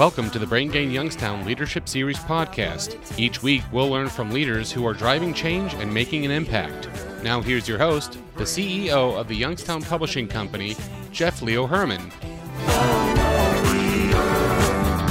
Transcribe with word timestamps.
Welcome 0.00 0.30
to 0.30 0.38
the 0.38 0.46
Brain 0.46 0.70
Gain 0.70 0.90
Youngstown 0.90 1.44
Leadership 1.44 1.86
Series 1.86 2.16
podcast. 2.20 2.96
Each 3.18 3.42
week, 3.42 3.60
we'll 3.70 3.90
learn 3.90 4.08
from 4.08 4.30
leaders 4.30 4.72
who 4.72 4.86
are 4.86 4.94
driving 4.94 5.34
change 5.34 5.74
and 5.74 5.92
making 5.92 6.24
an 6.24 6.30
impact. 6.30 6.88
Now, 7.22 7.42
here's 7.42 7.68
your 7.68 7.76
host, 7.76 8.16
the 8.36 8.44
CEO 8.44 9.14
of 9.14 9.28
the 9.28 9.36
Youngstown 9.36 9.82
Publishing 9.82 10.26
Company, 10.26 10.74
Jeff 11.12 11.42
Leo 11.42 11.66
Herman. 11.66 12.00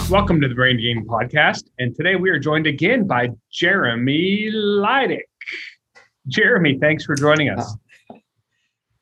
Welcome 0.10 0.42
to 0.42 0.48
the 0.48 0.56
Brain 0.56 0.78
Gain 0.78 1.06
podcast. 1.06 1.70
And 1.78 1.96
today 1.96 2.16
we 2.16 2.32
are 2.32 2.40
joined 2.40 2.66
again 2.66 3.06
by 3.06 3.30
Jeremy 3.52 4.50
Lydic. 4.52 5.30
Jeremy, 6.26 6.80
thanks 6.80 7.06
for 7.06 7.14
joining 7.14 7.50
us. 7.50 7.76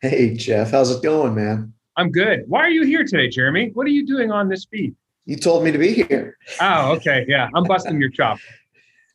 Hey, 0.01 0.33
Jeff. 0.33 0.69
How's 0.71 0.91
it 0.91 1.01
going, 1.01 1.33
man? 1.33 1.71
I'm 1.95 2.11
good. 2.11 2.43
Why 2.45 2.59
are 2.59 2.69
you 2.69 2.85
here 2.85 3.05
today, 3.05 3.29
Jeremy? 3.29 3.71
What 3.73 3.87
are 3.87 3.91
you 3.91 4.05
doing 4.05 4.33
on 4.33 4.49
this 4.49 4.65
feed? 4.69 4.93
You 5.27 5.35
told 5.35 5.65
me 5.65 5.73
to 5.73 5.77
be 5.77 5.93
here. 5.93 6.37
Oh, 6.61 6.93
okay. 6.93 7.25
Yeah, 7.27 7.49
I'm 7.53 7.65
busting 7.65 7.99
your 7.99 8.09
chops. 8.09 8.41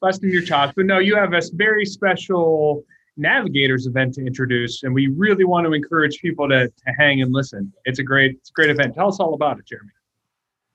Busting 0.02 0.28
your 0.28 0.42
chops. 0.42 0.74
But 0.76 0.84
no, 0.84 0.98
you 0.98 1.16
have 1.16 1.32
a 1.32 1.40
very 1.54 1.86
special 1.86 2.84
navigators 3.16 3.86
event 3.86 4.12
to 4.14 4.26
introduce, 4.26 4.82
and 4.82 4.92
we 4.92 5.06
really 5.06 5.44
want 5.44 5.66
to 5.66 5.72
encourage 5.72 6.20
people 6.20 6.46
to, 6.50 6.68
to 6.68 6.92
hang 6.98 7.22
and 7.22 7.32
listen. 7.32 7.72
It's 7.86 7.98
a 7.98 8.02
great, 8.02 8.32
it's 8.32 8.50
a 8.50 8.52
great 8.52 8.68
event. 8.68 8.94
Tell 8.94 9.08
us 9.08 9.20
all 9.20 9.32
about 9.32 9.58
it, 9.58 9.66
Jeremy. 9.66 9.90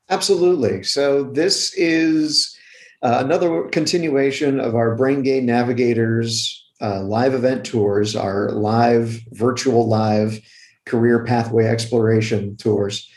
Absolutely. 0.10 0.82
So 0.82 1.26
this 1.26 1.72
is 1.76 2.58
uh, 3.04 3.22
another 3.24 3.68
continuation 3.68 4.60
of 4.60 4.74
our 4.74 4.96
Brain 4.96 5.22
Gain 5.22 5.46
Navigators 5.46 6.66
uh, 6.82 7.02
live 7.02 7.36
event 7.36 7.64
tours, 7.64 8.16
our 8.16 8.50
live, 8.50 9.20
virtual 9.34 9.88
live 9.88 10.40
career 10.88 11.24
pathway 11.26 11.66
exploration 11.66 12.58
tours. 12.58 13.08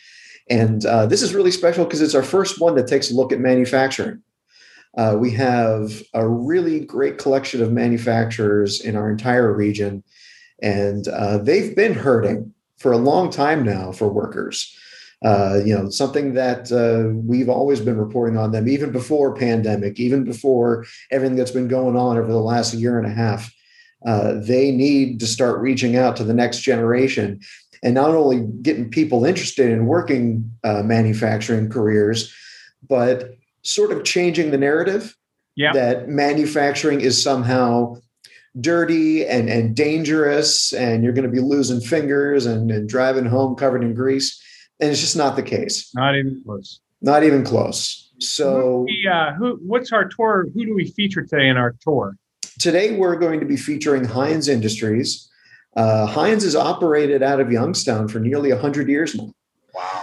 And 0.50 0.84
uh, 0.84 1.06
this 1.06 1.22
is 1.22 1.32
really 1.32 1.52
special 1.52 1.84
because 1.84 2.02
it's 2.02 2.14
our 2.14 2.24
first 2.24 2.60
one 2.60 2.74
that 2.74 2.88
takes 2.88 3.10
a 3.10 3.14
look 3.14 3.32
at 3.32 3.38
manufacturing. 3.38 4.20
Uh, 4.98 5.16
we 5.18 5.30
have 5.30 6.02
a 6.12 6.28
really 6.28 6.80
great 6.80 7.16
collection 7.16 7.62
of 7.62 7.70
manufacturers 7.72 8.80
in 8.80 8.96
our 8.96 9.08
entire 9.08 9.54
region, 9.54 10.02
and 10.60 11.06
uh, 11.06 11.38
they've 11.38 11.76
been 11.76 11.94
hurting 11.94 12.52
for 12.78 12.90
a 12.90 12.98
long 12.98 13.30
time 13.30 13.62
now 13.62 13.92
for 13.92 14.08
workers. 14.08 14.76
Uh, 15.24 15.60
you 15.64 15.76
know, 15.76 15.88
something 15.90 16.34
that 16.34 16.72
uh, 16.72 17.14
we've 17.14 17.48
always 17.48 17.78
been 17.78 17.98
reporting 17.98 18.36
on 18.36 18.50
them, 18.50 18.66
even 18.66 18.90
before 18.90 19.34
pandemic, 19.34 20.00
even 20.00 20.24
before 20.24 20.84
everything 21.10 21.36
that's 21.36 21.50
been 21.50 21.68
going 21.68 21.94
on 21.94 22.16
over 22.16 22.32
the 22.32 22.40
last 22.40 22.74
year 22.74 22.98
and 22.98 23.06
a 23.06 23.14
half. 23.14 23.52
Uh, 24.04 24.32
they 24.40 24.70
need 24.70 25.20
to 25.20 25.26
start 25.26 25.60
reaching 25.60 25.94
out 25.94 26.16
to 26.16 26.24
the 26.24 26.32
next 26.32 26.60
generation 26.60 27.38
and 27.82 27.94
not 27.94 28.10
only 28.10 28.46
getting 28.62 28.90
people 28.90 29.24
interested 29.24 29.70
in 29.70 29.86
working 29.86 30.50
uh, 30.64 30.82
manufacturing 30.82 31.68
careers, 31.68 32.34
but 32.86 33.36
sort 33.62 33.92
of 33.92 34.04
changing 34.04 34.50
the 34.50 34.58
narrative 34.58 35.16
yeah. 35.56 35.72
that 35.72 36.08
manufacturing 36.08 37.00
is 37.00 37.20
somehow 37.20 37.96
dirty 38.60 39.26
and, 39.26 39.48
and 39.48 39.76
dangerous 39.76 40.72
and 40.72 41.04
you're 41.04 41.12
going 41.12 41.26
to 41.26 41.30
be 41.30 41.40
losing 41.40 41.80
fingers 41.80 42.46
and, 42.46 42.70
and 42.70 42.88
driving 42.88 43.26
home 43.26 43.54
covered 43.54 43.82
in 43.82 43.94
grease. 43.94 44.42
And 44.80 44.90
it's 44.90 45.00
just 45.00 45.16
not 45.16 45.36
the 45.36 45.42
case. 45.42 45.90
Not 45.94 46.16
even 46.16 46.42
close. 46.44 46.80
Not 47.02 47.22
even 47.22 47.44
close. 47.44 48.10
So, 48.18 48.86
who, 48.86 49.10
uh, 49.10 49.34
who 49.34 49.58
what's 49.62 49.92
our 49.92 50.06
tour? 50.06 50.46
Who 50.52 50.66
do 50.66 50.74
we 50.74 50.90
feature 50.90 51.22
today 51.22 51.48
in 51.48 51.56
our 51.56 51.74
tour? 51.80 52.16
Today, 52.58 52.94
we're 52.94 53.16
going 53.16 53.40
to 53.40 53.46
be 53.46 53.56
featuring 53.56 54.04
Hynes 54.04 54.48
Industries. 54.48 55.29
Uh, 55.76 56.06
Hynes 56.06 56.42
is 56.42 56.56
operated 56.56 57.22
out 57.22 57.40
of 57.40 57.52
Youngstown 57.52 58.08
for 58.08 58.18
nearly 58.18 58.52
100 58.52 58.88
years 58.88 59.14
now. 59.14 59.32
Wow. 59.74 60.02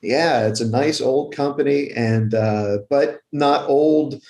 Yeah, 0.00 0.46
it's 0.46 0.60
a 0.60 0.68
nice 0.68 1.00
old 1.00 1.34
company, 1.34 1.90
and 1.92 2.34
uh, 2.34 2.78
but 2.90 3.20
not 3.32 3.68
old 3.68 4.20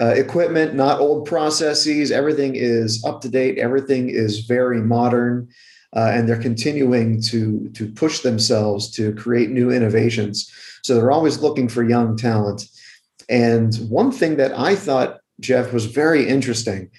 uh, 0.00 0.14
equipment, 0.16 0.74
not 0.74 1.00
old 1.00 1.26
processes. 1.26 2.10
Everything 2.10 2.56
is 2.56 3.04
up 3.04 3.20
to 3.20 3.28
date. 3.28 3.58
Everything 3.58 4.10
is 4.10 4.40
very 4.40 4.80
modern, 4.80 5.48
uh, 5.94 6.10
and 6.12 6.28
they're 6.28 6.42
continuing 6.42 7.22
to 7.22 7.68
to 7.74 7.88
push 7.92 8.20
themselves 8.20 8.90
to 8.92 9.14
create 9.14 9.50
new 9.50 9.70
innovations. 9.70 10.50
So 10.82 10.94
they're 10.94 11.12
always 11.12 11.38
looking 11.38 11.68
for 11.68 11.84
young 11.84 12.16
talent. 12.16 12.64
And 13.28 13.76
one 13.88 14.10
thing 14.10 14.36
that 14.38 14.58
I 14.58 14.74
thought 14.74 15.20
Jeff 15.38 15.72
was 15.72 15.86
very 15.86 16.28
interesting 16.28 16.90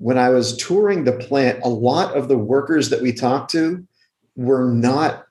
when 0.00 0.16
I 0.16 0.30
was 0.30 0.56
touring 0.56 1.04
the 1.04 1.12
plant, 1.12 1.60
a 1.62 1.68
lot 1.68 2.16
of 2.16 2.28
the 2.28 2.38
workers 2.38 2.88
that 2.88 3.02
we 3.02 3.12
talked 3.12 3.50
to 3.50 3.86
were 4.34 4.66
not 4.72 5.26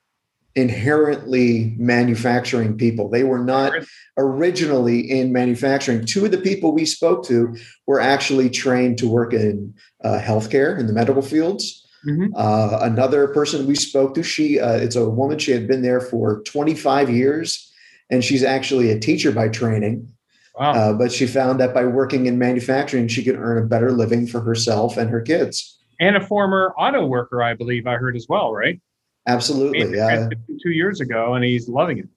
inherently 0.54 1.74
manufacturing 1.76 2.76
people. 2.76 3.08
They 3.08 3.24
were 3.24 3.42
not 3.42 3.72
originally 4.16 5.00
in 5.00 5.32
manufacturing. 5.32 6.06
Two 6.06 6.24
of 6.24 6.30
the 6.30 6.38
people 6.38 6.72
we 6.72 6.84
spoke 6.84 7.24
to 7.26 7.56
were 7.88 7.98
actually 7.98 8.48
trained 8.48 8.98
to 8.98 9.08
work 9.08 9.32
in 9.32 9.74
uh, 10.04 10.20
healthcare 10.20 10.78
in 10.78 10.86
the 10.86 10.92
medical 10.92 11.22
fields. 11.22 11.84
Mm-hmm. 12.06 12.32
Uh, 12.36 12.78
another 12.82 13.26
person 13.28 13.66
we 13.66 13.74
spoke 13.74 14.14
to, 14.14 14.22
she 14.22 14.60
uh, 14.60 14.76
it's 14.76 14.96
a 14.96 15.10
woman. 15.10 15.40
She 15.40 15.50
had 15.50 15.66
been 15.66 15.82
there 15.82 16.00
for 16.00 16.42
25 16.44 17.10
years, 17.10 17.72
and 18.08 18.24
she's 18.24 18.44
actually 18.44 18.92
a 18.92 19.00
teacher 19.00 19.32
by 19.32 19.48
training. 19.48 20.12
Wow. 20.60 20.72
Uh, 20.72 20.92
but 20.92 21.10
she 21.10 21.26
found 21.26 21.58
that 21.60 21.72
by 21.72 21.86
working 21.86 22.26
in 22.26 22.38
manufacturing, 22.38 23.08
she 23.08 23.24
could 23.24 23.36
earn 23.36 23.56
a 23.56 23.66
better 23.66 23.92
living 23.92 24.26
for 24.26 24.40
herself 24.40 24.98
and 24.98 25.08
her 25.08 25.22
kids. 25.22 25.78
And 25.98 26.16
a 26.16 26.20
former 26.20 26.74
auto 26.76 27.06
worker, 27.06 27.42
I 27.42 27.54
believe 27.54 27.86
I 27.86 27.96
heard 27.96 28.14
as 28.14 28.26
well, 28.28 28.52
right? 28.52 28.78
Absolutely. 29.26 29.96
Yeah. 29.96 30.28
Two 30.62 30.70
years 30.70 31.00
ago, 31.00 31.32
and 31.32 31.42
he's 31.46 31.66
loving 31.66 31.98
it. 31.98 32.08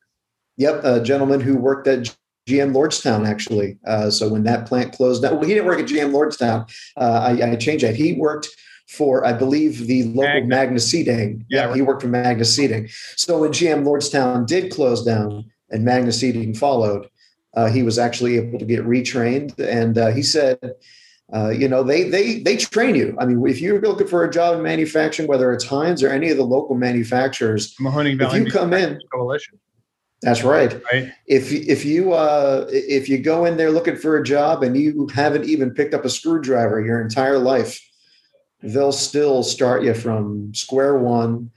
Yep. 0.57 0.81
A 0.83 1.01
gentleman 1.01 1.39
who 1.39 1.55
worked 1.55 1.87
at 1.87 2.13
GM 2.49 2.73
Lordstown, 2.73 3.25
actually. 3.25 3.77
Uh, 3.87 4.09
so 4.09 4.27
when 4.27 4.43
that 4.43 4.67
plant 4.67 4.91
closed 4.91 5.21
down, 5.21 5.35
well, 5.35 5.47
he 5.47 5.53
didn't 5.53 5.65
work 5.65 5.79
at 5.79 5.85
GM 5.85 6.11
Lordstown. 6.11 6.69
Uh, 6.97 7.37
I, 7.39 7.51
I, 7.51 7.55
changed 7.55 7.85
that. 7.85 7.95
He 7.95 8.11
worked 8.11 8.49
for, 8.89 9.25
I 9.25 9.31
believe, 9.31 9.87
the 9.87 10.03
local 10.03 10.23
Magna, 10.23 10.47
Magna 10.47 10.79
Seating. 10.81 11.45
Yeah, 11.49 11.67
right. 11.67 11.75
he 11.77 11.81
worked 11.81 12.01
for 12.01 12.09
Magna 12.09 12.43
Seating. 12.43 12.89
So 13.15 13.39
when 13.39 13.51
GM 13.51 13.85
Lordstown 13.85 14.45
did 14.45 14.69
close 14.69 15.05
down 15.05 15.45
and 15.69 15.85
Magna 15.85 16.11
Seating 16.11 16.53
followed, 16.53 17.07
uh, 17.55 17.69
he 17.69 17.83
was 17.83 17.99
actually 17.99 18.37
able 18.37 18.59
to 18.59 18.65
get 18.65 18.85
retrained, 18.85 19.57
and 19.59 19.97
uh, 19.97 20.11
he 20.11 20.23
said, 20.23 20.59
uh, 21.33 21.49
"You 21.49 21.67
know, 21.67 21.83
they 21.83 22.09
they 22.09 22.39
they 22.39 22.57
train 22.57 22.95
you. 22.95 23.15
I 23.19 23.25
mean, 23.25 23.45
if 23.47 23.61
you're 23.61 23.81
looking 23.81 24.07
for 24.07 24.23
a 24.23 24.31
job 24.31 24.55
in 24.57 24.63
manufacturing, 24.63 25.27
whether 25.27 25.51
it's 25.53 25.65
Hynes 25.65 26.03
or 26.03 26.09
any 26.09 26.29
of 26.29 26.37
the 26.37 26.45
local 26.45 26.75
manufacturers, 26.75 27.75
Mahoning 27.75 28.17
Valley 28.17 28.39
if 28.39 28.45
you 28.45 28.51
come 28.51 28.73
in, 28.73 28.99
coalition." 29.13 29.59
That's 30.23 30.41
right. 30.41 30.81
Right. 30.91 31.11
If 31.27 31.51
if 31.51 31.83
you 31.83 32.13
uh, 32.13 32.65
if 32.69 33.09
you 33.09 33.17
go 33.19 33.45
in 33.45 33.57
there 33.57 33.71
looking 33.71 33.97
for 33.97 34.17
a 34.17 34.23
job 34.23 34.63
and 34.63 34.75
you 34.75 35.07
haven't 35.13 35.45
even 35.45 35.71
picked 35.71 35.93
up 35.93 36.05
a 36.05 36.09
screwdriver 36.09 36.81
your 36.81 37.01
entire 37.01 37.37
life, 37.37 37.79
they'll 38.61 38.93
still 38.93 39.43
start 39.43 39.83
you 39.83 39.93
from 39.93 40.53
square 40.55 40.97
one 40.97 41.51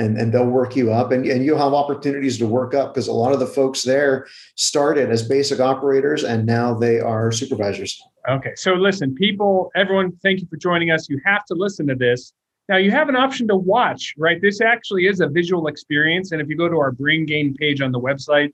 and, 0.00 0.16
and 0.16 0.32
they'll 0.32 0.46
work 0.46 0.74
you 0.74 0.92
up 0.92 1.12
and, 1.12 1.26
and 1.26 1.44
you'll 1.44 1.58
have 1.58 1.74
opportunities 1.74 2.38
to 2.38 2.46
work 2.46 2.74
up 2.74 2.94
because 2.94 3.06
a 3.06 3.12
lot 3.12 3.32
of 3.32 3.38
the 3.38 3.46
folks 3.46 3.82
there 3.82 4.26
started 4.54 5.10
as 5.10 5.22
basic 5.22 5.60
operators 5.60 6.24
and 6.24 6.46
now 6.46 6.72
they 6.72 6.98
are 6.98 7.30
supervisors. 7.30 8.02
Okay. 8.28 8.52
So 8.56 8.72
listen, 8.72 9.14
people, 9.14 9.70
everyone, 9.76 10.12
thank 10.22 10.40
you 10.40 10.46
for 10.48 10.56
joining 10.56 10.90
us. 10.90 11.08
You 11.10 11.20
have 11.26 11.44
to 11.46 11.54
listen 11.54 11.86
to 11.88 11.94
this. 11.94 12.32
Now 12.68 12.78
you 12.78 12.90
have 12.90 13.10
an 13.10 13.16
option 13.16 13.46
to 13.48 13.56
watch, 13.56 14.14
right? 14.16 14.40
This 14.40 14.62
actually 14.62 15.06
is 15.06 15.20
a 15.20 15.28
visual 15.28 15.66
experience. 15.66 16.32
And 16.32 16.40
if 16.40 16.48
you 16.48 16.56
go 16.56 16.68
to 16.68 16.78
our 16.78 16.92
brain 16.92 17.26
gain 17.26 17.54
page 17.54 17.82
on 17.82 17.92
the 17.92 18.00
website, 18.00 18.52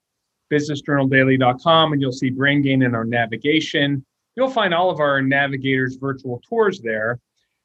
businessjournaldaily.com, 0.53 1.93
and 1.93 2.01
you'll 2.03 2.13
see 2.13 2.31
brain 2.31 2.63
gain 2.63 2.83
in 2.83 2.95
our 2.95 3.05
navigation, 3.05 4.05
you'll 4.35 4.51
find 4.51 4.75
all 4.75 4.91
of 4.91 4.99
our 4.99 5.23
navigators 5.23 5.97
virtual 5.97 6.43
tours 6.49 6.81
there. 6.81 7.21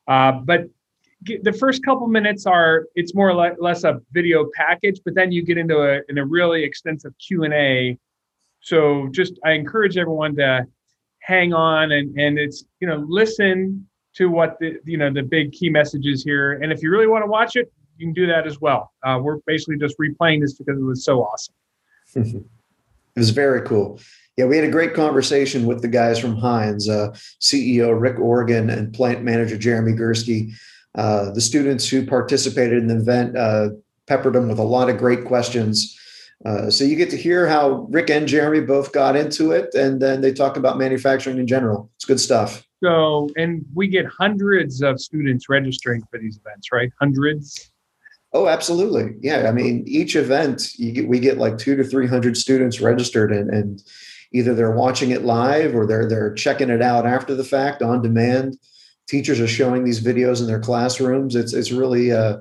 Uh, 0.08 0.34
but 0.34 0.66
the 1.24 1.54
first 1.54 1.84
couple 1.84 2.08
minutes 2.08 2.46
are 2.46 2.88
it's 2.96 3.14
more 3.14 3.30
or 3.30 3.56
less 3.60 3.84
a 3.84 4.02
video 4.12 4.48
package 4.56 5.00
but 5.06 5.14
then 5.14 5.32
you 5.32 5.44
get 5.44 5.58
into 5.58 5.78
a, 5.78 6.02
in 6.10 6.18
a 6.18 6.26
really 6.26 6.64
extensive 6.64 7.14
q&a 7.20 7.98
so 8.60 9.08
just 9.12 9.40
i 9.46 9.52
encourage 9.52 9.98
everyone 9.98 10.36
to 10.36 10.66
hang 11.20 11.54
on 11.54 11.92
and 11.92 12.18
and 12.20 12.40
it's 12.40 12.66
you 12.80 12.88
know 12.88 13.06
listen 13.08 13.88
to 14.14 14.30
what 14.30 14.58
the 14.60 14.78
you 14.86 14.98
know 14.98 15.12
the 15.12 15.24
big 15.24 15.52
key 15.52 15.70
messages 15.70 16.24
here. 16.24 16.54
And 16.54 16.72
if 16.72 16.82
you 16.82 16.92
really 16.92 17.08
want 17.08 17.24
to 17.24 17.30
watch 17.30 17.56
it 17.56 17.72
you 17.98 18.08
can 18.08 18.14
do 18.14 18.26
that 18.28 18.48
as 18.48 18.60
well. 18.60 18.92
Uh, 19.04 19.20
we're 19.22 19.38
basically 19.46 19.78
just 19.78 19.96
replaying 20.00 20.42
this 20.42 20.56
because 20.56 20.80
it 20.80 20.84
was 20.84 21.04
so 21.04 21.24
awesome. 21.24 21.56
It 23.14 23.20
was 23.20 23.32
very 23.32 23.62
cool. 23.64 24.00
Yeah, 24.38 24.46
we 24.46 24.56
had 24.56 24.64
a 24.64 24.72
great 24.72 24.94
conversation 24.94 25.66
with 25.66 25.82
the 25.82 25.90
guys 25.90 26.18
from 26.18 26.38
Hynes, 26.38 26.88
uh, 26.88 27.12
CEO 27.42 28.00
Rick 28.00 28.20
Organ 28.20 28.70
and 28.70 28.94
plant 28.94 29.22
manager 29.22 29.58
Jeremy 29.58 29.92
Gursky. 29.92 30.54
Uh, 30.96 31.32
the 31.32 31.42
students 31.42 31.88
who 31.88 32.06
participated 32.06 32.78
in 32.78 32.88
the 32.88 32.98
event 32.98 33.38
uh, 33.38 33.70
peppered 34.08 34.34
them 34.34 34.50
with 34.50 34.60
a 34.60 34.64
lot 34.64 34.90
of 34.90 34.98
great 34.98 35.26
questions. 35.26 35.98
Uh, 36.46 36.70
so 36.70 36.84
you 36.84 36.96
get 36.96 37.10
to 37.12 37.18
hear 37.18 37.48
how 37.48 37.88
Rick 37.90 38.10
and 38.10 38.28
Jeremy 38.28 38.62
both 38.62 38.92
got 38.92 39.16
into 39.16 39.52
it, 39.52 39.74
and 39.76 40.02
then 40.02 40.22
they 40.22 40.34
talk 40.34 40.58
about 40.58 40.78
manufacturing 40.78 41.38
in 41.38 41.48
general. 41.48 41.90
It's 41.96 42.06
good 42.06 42.20
stuff. 42.20 42.66
So, 42.84 43.30
and 43.38 43.64
we 43.76 43.88
get 43.88 44.06
hundreds 44.08 44.82
of 44.82 45.00
students 45.00 45.50
registering 45.50 46.02
for 46.10 46.18
these 46.18 46.40
events, 46.44 46.72
right? 46.72 46.92
Hundreds. 47.00 47.72
Oh, 48.34 48.48
absolutely. 48.48 49.16
Yeah. 49.20 49.48
I 49.48 49.52
mean, 49.52 49.84
each 49.86 50.16
event 50.16 50.70
get, 50.94 51.08
we 51.08 51.20
get 51.20 51.38
like 51.38 51.58
two 51.58 51.76
to 51.76 51.84
300 51.84 52.36
students 52.38 52.80
registered 52.80 53.32
and, 53.32 53.50
and 53.50 53.84
either 54.32 54.56
they're 54.56 54.72
watching 54.72 55.12
it 55.12 55.26
live 55.26 55.76
or 55.76 55.86
they're, 55.86 56.08
they're 56.08 56.34
checking 56.34 56.70
it 56.70 56.82
out 56.82 57.06
after 57.06 57.36
the 57.36 57.44
fact 57.44 57.82
on 57.82 58.02
demand. 58.02 58.58
Teachers 59.12 59.42
are 59.42 59.48
showing 59.48 59.84
these 59.84 60.02
videos 60.02 60.40
in 60.40 60.48
their 60.48 60.62
classrooms. 60.62 61.36
It's, 61.36 61.52
it's 61.52 61.70
really, 61.70 62.14
uh, 62.14 62.38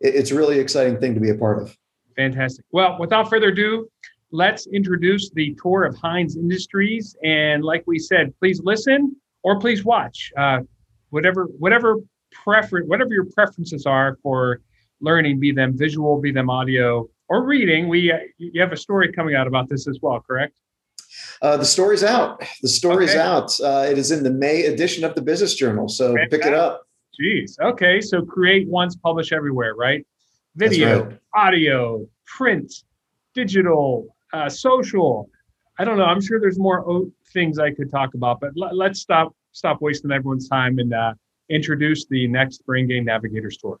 it's 0.00 0.32
really 0.32 0.58
exciting 0.58 0.98
thing 0.98 1.12
to 1.12 1.20
be 1.20 1.28
a 1.28 1.34
part 1.34 1.60
of. 1.60 1.76
Fantastic. 2.16 2.64
Well, 2.72 2.96
without 2.98 3.28
further 3.28 3.48
ado, 3.48 3.86
let's 4.30 4.66
introduce 4.66 5.28
the 5.32 5.54
tour 5.62 5.84
of 5.84 5.94
Hynes 5.94 6.34
Industries. 6.34 7.14
And 7.22 7.62
like 7.62 7.84
we 7.86 7.98
said, 7.98 8.32
please 8.38 8.62
listen 8.64 9.14
or 9.42 9.60
please 9.60 9.84
watch. 9.84 10.32
Uh, 10.38 10.60
whatever, 11.10 11.48
whatever 11.58 11.96
preference, 12.32 12.88
whatever 12.88 13.12
your 13.12 13.26
preferences 13.34 13.84
are 13.84 14.16
for 14.22 14.62
learning, 15.02 15.38
be 15.38 15.52
them 15.52 15.76
visual, 15.76 16.18
be 16.18 16.32
them 16.32 16.48
audio, 16.48 17.06
or 17.28 17.44
reading. 17.44 17.90
We 17.90 18.10
uh, 18.10 18.20
you 18.38 18.58
have 18.62 18.72
a 18.72 18.76
story 18.78 19.12
coming 19.12 19.34
out 19.34 19.46
about 19.46 19.68
this 19.68 19.86
as 19.86 19.98
well, 20.00 20.24
correct? 20.26 20.54
Uh, 21.42 21.56
the 21.56 21.64
story's 21.64 22.04
out. 22.04 22.42
The 22.62 22.68
story's 22.68 23.10
okay. 23.10 23.20
out. 23.20 23.58
Uh, 23.60 23.86
it 23.88 23.98
is 23.98 24.10
in 24.10 24.22
the 24.22 24.30
May 24.30 24.64
edition 24.64 25.04
of 25.04 25.14
the 25.14 25.22
Business 25.22 25.54
Journal. 25.54 25.88
So 25.88 26.14
Fantastic. 26.14 26.30
pick 26.30 26.48
it 26.48 26.54
up. 26.54 26.86
Jeez. 27.20 27.58
Okay. 27.60 28.00
So 28.00 28.22
create 28.22 28.68
once, 28.68 28.96
publish 28.96 29.32
everywhere, 29.32 29.74
right? 29.74 30.06
Video, 30.56 31.04
right. 31.04 31.18
audio, 31.34 32.06
print, 32.26 32.72
digital, 33.34 34.14
uh, 34.32 34.48
social. 34.48 35.30
I 35.78 35.84
don't 35.84 35.98
know. 35.98 36.04
I'm 36.04 36.20
sure 36.20 36.40
there's 36.40 36.58
more 36.58 37.06
things 37.32 37.58
I 37.58 37.72
could 37.72 37.90
talk 37.90 38.14
about, 38.14 38.40
but 38.40 38.50
l- 38.60 38.76
let's 38.76 39.00
stop 39.00 39.34
stop 39.52 39.80
wasting 39.80 40.10
everyone's 40.10 40.48
time 40.48 40.78
and 40.78 40.92
uh, 40.92 41.14
introduce 41.48 42.06
the 42.06 42.26
next 42.28 42.64
Brain 42.66 42.86
Gain 42.88 43.04
Navigator 43.04 43.50
story. 43.50 43.78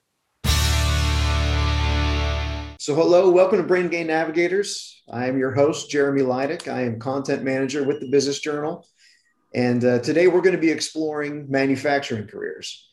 So, 2.86 2.94
hello, 2.94 3.28
welcome 3.32 3.58
to 3.58 3.64
Brain 3.64 3.88
Gain 3.88 4.06
Navigators. 4.06 5.02
I 5.10 5.26
am 5.26 5.36
your 5.36 5.50
host, 5.50 5.90
Jeremy 5.90 6.22
Lydic. 6.22 6.68
I 6.68 6.82
am 6.82 7.00
content 7.00 7.42
manager 7.42 7.82
with 7.82 7.98
the 7.98 8.08
Business 8.08 8.38
Journal. 8.38 8.86
And 9.52 9.84
uh, 9.84 9.98
today 9.98 10.28
we're 10.28 10.40
going 10.40 10.54
to 10.54 10.60
be 10.60 10.70
exploring 10.70 11.50
manufacturing 11.50 12.28
careers. 12.28 12.88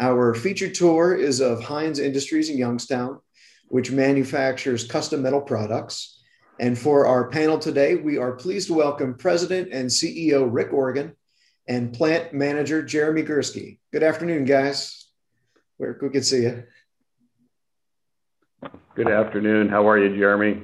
Our 0.00 0.34
featured 0.34 0.74
tour 0.74 1.14
is 1.14 1.38
of 1.38 1.60
Hynes 1.60 2.00
Industries 2.00 2.50
in 2.50 2.58
Youngstown, 2.58 3.20
which 3.68 3.92
manufactures 3.92 4.82
custom 4.88 5.22
metal 5.22 5.42
products. 5.42 6.20
And 6.58 6.76
for 6.76 7.06
our 7.06 7.28
panel 7.28 7.60
today, 7.60 7.94
we 7.94 8.18
are 8.18 8.32
pleased 8.32 8.66
to 8.66 8.74
welcome 8.74 9.14
President 9.14 9.68
and 9.72 9.88
CEO 9.88 10.48
Rick 10.50 10.72
Organ 10.72 11.14
and 11.68 11.92
Plant 11.92 12.34
Manager 12.34 12.82
Jeremy 12.82 13.22
Gursky. 13.22 13.78
Good 13.92 14.02
afternoon, 14.02 14.44
guys. 14.44 15.06
Where 15.76 15.96
we 16.02 16.10
can 16.10 16.24
see 16.24 16.42
you. 16.42 16.64
Good 19.02 19.12
afternoon. 19.12 19.70
How 19.70 19.88
are 19.88 19.96
you, 19.96 20.14
Jeremy? 20.14 20.60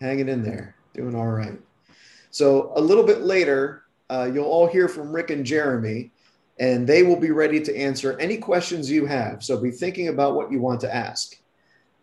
Hanging 0.00 0.28
in 0.28 0.44
there, 0.44 0.76
doing 0.94 1.16
all 1.16 1.26
right. 1.26 1.58
So, 2.30 2.72
a 2.76 2.80
little 2.80 3.02
bit 3.02 3.22
later, 3.22 3.82
uh, 4.08 4.30
you'll 4.32 4.44
all 4.44 4.68
hear 4.68 4.86
from 4.86 5.12
Rick 5.12 5.30
and 5.30 5.44
Jeremy, 5.44 6.12
and 6.60 6.86
they 6.86 7.02
will 7.02 7.18
be 7.18 7.32
ready 7.32 7.60
to 7.60 7.76
answer 7.76 8.16
any 8.20 8.36
questions 8.36 8.88
you 8.88 9.06
have. 9.06 9.42
So, 9.42 9.60
be 9.60 9.72
thinking 9.72 10.06
about 10.06 10.36
what 10.36 10.52
you 10.52 10.60
want 10.60 10.80
to 10.82 10.94
ask. 10.94 11.36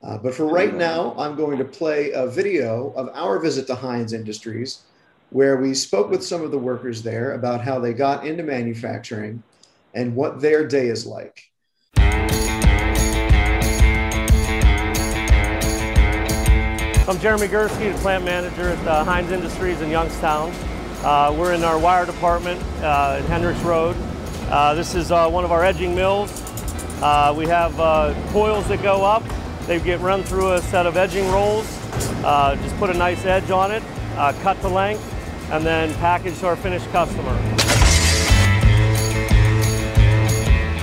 Uh, 0.03 0.17
but 0.17 0.33
for 0.33 0.45
right 0.45 0.75
now, 0.75 1.15
I'm 1.17 1.37
going 1.37 1.57
to 1.57 1.63
play 1.63 2.11
a 2.11 2.27
video 2.27 2.91
of 2.97 3.09
our 3.13 3.39
visit 3.39 3.65
to 3.67 3.75
Hynes 3.75 4.11
Industries, 4.11 4.81
where 5.29 5.55
we 5.55 5.73
spoke 5.73 6.09
with 6.09 6.21
some 6.21 6.43
of 6.43 6.51
the 6.51 6.59
workers 6.59 7.01
there 7.01 7.31
about 7.31 7.61
how 7.61 7.79
they 7.79 7.93
got 7.93 8.27
into 8.27 8.43
manufacturing 8.43 9.41
and 9.93 10.17
what 10.17 10.41
their 10.41 10.67
day 10.67 10.87
is 10.87 11.05
like. 11.05 11.49
I'm 17.09 17.17
Jeremy 17.19 17.47
Gursky, 17.47 17.93
the 17.93 17.99
plant 17.99 18.25
manager 18.25 18.67
at 18.67 18.85
uh, 18.85 19.05
Hynes 19.05 19.31
Industries 19.31 19.79
in 19.79 19.89
Youngstown. 19.89 20.51
Uh, 21.05 21.33
we're 21.39 21.53
in 21.53 21.63
our 21.63 21.79
wire 21.79 22.05
department 22.05 22.61
uh, 22.83 23.15
in 23.17 23.25
Henricks 23.27 23.63
Road. 23.63 23.95
Uh, 24.49 24.73
this 24.73 24.93
is 24.93 25.09
uh, 25.09 25.29
one 25.29 25.45
of 25.45 25.53
our 25.53 25.63
edging 25.63 25.95
mills. 25.95 26.43
Uh, 27.01 27.33
we 27.37 27.45
have 27.45 27.71
coils 28.33 28.67
that 28.67 28.83
go 28.83 29.05
up. 29.05 29.23
They 29.67 29.79
get 29.79 30.01
run 30.01 30.21
through 30.21 30.55
a 30.55 30.61
set 30.63 30.85
of 30.85 30.97
edging 30.97 31.25
rolls. 31.31 31.65
just 32.61 32.75
put 32.75 32.89
a 32.89 32.93
nice 32.93 33.23
edge 33.23 33.51
on 33.51 33.71
it, 33.71 33.83
cut 34.43 34.59
to 34.59 34.67
length, 34.67 35.01
and 35.49 35.65
then 35.65 35.93
package 35.99 36.37
to 36.39 36.47
our 36.47 36.57
finished 36.57 36.91
customer. 36.91 37.31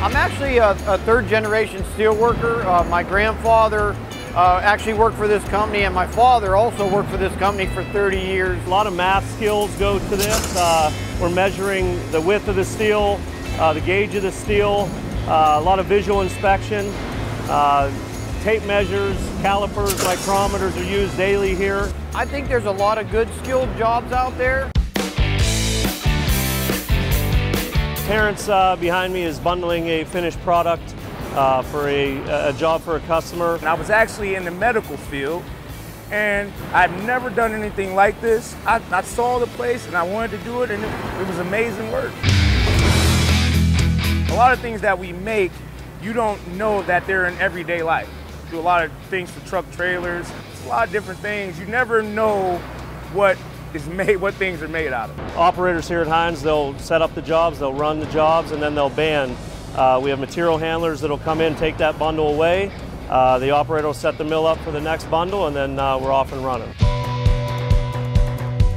I'm 0.03 0.17
actually 0.17 0.57
a, 0.57 0.71
a 0.71 0.97
third 0.97 1.29
generation 1.29 1.85
steel 1.93 2.17
worker. 2.17 2.65
my 2.89 3.03
grandfather 3.03 3.95
uh, 4.35 4.61
actually 4.65 4.95
worked 4.95 5.17
for 5.17 5.29
this 5.29 5.45
company, 5.49 5.85
and 5.85 5.95
my 5.95 6.07
father 6.07 6.57
also 6.57 6.91
worked 6.93 7.09
for 7.09 7.17
this 7.17 7.35
company 7.37 7.67
for 7.67 7.85
30 7.85 8.19
years. 8.19 8.65
A 8.67 8.69
lot 8.69 8.87
of 8.87 8.95
math 8.95 9.29
skills 9.37 9.73
go 9.77 9.99
to 9.99 10.17
this. 10.17 10.57
Uh, 10.57 10.93
we're 11.21 11.31
measuring 11.31 11.99
the 12.11 12.21
width 12.21 12.49
of 12.49 12.57
the 12.57 12.65
steel, 12.65 13.21
uh, 13.59 13.73
the 13.73 13.81
gauge 13.81 14.15
of 14.17 14.23
the 14.23 14.33
steel, 14.33 14.89
uh, 15.29 15.59
a 15.59 15.63
lot 15.63 15.79
of 15.79 15.87
visual 15.87 16.23
inspection. 16.23 16.91
Uh, 17.49 17.93
tape 18.43 18.65
measures, 18.67 19.17
calipers, 19.41 19.95
micrometers 20.03 20.77
are 20.77 20.91
used 20.91 21.17
daily 21.17 21.55
here. 21.55 21.93
I 22.15 22.25
think 22.25 22.49
there's 22.49 22.67
a 22.67 22.73
lot 22.73 22.99
of 22.99 23.11
good 23.13 23.29
skilled 23.43 23.75
jobs 23.77 24.11
out 24.11 24.37
there. 24.37 24.71
Terrence 28.07 28.49
uh, 28.49 28.77
behind 28.77 29.15
me 29.15 29.23
is 29.23 29.39
bundling 29.39 29.87
a 29.87 30.05
finished 30.05 30.41
product 30.41 30.95
uh, 31.35 31.63
for 31.63 31.89
a, 31.89 32.49
a 32.49 32.53
job 32.55 32.83
for 32.83 32.97
a 32.97 33.01
customer. 33.01 33.57
And 33.57 33.65
I 33.65 33.75
was 33.75 33.91
actually 33.91 34.35
in 34.35 34.45
the 34.45 34.51
medical 34.51 34.97
field 34.97 35.43
and 36.11 36.53
I'd 36.73 36.93
never 37.05 37.31
done 37.31 37.53
anything 37.53 37.95
like 37.95 38.21
this. 38.21 38.55
I, 38.67 38.81
I 38.91 39.03
saw 39.03 39.39
the 39.39 39.47
place 39.49 39.87
and 39.87 39.97
I 39.97 40.03
wanted 40.03 40.39
to 40.39 40.45
do 40.45 40.63
it 40.63 40.71
and 40.71 40.83
it, 40.83 41.21
it 41.21 41.27
was 41.27 41.39
amazing 41.39 41.91
work. 41.91 42.13
A 44.31 44.37
lot 44.37 44.53
of 44.53 44.61
things 44.61 44.81
that 44.81 44.99
we 44.99 45.13
make, 45.13 45.53
you 46.03 46.13
don't 46.13 46.45
know 46.57 46.83
that 46.83 47.07
they're 47.07 47.27
in 47.27 47.37
everyday 47.39 47.83
life. 47.83 48.09
Do 48.51 48.59
a 48.59 48.61
lot 48.61 48.85
of 48.85 48.93
things 49.09 49.31
for 49.31 49.45
truck 49.47 49.71
trailers, 49.73 50.31
it's 50.53 50.65
a 50.65 50.69
lot 50.69 50.87
of 50.87 50.93
different 50.93 51.21
things. 51.21 51.59
You 51.59 51.67
never 51.67 52.03
know 52.03 52.59
what 53.13 53.39
is 53.73 53.87
made, 53.89 54.17
what 54.17 54.35
things 54.35 54.63
are 54.63 54.69
made 54.69 54.93
out 54.93 55.11
of. 55.11 55.37
Operators 55.37 55.89
here 55.89 56.01
at 56.01 56.07
Hynes, 56.07 56.43
they'll 56.43 56.79
set 56.79 57.03
up 57.03 57.15
the 57.15 57.23
jobs, 57.23 57.59
they'll 57.59 57.73
run 57.73 57.99
the 57.99 58.07
jobs, 58.07 58.53
and 58.53 58.63
then 58.63 58.75
they'll 58.75 58.91
band 58.91 59.37
uh, 59.75 60.01
we 60.03 60.11
have 60.11 60.19
material 60.19 60.59
handlers 60.59 61.01
that'll 61.01 61.19
come 61.19 61.41
in, 61.41 61.55
take 61.57 61.77
that 61.79 61.99
bundle 61.99 62.29
away. 62.29 62.71
Uh, 63.09 63.39
the 63.39 63.51
operator 63.51 63.87
will 63.87 63.95
set 63.95 64.17
the 64.19 64.25
mill 64.25 64.47
up 64.47 64.59
for 64.59 64.71
the 64.71 64.81
next 64.81 65.11
bundle, 65.11 65.47
and 65.47 65.55
then 65.55 65.79
uh, 65.79 65.99
we're 65.99 66.13
off 66.13 66.33
and 66.33 66.45
running. 66.45 66.73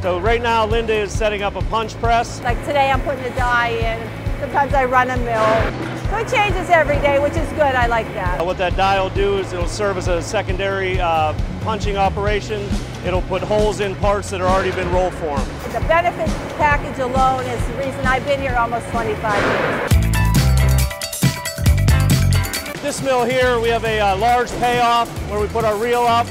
So 0.02 0.20
right 0.20 0.42
now, 0.42 0.66
Linda 0.66 0.94
is 0.94 1.12
setting 1.12 1.42
up 1.42 1.56
a 1.56 1.62
punch 1.64 1.96
press. 1.96 2.42
Like 2.42 2.60
today, 2.66 2.92
I'm 2.92 3.02
putting 3.02 3.26
a 3.26 3.36
die 3.36 3.70
in. 3.70 4.40
Sometimes 4.40 4.74
I 4.74 4.86
run 4.86 5.10
a 5.10 5.18
mill. 5.18 5.88
So 6.10 6.18
it 6.18 6.28
changes 6.30 6.70
every 6.70 7.00
day, 7.00 7.20
which 7.20 7.34
is 7.34 7.50
good. 7.50 7.76
I 7.76 7.88
like 7.88 8.08
that. 8.14 8.46
What 8.46 8.58
that 8.60 8.78
die 8.78 9.02
will 9.02 9.10
do 9.10 9.40
is 9.40 9.52
it'll 9.52 9.68
serve 9.68 9.98
as 9.98 10.08
a 10.08 10.22
secondary 10.22 11.00
uh, 11.00 11.34
punching 11.62 11.98
operation. 11.98 12.62
It'll 13.06 13.24
put 13.24 13.42
holes 13.42 13.80
in 13.80 13.96
parts 13.96 14.30
that 14.30 14.40
have 14.40 14.50
already 14.50 14.72
been 14.72 14.90
roll 14.92 15.12
formed. 15.12 15.46
The 15.74 15.84
benefit 15.88 16.30
package 16.58 17.00
alone 17.00 17.44
is 17.46 17.68
the 17.68 17.74
reason 17.74 18.06
I've 18.06 18.26
been 18.26 18.40
here 18.40 18.56
almost 18.56 18.88
25 18.90 19.92
years. 19.94 20.07
This 22.82 23.02
mill 23.02 23.26
here, 23.26 23.60
we 23.60 23.70
have 23.70 23.84
a 23.86 24.00
uh, 24.00 24.18
large 24.18 24.52
payoff 24.60 25.10
where 25.30 25.40
we 25.40 25.48
put 25.48 25.66
our 25.66 25.76
reel 25.76 26.02
up. 26.02 26.28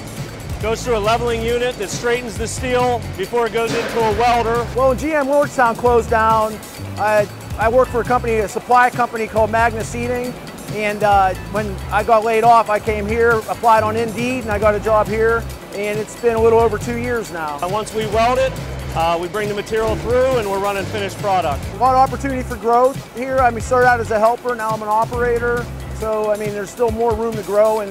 Goes 0.63 0.83
through 0.83 0.97
a 0.97 0.99
leveling 0.99 1.43
unit 1.43 1.75
that 1.77 1.91
straightens 1.91 2.39
the 2.39 2.47
steel 2.47 3.03
before 3.19 3.49
it 3.49 3.53
goes 3.53 3.75
into 3.75 3.99
a 3.99 4.13
welder. 4.13 4.65
Well, 4.77 4.91
when 4.91 4.97
GM 4.97 5.27
Lordstown 5.27 5.77
closed 5.77 6.09
down. 6.09 6.59
I, 6.99 7.29
I 7.59 7.69
work 7.69 7.89
for 7.89 8.01
a 8.01 8.05
company, 8.05 8.37
a 8.37 8.49
supply 8.49 8.91
company 8.91 9.27
called 9.27 9.51
Magna 9.51 9.83
Seating. 9.83 10.33
And 10.73 11.03
uh, 11.03 11.35
when 11.51 11.69
I 11.91 12.05
got 12.05 12.25
laid 12.25 12.45
off, 12.45 12.71
I 12.71 12.79
came 12.79 13.07
here, 13.07 13.33
applied 13.49 13.83
on 13.83 13.97
Indeed, 13.97 14.45
and 14.45 14.51
I 14.51 14.59
got 14.59 14.75
a 14.75 14.81
job 14.81 15.09
here. 15.09 15.45
And 15.75 15.99
it's 15.99 16.19
been 16.23 16.37
a 16.37 16.41
little 16.41 16.61
over 16.61 16.79
two 16.79 16.97
years 16.97 17.33
now. 17.33 17.59
And 17.61 17.73
once 17.73 17.93
we 17.93 18.07
weld 18.07 18.39
it, 18.39 18.53
uh, 18.95 19.19
we 19.21 19.29
bring 19.29 19.49
the 19.49 19.55
material 19.55 19.97
through 19.97 20.39
and 20.39 20.49
we're 20.49 20.61
running 20.61 20.85
finished 20.85 21.19
product. 21.19 21.63
A 21.75 21.77
lot 21.77 21.95
of 21.95 22.09
opportunity 22.09 22.43
for 22.43 22.57
growth 22.57 23.17
here. 23.17 23.39
I 23.39 23.51
mean, 23.51 23.61
started 23.61 23.89
out 23.89 24.01
as 24.01 24.11
a 24.11 24.19
helper, 24.19 24.55
now 24.55 24.71
I'm 24.71 24.81
an 24.81 24.89
operator. 24.89 25.67
So, 25.99 26.31
I 26.31 26.37
mean, 26.37 26.51
there's 26.51 26.69
still 26.69 26.91
more 26.91 27.15
room 27.15 27.35
to 27.37 27.43
grow 27.45 27.81
and 27.81 27.91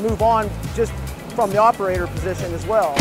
move 0.00 0.22
on 0.22 0.48
just 0.74 0.92
from 1.34 1.50
the 1.50 1.58
operator 1.58 2.06
position 2.06 2.52
as 2.54 2.66
well. 2.66 2.94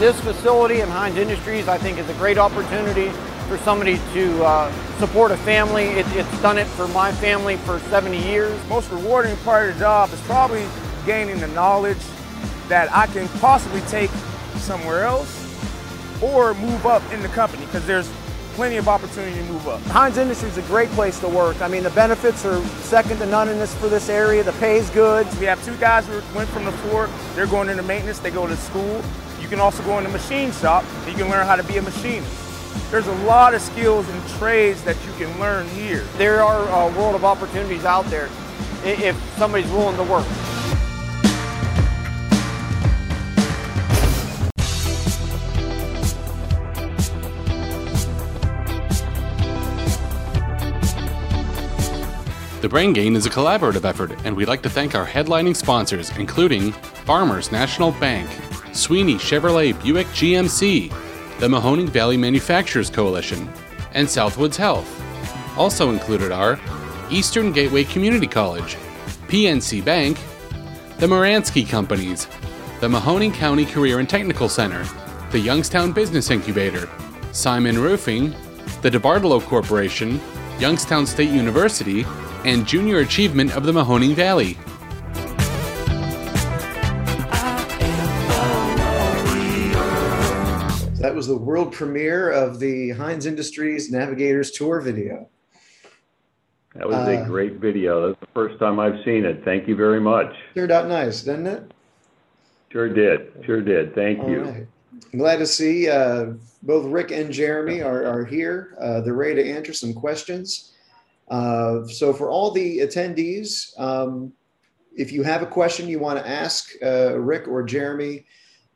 This 0.00 0.18
facility 0.20 0.80
in 0.80 0.88
Hynes 0.88 1.16
Industries, 1.16 1.68
I 1.68 1.78
think, 1.78 1.98
is 1.98 2.08
a 2.08 2.14
great 2.14 2.36
opportunity 2.36 3.10
for 3.46 3.58
somebody 3.58 4.00
to 4.12 4.44
uh, 4.44 4.72
support 4.98 5.30
a 5.30 5.36
family. 5.38 5.84
It, 5.84 6.06
it's 6.16 6.42
done 6.42 6.58
it 6.58 6.66
for 6.66 6.88
my 6.88 7.12
family 7.12 7.56
for 7.58 7.78
70 7.78 8.18
years. 8.18 8.58
Most 8.68 8.90
rewarding 8.90 9.36
part 9.38 9.68
of 9.68 9.74
the 9.74 9.80
job 9.80 10.12
is 10.12 10.20
probably 10.22 10.66
gaining 11.06 11.38
the 11.38 11.48
knowledge 11.48 11.98
that 12.68 12.92
I 12.92 13.06
can 13.06 13.28
possibly 13.38 13.82
take 13.82 14.10
somewhere 14.56 15.04
else 15.04 15.36
or 16.22 16.54
move 16.54 16.86
up 16.86 17.02
in 17.12 17.22
the 17.22 17.28
company 17.28 17.66
because 17.66 17.86
there's 17.86 18.10
plenty 18.54 18.76
of 18.76 18.88
opportunity 18.88 19.36
to 19.36 19.44
move 19.44 19.66
up. 19.68 19.80
Hynes 19.82 20.16
Industries 20.16 20.56
is 20.56 20.64
a 20.64 20.68
great 20.68 20.88
place 20.90 21.18
to 21.20 21.28
work. 21.28 21.60
I 21.60 21.68
mean, 21.68 21.82
the 21.82 21.90
benefits 21.90 22.44
are 22.44 22.62
second 22.82 23.18
to 23.18 23.26
none 23.26 23.48
in 23.48 23.58
this 23.58 23.74
for 23.74 23.88
this 23.88 24.08
area. 24.08 24.42
The 24.42 24.52
pay 24.52 24.76
is 24.76 24.90
good. 24.90 25.26
We 25.38 25.46
have 25.46 25.64
two 25.64 25.76
guys 25.76 26.06
who 26.06 26.20
went 26.34 26.48
from 26.50 26.64
the 26.64 26.72
floor. 26.72 27.08
They're 27.34 27.46
going 27.46 27.68
into 27.68 27.82
maintenance. 27.82 28.18
They 28.18 28.30
go 28.30 28.46
to 28.46 28.56
school. 28.56 29.02
You 29.40 29.48
can 29.48 29.60
also 29.60 29.82
go 29.84 29.98
into 29.98 30.10
machine 30.10 30.52
shop. 30.52 30.84
you 31.06 31.14
can 31.14 31.28
learn 31.30 31.46
how 31.46 31.56
to 31.56 31.64
be 31.64 31.76
a 31.76 31.82
machinist. 31.82 32.90
There's 32.90 33.06
a 33.06 33.14
lot 33.24 33.54
of 33.54 33.62
skills 33.62 34.08
and 34.08 34.28
trades 34.38 34.82
that 34.84 34.96
you 35.06 35.12
can 35.14 35.40
learn 35.40 35.68
here. 35.68 36.04
There 36.18 36.42
are 36.42 36.68
a 36.68 36.98
world 36.98 37.14
of 37.14 37.24
opportunities 37.24 37.84
out 37.84 38.04
there 38.06 38.28
if 38.84 39.16
somebody's 39.36 39.70
willing 39.70 39.96
to 39.96 40.04
work. 40.04 40.26
The 52.60 52.68
Brain 52.68 52.92
Gain 52.92 53.16
is 53.16 53.24
a 53.24 53.30
collaborative 53.30 53.86
effort, 53.86 54.12
and 54.22 54.36
we'd 54.36 54.48
like 54.48 54.60
to 54.64 54.68
thank 54.68 54.94
our 54.94 55.06
headlining 55.06 55.56
sponsors, 55.56 56.14
including 56.18 56.72
Farmers 56.72 57.50
National 57.50 57.90
Bank, 57.92 58.28
Sweeney 58.74 59.14
Chevrolet 59.14 59.72
Buick 59.82 60.06
GMC, 60.08 60.90
the 61.38 61.48
Mahoning 61.48 61.88
Valley 61.88 62.18
Manufacturers 62.18 62.90
Coalition, 62.90 63.48
and 63.94 64.06
Southwoods 64.06 64.56
Health. 64.56 64.86
Also 65.56 65.88
included 65.88 66.32
are 66.32 66.60
Eastern 67.08 67.50
Gateway 67.50 67.82
Community 67.82 68.26
College, 68.26 68.76
PNC 69.28 69.82
Bank, 69.82 70.18
the 70.98 71.06
Moransky 71.06 71.66
Companies, 71.66 72.26
the 72.80 72.88
Mahoning 72.88 73.32
County 73.32 73.64
Career 73.64 74.00
and 74.00 74.08
Technical 74.08 74.50
Center, 74.50 74.84
the 75.30 75.40
Youngstown 75.40 75.92
Business 75.92 76.30
Incubator, 76.30 76.90
Simon 77.32 77.78
Roofing, 77.78 78.34
the 78.82 78.90
DeBartolo 78.90 79.40
Corporation, 79.40 80.20
Youngstown 80.58 81.06
State 81.06 81.30
University, 81.30 82.04
and 82.44 82.66
Junior 82.66 82.98
Achievement 82.98 83.54
of 83.56 83.64
the 83.64 83.72
Mahoning 83.72 84.14
Valley. 84.14 84.56
That 91.00 91.14
was 91.14 91.26
the 91.26 91.36
world 91.36 91.72
premiere 91.72 92.30
of 92.30 92.60
the 92.60 92.90
Hynes 92.90 93.26
Industries 93.26 93.90
Navigators 93.90 94.50
Tour 94.50 94.80
video. 94.80 95.28
That 96.74 96.86
was 96.86 96.96
uh, 96.96 97.22
a 97.22 97.26
great 97.26 97.54
video. 97.54 98.08
That's 98.08 98.20
the 98.20 98.26
first 98.34 98.58
time 98.58 98.78
I've 98.78 99.02
seen 99.04 99.24
it. 99.24 99.42
Thank 99.44 99.66
you 99.66 99.74
very 99.74 100.00
much. 100.00 100.32
Turned 100.54 100.70
out 100.70 100.88
nice, 100.88 101.22
didn't 101.22 101.46
it? 101.46 101.72
Sure 102.70 102.88
did. 102.88 103.32
Sure 103.44 103.60
did. 103.60 103.94
Thank 103.94 104.20
All 104.20 104.30
you. 104.30 104.42
Right. 104.42 104.66
I'm 105.12 105.18
glad 105.18 105.38
to 105.38 105.46
see 105.46 105.88
uh, 105.88 106.34
both 106.62 106.84
Rick 106.86 107.10
and 107.10 107.32
Jeremy 107.32 107.82
are, 107.82 108.04
are 108.04 108.24
here. 108.24 108.76
Uh, 108.80 109.00
they're 109.00 109.14
ready 109.14 109.42
to 109.42 109.50
answer 109.50 109.72
some 109.72 109.92
questions. 109.92 110.72
Uh, 111.30 111.86
so 111.86 112.12
for 112.12 112.28
all 112.28 112.50
the 112.50 112.78
attendees, 112.78 113.78
um, 113.78 114.32
if 114.96 115.12
you 115.12 115.22
have 115.22 115.42
a 115.42 115.46
question 115.46 115.88
you 115.88 116.00
want 116.00 116.18
to 116.18 116.28
ask 116.28 116.72
uh, 116.82 117.16
Rick 117.18 117.46
or 117.46 117.62
Jeremy 117.62 118.26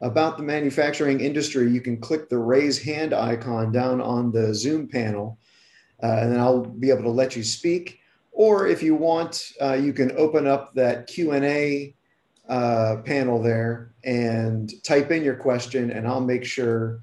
about 0.01 0.37
the 0.37 0.45
manufacturing 0.45 1.21
industry, 1.21 1.71
you 1.71 1.81
can 1.81 2.01
click 2.01 2.29
the 2.29 2.39
raise 2.39 2.81
hand 2.81 3.13
icon 3.13 3.73
down 3.73 4.01
on 4.01 4.31
the 4.31 4.55
Zoom 4.55 4.87
panel, 4.87 5.39
uh, 6.03 6.19
and 6.21 6.33
then 6.33 6.41
I'll 6.41 6.65
be 6.65 6.91
able 6.91 7.03
to 7.03 7.11
let 7.11 7.35
you 7.35 7.43
speak. 7.43 7.99
Or 8.31 8.69
if 8.69 8.83
you 8.83 8.95
want, 8.95 9.53
uh, 9.61 9.75
you 9.75 9.93
can 9.93 10.13
open 10.17 10.47
up 10.47 10.75
that 10.75 11.09
Q&A 11.09 11.95
uh, 12.49 12.97
panel 13.05 13.43
there 13.43 13.95
and 14.05 14.73
type 14.85 15.11
in 15.11 15.25
your 15.25 15.37
question, 15.37 15.91
and 15.91 16.07
I'll 16.07 16.21
make 16.21 16.45
sure 16.45 17.01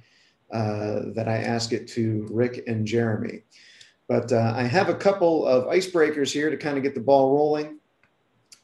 that 0.50 1.28
I 1.28 1.38
ask 1.38 1.74
it 1.74 1.88
to 1.90 2.28
Rick 2.30 2.64
and 2.68 2.86
Jeremy. 2.86 3.44
But 4.12 4.34
uh, 4.34 4.52
I 4.58 4.64
have 4.64 4.90
a 4.90 4.94
couple 4.94 5.48
of 5.48 5.68
icebreakers 5.68 6.34
here 6.34 6.50
to 6.50 6.58
kind 6.58 6.76
of 6.76 6.84
get 6.84 6.96
the 6.96 7.00
ball 7.00 7.34
rolling. 7.34 7.78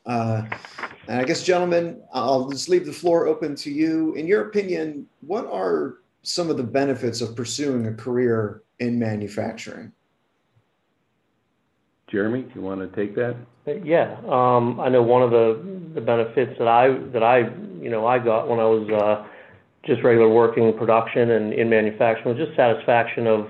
Uh, 0.06 0.42
and 1.08 1.22
I 1.22 1.24
guess, 1.24 1.42
gentlemen, 1.42 2.02
I'll 2.14 2.50
just 2.50 2.68
leave 2.68 2.86
the 2.86 2.92
floor 2.92 3.28
open 3.28 3.56
to 3.56 3.72
you. 3.72 4.14
In 4.16 4.28
your 4.28 4.50
opinion, 4.50 5.08
what 5.22 5.46
are 5.46 6.00
some 6.22 6.50
of 6.50 6.58
the 6.58 6.64
benefits 6.64 7.22
of 7.22 7.34
pursuing 7.34 7.88
a 7.88 7.94
career 7.94 8.64
in 8.80 9.00
manufacturing? 9.00 9.94
Jeremy, 12.08 12.42
do 12.42 12.50
you 12.54 12.62
want 12.62 12.82
to 12.82 12.94
take 12.94 13.16
that? 13.16 13.38
Yeah, 13.86 14.18
um, 14.28 14.82
I 14.82 14.90
know 14.90 15.02
one 15.02 15.22
of 15.22 15.32
the, 15.32 15.62
the 15.94 16.02
benefits 16.02 16.60
that 16.60 16.68
I 16.68 16.90
that 17.14 17.24
I 17.24 17.50
you 17.82 17.90
know 17.90 18.06
I 18.06 18.20
got 18.20 18.50
when 18.50 18.60
I 18.60 18.66
was 18.66 18.90
uh, 18.90 19.26
just 19.86 20.04
regular 20.04 20.28
working 20.28 20.68
in 20.68 20.78
production 20.78 21.32
and 21.32 21.54
in 21.54 21.70
manufacturing 21.70 22.38
was 22.38 22.46
just 22.46 22.58
satisfaction 22.58 23.28
of 23.28 23.48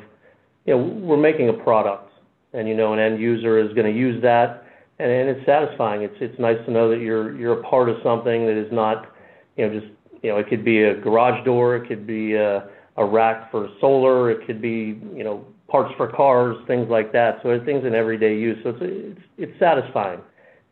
you 0.68 0.76
know, 0.76 0.84
we're 0.84 1.18
making 1.18 1.50
a 1.50 1.54
product, 1.54 2.12
and 2.54 2.68
you 2.68 2.76
know, 2.76 2.94
an 2.94 3.00
end 3.00 3.20
user 3.20 3.58
is 3.58 3.74
going 3.74 3.92
to 3.92 3.98
use 3.98 4.22
that, 4.22 4.66
and, 5.00 5.10
and 5.10 5.30
it's 5.30 5.46
satisfying. 5.46 6.04
It's 6.04 6.16
it's 6.20 6.38
nice 6.40 6.58
to 6.66 6.72
know 6.72 6.90
that 6.90 7.00
you're 7.00 7.36
you're 7.36 7.60
a 7.60 7.64
part 7.64 7.90
of 7.90 7.96
something 8.04 8.46
that 8.46 8.58
is 8.58 8.72
not, 8.72 9.12
you 9.56 9.66
know, 9.66 9.80
just 9.80 9.92
you 10.22 10.30
know, 10.30 10.38
it 10.38 10.50
could 10.50 10.66
be 10.66 10.84
a 10.84 10.96
garage 10.96 11.44
door, 11.46 11.78
it 11.78 11.88
could 11.88 12.06
be 12.06 12.34
a, 12.34 12.68
a 12.98 13.06
rack 13.06 13.50
for 13.50 13.70
solar, 13.80 14.30
it 14.30 14.46
could 14.46 14.62
be 14.62 15.00
you 15.16 15.24
know 15.24 15.46
parts 15.70 15.94
for 15.98 16.12
cars, 16.12 16.58
things 16.68 16.88
like 16.90 17.12
that. 17.14 17.40
So 17.44 17.58
things 17.66 17.86
in 17.86 17.96
everyday 17.96 18.38
use. 18.38 18.58
So 18.64 18.70
it's 18.70 18.80
it's 18.82 19.22
it's 19.38 19.60
satisfying, 19.60 20.20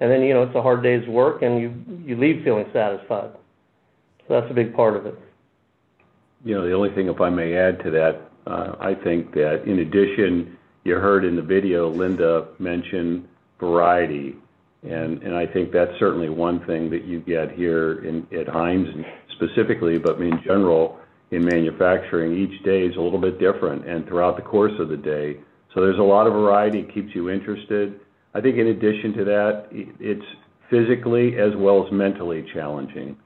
and 0.01 0.11
then 0.11 0.21
you 0.23 0.33
know 0.33 0.43
it's 0.43 0.55
a 0.55 0.61
hard 0.61 0.83
day's 0.83 1.07
work, 1.07 1.41
and 1.41 1.59
you 1.59 1.73
you 2.05 2.17
leave 2.17 2.43
feeling 2.43 2.65
satisfied. 2.73 3.31
So 4.27 4.39
that's 4.39 4.51
a 4.51 4.53
big 4.53 4.75
part 4.75 4.97
of 4.97 5.05
it. 5.05 5.17
You 6.43 6.55
know, 6.55 6.67
the 6.67 6.73
only 6.73 6.91
thing, 6.93 7.07
if 7.07 7.21
I 7.21 7.29
may 7.29 7.55
add 7.55 7.79
to 7.83 7.91
that, 7.91 8.29
I 8.47 8.95
think 9.03 9.33
that 9.33 9.63
in 9.65 9.79
addition, 9.79 10.57
you 10.83 10.95
heard 10.95 11.25
in 11.25 11.35
the 11.35 11.41
video 11.41 11.89
Linda 11.89 12.47
mention 12.59 13.27
variety, 13.59 14.35
and 14.83 15.35
I 15.35 15.47
think 15.47 15.71
that's 15.71 15.97
certainly 15.99 16.29
one 16.29 16.65
thing 16.65 16.89
that 16.91 17.05
you 17.05 17.19
get 17.19 17.51
here 17.51 18.03
at 18.31 18.47
Hynes 18.47 18.87
specifically, 19.31 19.97
but 19.97 20.21
in 20.21 20.39
general 20.43 20.99
in 21.31 21.43
manufacturing, 21.43 22.37
each 22.37 22.63
day 22.63 22.85
is 22.85 22.95
a 22.97 23.01
little 23.01 23.19
bit 23.19 23.39
different, 23.39 23.87
and 23.87 24.07
throughout 24.07 24.35
the 24.35 24.43
course 24.43 24.73
of 24.79 24.89
the 24.89 24.97
day. 24.97 25.37
So 25.73 25.81
there's 25.81 25.99
a 25.99 26.03
lot 26.03 26.27
of 26.27 26.33
variety. 26.33 26.79
It 26.79 26.93
keeps 26.93 27.13
you 27.15 27.29
interested. 27.29 27.99
I 28.33 28.41
think 28.41 28.57
in 28.57 28.67
addition 28.67 29.13
to 29.13 29.25
that, 29.25 29.67
it's 29.71 30.25
physically 30.69 31.37
as 31.37 31.55
well 31.55 31.85
as 31.85 31.91
mentally 31.91 32.45
challenging. 32.53 33.17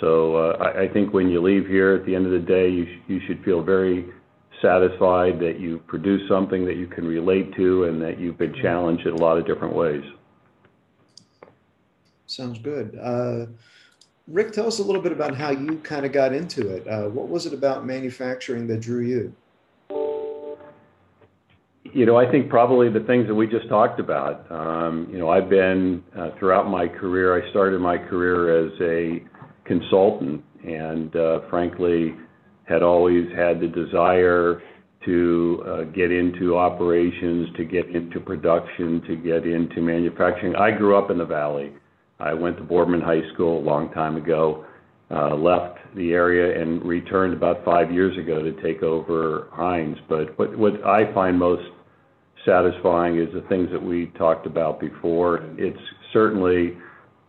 So 0.00 0.36
uh, 0.36 0.72
I, 0.76 0.88
think 0.88 1.12
when 1.12 1.28
you 1.28 1.42
leave 1.42 1.66
here 1.66 1.94
at 1.94 2.06
the 2.06 2.14
end 2.14 2.24
of 2.24 2.32
the 2.32 2.38
day, 2.38 2.70
you 3.06 3.20
should 3.26 3.44
feel 3.44 3.62
very 3.62 4.06
satisfied 4.62 5.38
that 5.40 5.58
you 5.58 5.78
produce 5.86 6.28
something 6.28 6.64
that 6.66 6.76
you 6.76 6.86
can 6.86 7.06
relate 7.06 7.54
to 7.56 7.84
and 7.84 8.00
that 8.02 8.18
you've 8.18 8.38
been 8.38 8.54
challenged 8.62 9.06
in 9.06 9.14
a 9.14 9.16
lot 9.16 9.38
of 9.38 9.46
different 9.46 9.74
ways. 9.74 10.04
Sounds 12.26 12.58
good. 12.58 12.98
Uh, 13.00 13.46
Rick, 14.28 14.52
tell 14.52 14.66
us 14.66 14.78
a 14.78 14.82
little 14.84 15.02
bit 15.02 15.10
about 15.10 15.34
how 15.34 15.50
you 15.50 15.78
kind 15.78 16.06
of 16.06 16.12
got 16.12 16.32
into 16.32 16.68
it. 16.68 16.86
Uh, 16.86 17.08
what 17.08 17.28
was 17.28 17.46
it 17.46 17.52
about 17.52 17.84
manufacturing 17.84 18.68
that 18.68 18.80
drew 18.80 19.00
you? 19.00 19.34
You 21.92 22.06
know, 22.06 22.16
I 22.16 22.30
think 22.30 22.48
probably 22.48 22.88
the 22.88 23.00
things 23.00 23.26
that 23.26 23.34
we 23.34 23.48
just 23.48 23.68
talked 23.68 23.98
about. 23.98 24.48
Um, 24.52 25.08
you 25.10 25.18
know, 25.18 25.28
I've 25.28 25.48
been 25.48 26.04
uh, 26.16 26.30
throughout 26.38 26.68
my 26.68 26.86
career, 26.86 27.42
I 27.42 27.50
started 27.50 27.80
my 27.80 27.98
career 27.98 28.66
as 28.66 28.72
a 28.80 29.24
consultant, 29.64 30.44
and 30.64 31.14
uh, 31.16 31.40
frankly, 31.50 32.14
had 32.70 32.82
always 32.82 33.26
had 33.34 33.60
the 33.60 33.66
desire 33.66 34.62
to 35.04 35.64
uh, 35.66 35.82
get 35.84 36.12
into 36.12 36.56
operations, 36.56 37.48
to 37.56 37.64
get 37.64 37.88
into 37.88 38.20
production, 38.20 39.02
to 39.08 39.16
get 39.16 39.46
into 39.46 39.80
manufacturing. 39.80 40.54
I 40.54 40.70
grew 40.70 40.96
up 40.96 41.10
in 41.10 41.18
the 41.18 41.24
Valley. 41.24 41.72
I 42.20 42.32
went 42.34 42.58
to 42.58 42.62
Boardman 42.62 43.00
High 43.00 43.22
School 43.32 43.58
a 43.58 43.64
long 43.64 43.90
time 43.92 44.16
ago, 44.16 44.64
uh, 45.10 45.34
left 45.34 45.78
the 45.96 46.12
area 46.12 46.60
and 46.60 46.84
returned 46.84 47.32
about 47.32 47.64
five 47.64 47.90
years 47.90 48.16
ago 48.16 48.42
to 48.42 48.52
take 48.62 48.82
over 48.82 49.48
Hynes. 49.52 49.96
But 50.08 50.38
what, 50.38 50.56
what 50.56 50.84
I 50.84 51.12
find 51.12 51.38
most 51.38 51.66
satisfying 52.44 53.18
is 53.18 53.32
the 53.32 53.42
things 53.48 53.68
that 53.72 53.82
we 53.82 54.12
talked 54.18 54.46
about 54.46 54.78
before. 54.78 55.40
It's 55.58 55.80
certainly 56.12 56.76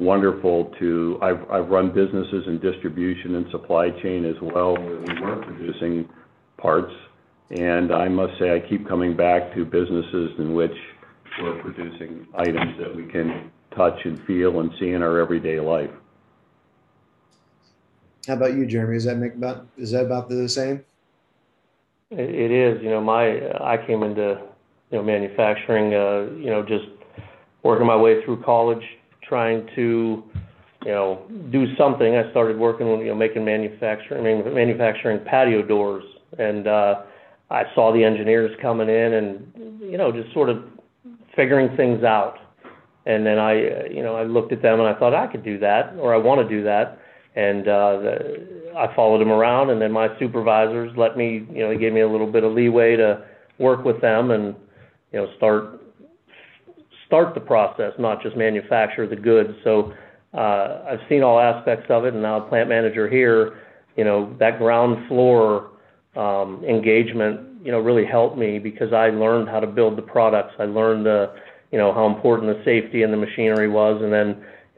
wonderful 0.01 0.73
to. 0.79 1.19
I've 1.21 1.49
I've 1.49 1.69
run 1.69 1.93
businesses 1.93 2.43
in 2.47 2.59
distribution 2.59 3.35
and 3.35 3.45
supply 3.51 3.91
chain 4.01 4.25
as 4.25 4.35
well, 4.41 4.73
where 4.73 4.99
we 4.99 5.21
weren't 5.21 5.45
producing 5.45 6.09
parts. 6.57 6.91
And 7.51 7.93
I 7.93 8.07
must 8.07 8.39
say, 8.39 8.55
I 8.55 8.59
keep 8.67 8.87
coming 8.87 9.15
back 9.15 9.53
to 9.55 9.65
businesses 9.65 10.31
in 10.39 10.53
which 10.53 10.75
we're 11.41 11.61
producing 11.61 12.27
items 12.35 12.77
that 12.79 12.95
we 12.95 13.05
can 13.05 13.51
touch 13.75 13.99
and 14.05 14.21
feel 14.25 14.59
and 14.59 14.71
see 14.79 14.89
in 14.89 15.03
our 15.03 15.19
everyday 15.19 15.59
life. 15.59 15.89
How 18.27 18.33
about 18.33 18.53
you, 18.53 18.65
Jeremy? 18.65 18.97
Is 18.97 19.05
that 19.05 19.17
make 19.17 19.35
about 19.35 19.67
is 19.77 19.91
that 19.91 20.05
about 20.05 20.29
the 20.29 20.47
same? 20.47 20.83
It 22.09 22.51
is. 22.51 22.81
You 22.83 22.89
know, 22.89 23.01
my 23.01 23.39
I 23.59 23.77
came 23.85 24.03
into 24.03 24.41
you 24.91 24.97
know 24.97 25.03
manufacturing. 25.03 25.93
Uh, 25.93 26.33
you 26.37 26.49
know, 26.49 26.63
just 26.63 26.85
working 27.63 27.85
my 27.85 27.95
way 27.95 28.23
through 28.23 28.43
college, 28.43 28.83
trying 29.31 29.65
to, 29.73 30.21
you 30.83 30.91
know, 30.91 31.25
do 31.53 31.73
something. 31.77 32.17
I 32.17 32.29
started 32.31 32.59
working, 32.59 32.87
you 32.99 33.05
know, 33.05 33.15
making 33.15 33.45
manufacturing, 33.45 34.43
manufacturing 34.53 35.23
patio 35.23 35.61
doors, 35.65 36.03
and 36.37 36.67
uh, 36.67 37.03
I 37.49 37.63
saw 37.73 37.93
the 37.93 38.03
engineers 38.03 38.51
coming 38.61 38.89
in 38.89 39.13
and, 39.13 39.79
you 39.79 39.97
know, 39.97 40.11
just 40.11 40.33
sort 40.33 40.49
of 40.49 40.65
figuring 41.33 41.77
things 41.77 42.03
out. 42.03 42.39
And 43.05 43.25
then 43.25 43.39
I, 43.39 43.53
uh, 43.53 43.83
you 43.89 44.03
know, 44.03 44.17
I 44.17 44.23
looked 44.23 44.51
at 44.51 44.61
them 44.61 44.81
and 44.81 44.87
I 44.89 44.99
thought 44.99 45.15
I 45.15 45.27
could 45.27 45.45
do 45.45 45.57
that 45.59 45.95
or 45.97 46.13
I 46.13 46.17
want 46.17 46.41
to 46.41 46.49
do 46.53 46.61
that. 46.65 46.99
And 47.37 47.61
uh, 47.69 47.97
the, 48.03 48.73
I 48.77 48.93
followed 48.93 49.19
them 49.19 49.31
around 49.31 49.69
and 49.69 49.81
then 49.81 49.93
my 49.93 50.09
supervisors 50.19 50.91
let 50.97 51.15
me, 51.15 51.47
you 51.53 51.61
know, 51.61 51.69
they 51.69 51.77
gave 51.77 51.93
me 51.93 52.01
a 52.01 52.09
little 52.09 52.29
bit 52.29 52.43
of 52.43 52.51
leeway 52.51 52.97
to 52.97 53.25
work 53.59 53.85
with 53.85 54.01
them 54.01 54.31
and, 54.31 54.55
you 55.13 55.19
know, 55.19 55.27
start 55.37 55.80
start 57.11 57.33
the 57.33 57.41
process, 57.41 57.91
not 57.99 58.23
just 58.23 58.37
manufacture 58.37 59.05
the 59.05 59.17
goods. 59.17 59.49
So 59.65 59.91
uh, 60.33 60.83
I've 60.87 61.01
seen 61.09 61.23
all 61.23 61.41
aspects 61.41 61.87
of 61.89 62.05
it, 62.05 62.13
and 62.13 62.23
now 62.23 62.37
a 62.37 62.47
plant 62.47 62.69
manager 62.69 63.09
here, 63.09 63.59
you 63.97 64.05
know, 64.05 64.33
that 64.39 64.59
ground 64.59 65.09
floor 65.09 65.71
um, 66.15 66.63
engagement, 66.63 67.65
you 67.65 67.71
know, 67.73 67.79
really 67.79 68.05
helped 68.05 68.37
me 68.37 68.59
because 68.59 68.93
I 68.93 69.09
learned 69.09 69.49
how 69.49 69.59
to 69.59 69.67
build 69.67 69.97
the 69.97 70.01
products. 70.01 70.53
I 70.57 70.63
learned 70.63 71.05
the, 71.05 71.33
you 71.73 71.77
know, 71.77 71.93
how 71.93 72.05
important 72.05 72.57
the 72.57 72.63
safety 72.63 73.03
and 73.03 73.11
the 73.11 73.17
machinery 73.17 73.67
was, 73.67 74.01
and 74.01 74.11
then, 74.13 74.27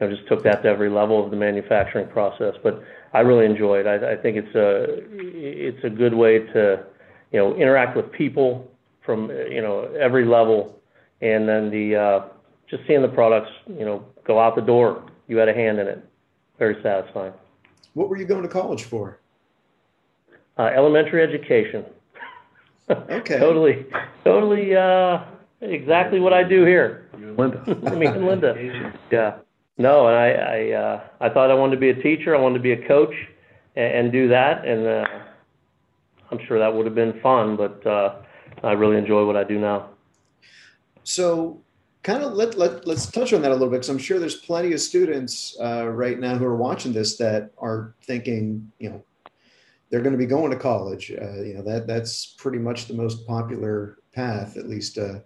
know, 0.00 0.12
just 0.12 0.26
took 0.26 0.42
that 0.42 0.64
to 0.64 0.68
every 0.68 0.90
level 0.90 1.24
of 1.24 1.30
the 1.30 1.36
manufacturing 1.36 2.08
process. 2.08 2.54
But 2.64 2.82
I 3.12 3.20
really 3.20 3.46
enjoy 3.46 3.78
it. 3.78 3.86
I, 3.86 4.14
I 4.14 4.16
think 4.16 4.36
it's 4.36 4.54
a 4.56 4.86
it's 5.08 5.84
a 5.84 5.90
good 5.90 6.14
way 6.14 6.40
to, 6.40 6.84
you 7.30 7.38
know, 7.38 7.54
interact 7.54 7.96
with 7.96 8.10
people 8.10 8.68
from 9.06 9.30
you 9.30 9.62
know 9.62 9.88
every 10.00 10.24
level, 10.24 10.80
and 11.24 11.48
then 11.48 11.70
the 11.70 11.96
uh, 11.96 12.28
just 12.68 12.86
seeing 12.86 13.02
the 13.02 13.08
products, 13.08 13.50
you 13.66 13.84
know, 13.84 14.04
go 14.26 14.38
out 14.38 14.54
the 14.54 14.62
door. 14.62 15.04
You 15.26 15.38
had 15.38 15.48
a 15.48 15.54
hand 15.54 15.78
in 15.78 15.88
it. 15.88 16.04
Very 16.58 16.80
satisfying. 16.82 17.32
What 17.94 18.08
were 18.08 18.18
you 18.18 18.26
going 18.26 18.42
to 18.42 18.48
college 18.48 18.84
for? 18.84 19.18
Uh, 20.58 20.64
elementary 20.64 21.22
education. 21.22 21.84
Okay. 22.90 23.38
totally, 23.38 23.86
totally, 24.24 24.76
uh, 24.76 25.24
exactly 25.62 26.20
what 26.20 26.34
I 26.34 26.42
do 26.42 26.66
here. 26.66 27.08
You 27.18 27.28
and 27.28 27.38
Linda. 27.38 27.96
Me 27.96 28.04
and 28.04 28.26
Linda. 28.26 28.92
Yeah. 29.10 29.36
No, 29.78 30.06
and 30.06 30.14
I, 30.14 30.28
I, 30.28 30.70
uh, 30.72 31.00
I 31.18 31.30
thought 31.30 31.50
I 31.50 31.54
wanted 31.54 31.76
to 31.76 31.80
be 31.80 31.88
a 31.88 32.02
teacher. 32.02 32.36
I 32.36 32.38
wanted 32.38 32.58
to 32.58 32.62
be 32.62 32.72
a 32.72 32.86
coach 32.86 33.14
and, 33.74 33.94
and 33.94 34.12
do 34.12 34.28
that. 34.28 34.66
And, 34.66 34.86
uh, 34.86 35.06
I'm 36.30 36.40
sure 36.46 36.58
that 36.58 36.74
would 36.74 36.84
have 36.84 36.94
been 36.94 37.18
fun, 37.22 37.56
but, 37.56 37.86
uh, 37.86 38.16
I 38.62 38.72
really 38.72 38.98
enjoy 38.98 39.24
what 39.24 39.38
I 39.38 39.44
do 39.44 39.58
now. 39.58 39.88
So, 41.04 41.62
kind 42.02 42.22
of 42.22 42.34
let, 42.34 42.58
let 42.58 42.86
let's 42.86 43.10
touch 43.10 43.32
on 43.32 43.42
that 43.42 43.50
a 43.50 43.54
little 43.54 43.68
bit 43.68 43.76
because 43.76 43.88
I'm 43.88 43.98
sure 43.98 44.18
there's 44.18 44.36
plenty 44.36 44.72
of 44.72 44.80
students 44.80 45.56
uh, 45.60 45.88
right 45.88 46.18
now 46.18 46.36
who 46.36 46.44
are 46.44 46.56
watching 46.56 46.92
this 46.92 47.16
that 47.16 47.50
are 47.58 47.94
thinking, 48.02 48.70
you 48.78 48.90
know, 48.90 49.04
they're 49.90 50.02
going 50.02 50.12
to 50.12 50.18
be 50.18 50.26
going 50.26 50.50
to 50.50 50.58
college. 50.58 51.10
Uh, 51.10 51.42
you 51.42 51.54
know 51.54 51.62
that 51.62 51.86
that's 51.86 52.34
pretty 52.38 52.58
much 52.58 52.86
the 52.86 52.94
most 52.94 53.26
popular 53.26 53.98
path, 54.12 54.56
at 54.56 54.68
least 54.68 54.98
uh, 54.98 55.20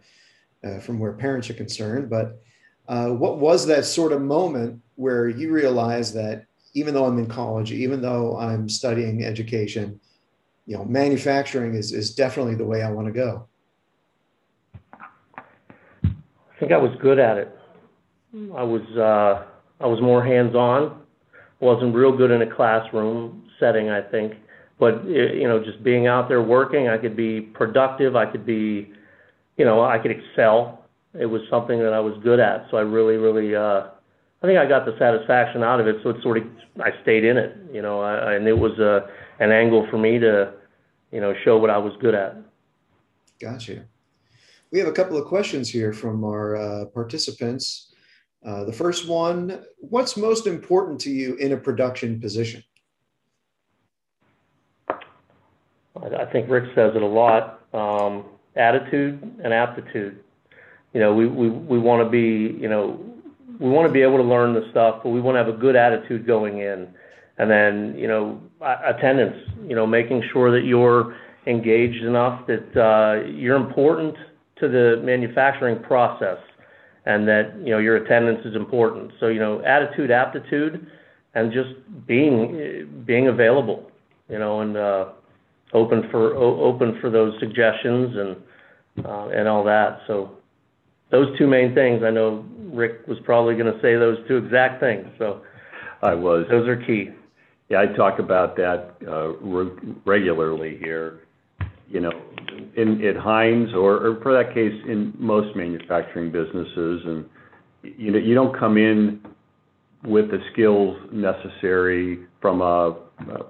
uh 0.65 0.79
from 0.79 0.99
where 0.99 1.13
parents 1.13 1.51
are 1.51 1.55
concerned. 1.55 2.11
But 2.11 2.41
uh, 2.89 3.09
what 3.09 3.39
was 3.39 3.67
that 3.67 3.85
sort 3.85 4.13
of 4.13 4.23
moment 4.23 4.81
where 4.97 5.29
you 5.29 5.53
realized 5.53 6.15
that 6.15 6.47
even 6.75 6.95
though 6.95 7.07
I'm 7.07 7.19
in 7.19 7.27
college, 7.27 7.73
even 7.73 8.01
though 8.01 8.37
I'm 8.39 8.69
studying 8.69 9.25
education, 9.25 10.01
you 10.67 10.77
know, 10.77 10.85
manufacturing 10.85 11.75
is 11.75 11.93
is 11.93 12.15
definitely 12.15 12.55
the 12.55 12.67
way 12.67 12.83
I 12.83 12.91
want 12.91 13.07
to 13.07 13.13
go. 13.13 13.49
I 16.59 16.61
think 16.61 16.73
I 16.73 16.77
was 16.77 16.91
good 17.01 17.21
at 17.21 17.39
it. 17.39 17.57
I 18.35 18.65
was 18.65 18.83
uh, 18.97 19.47
I 19.81 19.87
was 19.87 20.01
more 20.03 20.25
hands-on. 20.25 21.01
wasn't 21.61 21.95
real 21.95 22.17
good 22.17 22.33
in 22.33 22.43
a 22.43 22.53
classroom 22.53 23.49
setting, 23.61 23.91
I 23.91 24.03
think. 24.03 24.33
But 24.81 25.05
you 25.05 25.47
know, 25.47 25.63
just 25.63 25.85
being 25.85 26.09
out 26.09 26.29
there 26.29 26.43
working, 26.43 26.89
I 26.89 26.99
could 26.99 27.17
be 27.17 27.41
productive. 27.41 28.17
I 28.17 28.27
could 28.27 28.45
be, 28.45 28.93
you 29.57 29.65
know, 29.65 29.85
I 29.85 29.99
could 29.99 30.11
excel. 30.11 30.85
It 31.15 31.27
was 31.27 31.43
something 31.49 31.79
that 31.79 31.93
I 31.93 32.01
was 32.01 32.19
good 32.25 32.41
at. 32.41 32.67
So 32.73 32.77
I 32.77 32.81
really, 32.81 33.17
really, 33.17 33.55
uh, 33.55 33.87
I 34.43 34.47
think 34.47 34.59
I 34.59 34.67
got 34.67 34.85
the 34.85 34.97
satisfaction 34.99 35.63
out 35.63 35.79
of 35.79 35.87
it. 35.87 35.97
So 36.03 36.11
it 36.11 36.17
sort 36.23 36.39
of, 36.39 36.45
I 36.81 36.91
stayed 37.03 37.25
in 37.25 37.37
it. 37.37 37.57
You 37.73 37.83
know, 37.83 38.01
I, 38.01 38.35
and 38.35 38.49
it 38.49 38.59
was 38.59 38.79
a 38.81 39.09
an 39.39 39.53
angle 39.53 39.87
for 39.93 39.99
me 39.99 40.19
to, 40.19 40.55
you 41.13 41.21
know, 41.21 41.35
show 41.45 41.57
what 41.57 41.71
I 41.71 41.79
was 41.79 41.93
good 42.01 42.17
at. 42.17 42.37
Gotcha. 43.41 43.85
We 44.71 44.79
have 44.79 44.89
a 44.89 44.93
couple 44.93 45.17
of 45.17 45.27
questions 45.27 45.71
here 45.71 45.93
from 45.93 46.25
our 46.25 46.57
uh, 46.57 46.85
participants. 46.87 47.95
Uh, 48.45 48.65
the 48.65 48.73
first 48.73 49.09
one 49.09 49.65
What's 49.81 50.17
most 50.17 50.47
important 50.47 51.01
to 51.03 51.11
you 51.11 51.37
in 51.37 51.53
a 51.53 51.57
production 51.57 52.21
position? 52.21 52.63
I 55.97 56.27
think 56.27 56.49
Rick 56.49 56.71
says 56.75 56.95
it 56.95 57.03
a 57.03 57.07
lot 57.07 57.61
um, 57.73 58.25
attitude 58.57 59.21
and 59.43 59.53
aptitude. 59.53 60.23
You 60.93 61.01
know, 61.01 61.15
we, 61.15 61.27
we, 61.27 61.49
we 61.49 61.79
want 61.79 62.05
to 62.05 62.09
be, 62.09 62.57
you 62.61 62.69
know, 62.69 63.01
we 63.59 63.69
want 63.69 63.89
to 63.89 63.93
be 63.93 64.03
able 64.03 64.19
to 64.19 64.23
learn 64.23 64.55
the 64.55 64.69
stuff, 64.71 65.01
but 65.03 65.11
we 65.11 65.21
want 65.21 65.35
to 65.35 65.39
have 65.39 65.49
a 65.49 65.57
good 65.57 65.75
attitude 65.75 66.27
going 66.27 66.59
in. 66.59 66.89
And 67.39 67.51
then, 67.51 67.97
you 67.97 68.07
know, 68.07 68.41
attendance, 68.61 69.37
you 69.67 69.75
know, 69.75 69.87
making 69.87 70.23
sure 70.33 70.51
that 70.53 70.67
you're 70.67 71.17
engaged 71.47 72.05
enough 72.05 72.47
that 72.47 72.77
uh, 72.77 73.27
you're 73.29 73.57
important 73.57 74.17
to 74.61 74.69
the 74.69 75.01
manufacturing 75.05 75.83
process 75.83 76.39
and 77.07 77.27
that 77.27 77.55
you 77.59 77.71
know 77.71 77.79
your 77.79 77.97
attendance 77.97 78.45
is 78.45 78.55
important. 78.55 79.13
So 79.19 79.29
you 79.29 79.41
know 79.41 79.63
attitude, 79.63 80.11
aptitude, 80.11 80.87
and 81.35 81.53
just 81.53 81.71
being 82.07 83.05
being 83.07 83.29
available, 83.29 83.91
you 84.29 84.39
know, 84.39 84.61
and 84.61 84.77
uh, 84.77 85.07
open 85.73 86.09
for 86.11 86.35
open 86.35 86.99
for 87.01 87.11
those 87.11 87.35
suggestions 87.41 88.17
and 88.17 89.07
uh, 89.07 89.29
and 89.29 89.49
all 89.49 89.65
that. 89.65 90.01
So 90.07 90.39
those 91.11 91.37
two 91.39 91.47
main 91.47 91.75
things. 91.75 92.03
I 92.05 92.11
know 92.11 92.45
Rick 92.73 93.07
was 93.07 93.19
probably 93.25 93.55
going 93.55 93.73
to 93.73 93.81
say 93.81 93.95
those 93.97 94.19
two 94.29 94.37
exact 94.37 94.81
things. 94.81 95.07
So 95.19 95.43
I 96.03 96.15
was. 96.15 96.47
Those 96.51 96.69
are 96.69 96.77
key. 96.77 97.11
Yeah, 97.71 97.81
I 97.83 97.87
talk 97.87 98.19
about 98.19 98.57
that 98.57 98.95
uh, 99.07 99.29
re- 99.39 99.95
regularly 100.05 100.79
here. 100.83 101.21
You 101.89 102.01
know, 102.01 102.13
in 102.77 103.05
at 103.05 103.17
Hynes 103.17 103.75
or, 103.75 104.07
or 104.07 104.21
for 104.23 104.33
that 104.33 104.55
case 104.55 104.75
in 104.87 105.15
most 105.19 105.57
manufacturing 105.57 106.31
businesses, 106.31 107.03
and 107.07 107.25
you 107.83 108.11
know 108.13 108.19
you 108.19 108.35
don't 108.35 108.57
come 108.59 108.77
in 108.77 109.21
with 110.05 110.31
the 110.31 110.39
skills 110.53 110.97
necessary 111.13 112.21
from 112.41 112.61
a, 112.61 112.97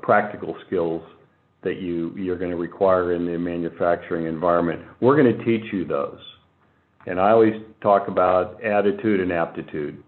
practical 0.02 0.56
skills 0.66 1.02
that 1.62 1.80
you 1.80 2.14
you're 2.16 2.38
to 2.50 2.56
require 2.56 3.12
in 3.12 3.26
the 3.26 3.36
manufacturing 3.38 4.26
environment. 4.26 4.80
We're 5.00 5.20
to 5.36 5.44
teach 5.44 5.72
you 5.72 5.84
those, 5.84 6.20
and 7.06 7.20
I 7.20 7.30
always 7.30 7.54
talk 7.82 8.08
about 8.08 8.62
attitude 8.62 9.20
and 9.20 9.32
aptitude. 9.32 10.02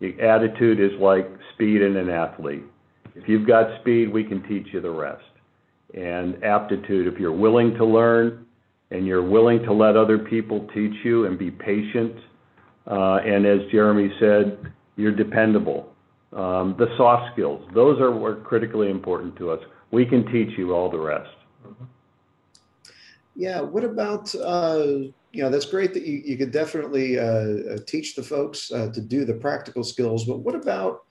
The 0.00 0.20
attitude 0.20 0.80
is 0.80 0.90
like 1.00 1.26
speed 1.54 1.80
in 1.80 1.96
an 1.96 2.10
athlete. 2.10 2.64
If 3.14 3.28
you've 3.28 3.46
got 3.46 3.80
speed, 3.80 4.12
we 4.12 4.24
can 4.24 4.46
teach 4.46 4.66
you 4.72 4.82
the 4.82 4.90
rest. 4.90 5.24
And 5.94 6.42
aptitude, 6.44 7.06
if 7.12 7.18
you're 7.18 7.32
willing 7.32 7.74
to 7.74 7.84
learn, 7.84 8.46
and 8.90 9.06
you're 9.06 9.22
willing 9.22 9.62
to 9.64 9.72
let 9.72 9.96
other 9.96 10.18
people 10.18 10.68
teach 10.72 10.94
you 11.04 11.26
and 11.26 11.38
be 11.38 11.50
patient, 11.50 12.16
uh, 12.86 13.16
and 13.16 13.44
as 13.46 13.60
Jeremy 13.70 14.12
said, 14.20 14.72
you're 14.96 15.12
dependable. 15.12 15.92
Um, 16.32 16.74
the 16.78 16.88
soft 16.96 17.32
skills, 17.32 17.68
those 17.74 18.00
are, 18.00 18.12
are 18.24 18.36
critically 18.36 18.90
important 18.90 19.36
to 19.36 19.50
us. 19.50 19.60
We 19.90 20.04
can 20.04 20.30
teach 20.30 20.56
you 20.58 20.74
all 20.74 20.90
the 20.90 20.98
rest. 20.98 21.30
Yeah. 23.34 23.60
What 23.60 23.84
about, 23.84 24.34
uh, 24.34 24.84
you 25.32 25.42
know, 25.42 25.50
that's 25.50 25.66
great 25.66 25.92
that 25.94 26.04
you, 26.04 26.22
you 26.24 26.36
could 26.36 26.50
definitely 26.50 27.18
uh, 27.18 27.24
uh 27.24 27.78
teach 27.86 28.14
the 28.14 28.22
folks 28.22 28.72
uh, 28.72 28.90
to 28.92 29.00
do 29.00 29.24
the 29.24 29.34
practical 29.34 29.84
skills, 29.84 30.24
but 30.24 30.38
what 30.38 30.54
about 30.54 31.04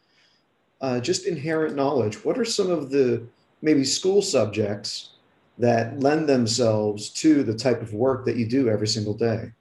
uh, 0.82 1.00
just 1.00 1.26
inherent 1.26 1.76
knowledge? 1.76 2.24
What 2.26 2.38
are 2.38 2.46
some 2.46 2.70
of 2.70 2.90
the 2.90 3.28
maybe 3.62 3.84
school 3.84 4.22
subjects 4.22 5.10
that 5.58 6.00
lend 6.00 6.28
themselves 6.28 7.10
to 7.10 7.44
the 7.44 7.54
type 7.54 7.82
of 7.82 7.94
work 7.94 8.26
that 8.26 8.36
you 8.36 8.48
do 8.48 8.70
every 8.70 8.88
single 8.88 9.14
day? 9.14 9.52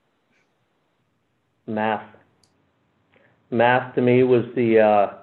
Math. 1.67 2.05
Math 3.51 3.95
to 3.95 4.01
me 4.01 4.23
was 4.23 4.45
the, 4.55 4.79
uh, 4.79 5.13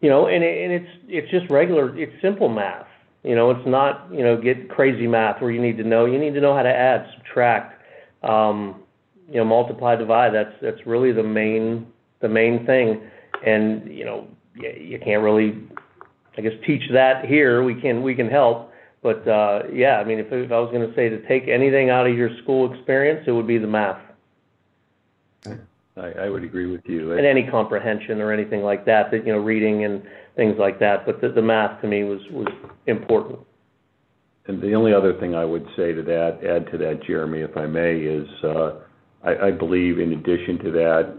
you 0.00 0.08
know, 0.08 0.26
and, 0.26 0.42
it, 0.42 0.64
and 0.64 0.72
it's 0.72 0.90
it's 1.08 1.30
just 1.30 1.50
regular, 1.50 1.96
it's 1.98 2.12
simple 2.22 2.48
math. 2.48 2.86
You 3.22 3.34
know, 3.34 3.50
it's 3.50 3.66
not 3.66 4.08
you 4.10 4.22
know 4.24 4.40
get 4.40 4.70
crazy 4.70 5.06
math 5.06 5.42
where 5.42 5.50
you 5.50 5.60
need 5.60 5.76
to 5.76 5.84
know. 5.84 6.06
You 6.06 6.18
need 6.18 6.32
to 6.34 6.40
know 6.40 6.54
how 6.54 6.62
to 6.62 6.74
add, 6.74 7.06
subtract, 7.16 7.82
um, 8.22 8.82
you 9.28 9.36
know, 9.36 9.44
multiply, 9.44 9.94
divide. 9.96 10.32
That's 10.32 10.54
that's 10.62 10.86
really 10.86 11.12
the 11.12 11.22
main 11.22 11.86
the 12.20 12.28
main 12.28 12.64
thing. 12.64 13.02
And 13.44 13.92
you 13.92 14.04
know, 14.04 14.26
you, 14.54 14.70
you 14.70 14.98
can't 14.98 15.22
really, 15.22 15.58
I 16.40 16.42
guess, 16.42 16.58
teach 16.66 16.82
that 16.92 17.26
here. 17.26 17.62
We 17.62 17.78
can 17.78 18.02
we 18.02 18.14
can 18.14 18.28
help, 18.28 18.72
but 19.02 19.28
uh, 19.28 19.64
yeah, 19.70 19.96
I 19.98 20.04
mean, 20.04 20.18
if, 20.18 20.32
if 20.32 20.50
I 20.50 20.58
was 20.58 20.70
going 20.72 20.88
to 20.88 20.94
say 20.96 21.10
to 21.10 21.20
take 21.28 21.48
anything 21.48 21.90
out 21.90 22.06
of 22.06 22.16
your 22.16 22.30
school 22.42 22.72
experience, 22.72 23.24
it 23.26 23.32
would 23.32 23.46
be 23.46 23.58
the 23.58 23.66
math. 23.66 24.00
I, 25.96 26.12
I 26.12 26.28
would 26.30 26.42
agree 26.44 26.70
with 26.70 26.80
you. 26.86 27.12
And 27.12 27.26
any 27.26 27.46
comprehension 27.50 28.22
or 28.22 28.32
anything 28.32 28.62
like 28.62 28.86
that, 28.86 29.10
that 29.10 29.26
you 29.26 29.34
know, 29.34 29.38
reading 29.38 29.84
and 29.84 30.02
things 30.34 30.56
like 30.58 30.78
that. 30.80 31.04
But 31.04 31.20
the, 31.20 31.28
the 31.28 31.42
math 31.42 31.82
to 31.82 31.88
me 31.88 32.04
was 32.04 32.20
was 32.30 32.48
important. 32.86 33.40
and 34.46 34.62
the 34.62 34.74
only 34.74 34.94
other 34.94 35.12
thing 35.20 35.34
I 35.34 35.44
would 35.44 35.66
say 35.76 35.92
to 35.92 36.02
that, 36.02 36.38
add 36.42 36.72
to 36.72 36.78
that, 36.78 37.02
Jeremy, 37.06 37.40
if 37.40 37.54
I 37.54 37.66
may, 37.66 37.98
is 37.98 38.28
uh, 38.44 38.80
I, 39.22 39.48
I 39.48 39.50
believe 39.50 39.98
in 39.98 40.12
addition 40.12 40.58
to 40.64 40.70
that, 40.72 41.14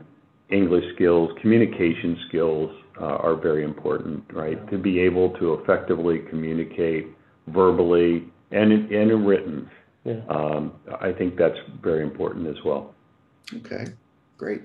English 0.49 0.85
skills, 0.95 1.29
communication 1.41 2.17
skills 2.27 2.71
are 3.05 3.35
very 3.35 3.63
important, 3.63 4.23
right? 4.31 4.69
To 4.69 4.77
be 4.77 4.99
able 4.99 5.29
to 5.31 5.55
effectively 5.55 6.19
communicate 6.29 7.07
verbally 7.47 8.27
and 8.51 8.71
in, 8.71 8.93
and 8.93 9.11
in 9.11 9.25
written. 9.25 9.69
Yeah. 10.03 10.21
Um, 10.29 10.73
I 10.99 11.11
think 11.11 11.37
that's 11.37 11.57
very 11.81 12.03
important 12.03 12.47
as 12.47 12.63
well. 12.63 12.95
Okay, 13.53 13.85
great. 14.37 14.61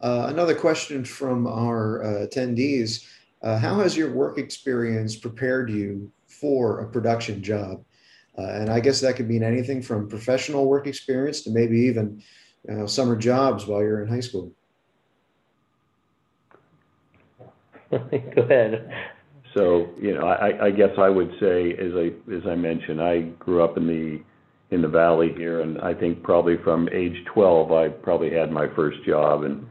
Uh, 0.00 0.26
another 0.28 0.54
question 0.54 1.04
from 1.04 1.46
our 1.46 2.02
uh, 2.02 2.26
attendees. 2.26 3.06
Uh, 3.42 3.58
how 3.58 3.76
has 3.80 3.96
your 3.96 4.12
work 4.12 4.38
experience 4.38 5.16
prepared 5.16 5.70
you 5.70 6.10
for 6.26 6.80
a 6.80 6.88
production 6.88 7.42
job? 7.42 7.84
Uh, 8.36 8.42
and 8.42 8.70
I 8.70 8.80
guess 8.80 9.00
that 9.00 9.16
could 9.16 9.28
mean 9.28 9.42
anything 9.42 9.80
from 9.80 10.08
professional 10.08 10.66
work 10.66 10.86
experience 10.86 11.40
to 11.42 11.50
maybe 11.50 11.78
even 11.80 12.22
you 12.68 12.74
know, 12.74 12.86
summer 12.86 13.16
jobs 13.16 13.66
while 13.66 13.80
you're 13.80 14.02
in 14.02 14.08
high 14.08 14.20
school. 14.20 14.52
Go 18.34 18.42
ahead. 18.42 18.90
So, 19.54 19.88
you 19.98 20.14
know, 20.14 20.26
I, 20.26 20.66
I 20.66 20.70
guess 20.70 20.90
I 20.98 21.08
would 21.08 21.30
say, 21.40 21.72
as 21.72 21.92
I 21.94 22.34
as 22.34 22.42
I 22.46 22.54
mentioned, 22.54 23.00
I 23.00 23.20
grew 23.38 23.64
up 23.64 23.76
in 23.76 23.86
the 23.86 24.20
in 24.74 24.82
the 24.82 24.88
valley 24.88 25.32
here, 25.36 25.60
and 25.60 25.80
I 25.80 25.94
think 25.94 26.22
probably 26.22 26.56
from 26.64 26.88
age 26.92 27.16
12, 27.32 27.72
I 27.72 27.88
probably 27.88 28.32
had 28.32 28.50
my 28.50 28.66
first 28.74 28.98
job, 29.06 29.44
and 29.44 29.64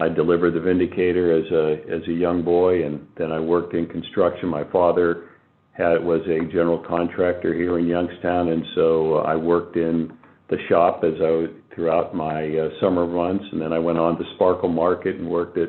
I 0.00 0.08
delivered 0.08 0.54
the 0.54 0.60
Vindicator 0.60 1.32
as 1.32 1.50
a 1.52 1.94
as 1.94 2.02
a 2.08 2.12
young 2.12 2.42
boy, 2.42 2.84
and 2.84 3.06
then 3.16 3.32
I 3.32 3.40
worked 3.40 3.74
in 3.74 3.86
construction. 3.86 4.48
My 4.48 4.64
father 4.70 5.28
had 5.72 6.04
was 6.04 6.20
a 6.26 6.44
general 6.52 6.78
contractor 6.78 7.54
here 7.54 7.78
in 7.78 7.86
Youngstown, 7.86 8.48
and 8.48 8.64
so 8.74 9.18
I 9.18 9.36
worked 9.36 9.76
in 9.76 10.12
the 10.48 10.58
shop 10.68 11.02
as 11.04 11.14
I 11.20 11.46
throughout 11.74 12.14
my 12.14 12.44
uh, 12.58 12.68
summer 12.80 13.06
months, 13.06 13.44
and 13.52 13.62
then 13.62 13.72
I 13.72 13.78
went 13.78 13.96
on 13.96 14.18
to 14.18 14.24
Sparkle 14.34 14.68
Market 14.68 15.16
and 15.16 15.30
worked 15.30 15.56
at 15.56 15.68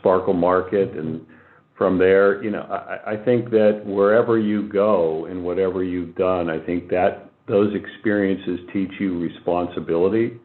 Sparkle 0.00 0.34
Market, 0.34 0.96
and 0.96 1.24
from 1.76 1.98
there, 1.98 2.42
you 2.42 2.50
know, 2.50 2.62
I, 2.62 3.12
I 3.12 3.24
think 3.24 3.50
that 3.50 3.82
wherever 3.86 4.38
you 4.38 4.68
go 4.68 5.26
and 5.26 5.42
whatever 5.42 5.82
you've 5.82 6.14
done, 6.14 6.50
I 6.50 6.58
think 6.58 6.90
that 6.90 7.30
those 7.48 7.74
experiences 7.74 8.60
teach 8.72 8.90
you 8.98 9.18
responsibility. 9.18 10.38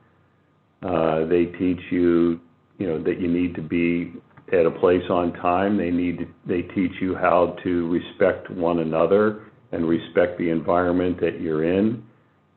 Uh, 0.82 1.26
they 1.26 1.46
teach 1.46 1.82
you, 1.92 2.40
you 2.78 2.88
know, 2.88 3.04
that 3.04 3.20
you 3.20 3.28
need 3.28 3.54
to 3.56 3.62
be 3.62 4.14
at 4.54 4.66
a 4.66 4.72
place 4.72 5.04
on 5.10 5.34
time. 5.34 5.78
They 5.78 5.92
need 5.92 6.28
they 6.46 6.62
teach 6.62 6.94
you 7.02 7.16
how 7.16 7.58
to 7.64 7.90
respect 7.90 8.50
one 8.50 8.80
another 8.80 9.48
and 9.72 9.88
respect 9.88 10.38
the 10.38 10.50
environment 10.50 11.20
that 11.20 11.42
you're 11.42 11.64
in. 11.64 12.04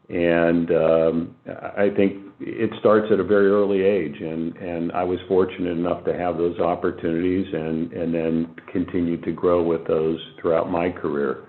And 0.08 0.70
um, 0.70 1.36
I 1.76 1.90
think 1.96 2.27
it 2.40 2.70
starts 2.78 3.08
at 3.12 3.18
a 3.18 3.24
very 3.24 3.48
early 3.48 3.82
age, 3.82 4.20
and 4.20 4.56
and 4.56 4.92
I 4.92 5.02
was 5.02 5.18
fortunate 5.26 5.76
enough 5.76 6.04
to 6.04 6.16
have 6.16 6.36
those 6.36 6.58
opportunities, 6.60 7.46
and 7.52 7.92
and 7.92 8.14
then 8.14 8.54
continue 8.72 9.20
to 9.22 9.32
grow 9.32 9.62
with 9.62 9.86
those 9.86 10.18
throughout 10.40 10.70
my 10.70 10.90
career. 10.90 11.48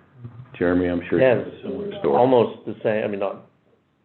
Jeremy, 0.57 0.87
I'm 0.87 1.01
sure 1.09 1.21
yeah, 1.21 1.35
you 1.35 1.39
have 1.39 1.47
a 1.47 1.61
similar 1.61 1.99
story. 1.99 2.17
Almost 2.17 2.65
the 2.65 2.75
same. 2.83 3.03
I 3.03 3.07
mean, 3.07 3.19
not, 3.19 3.45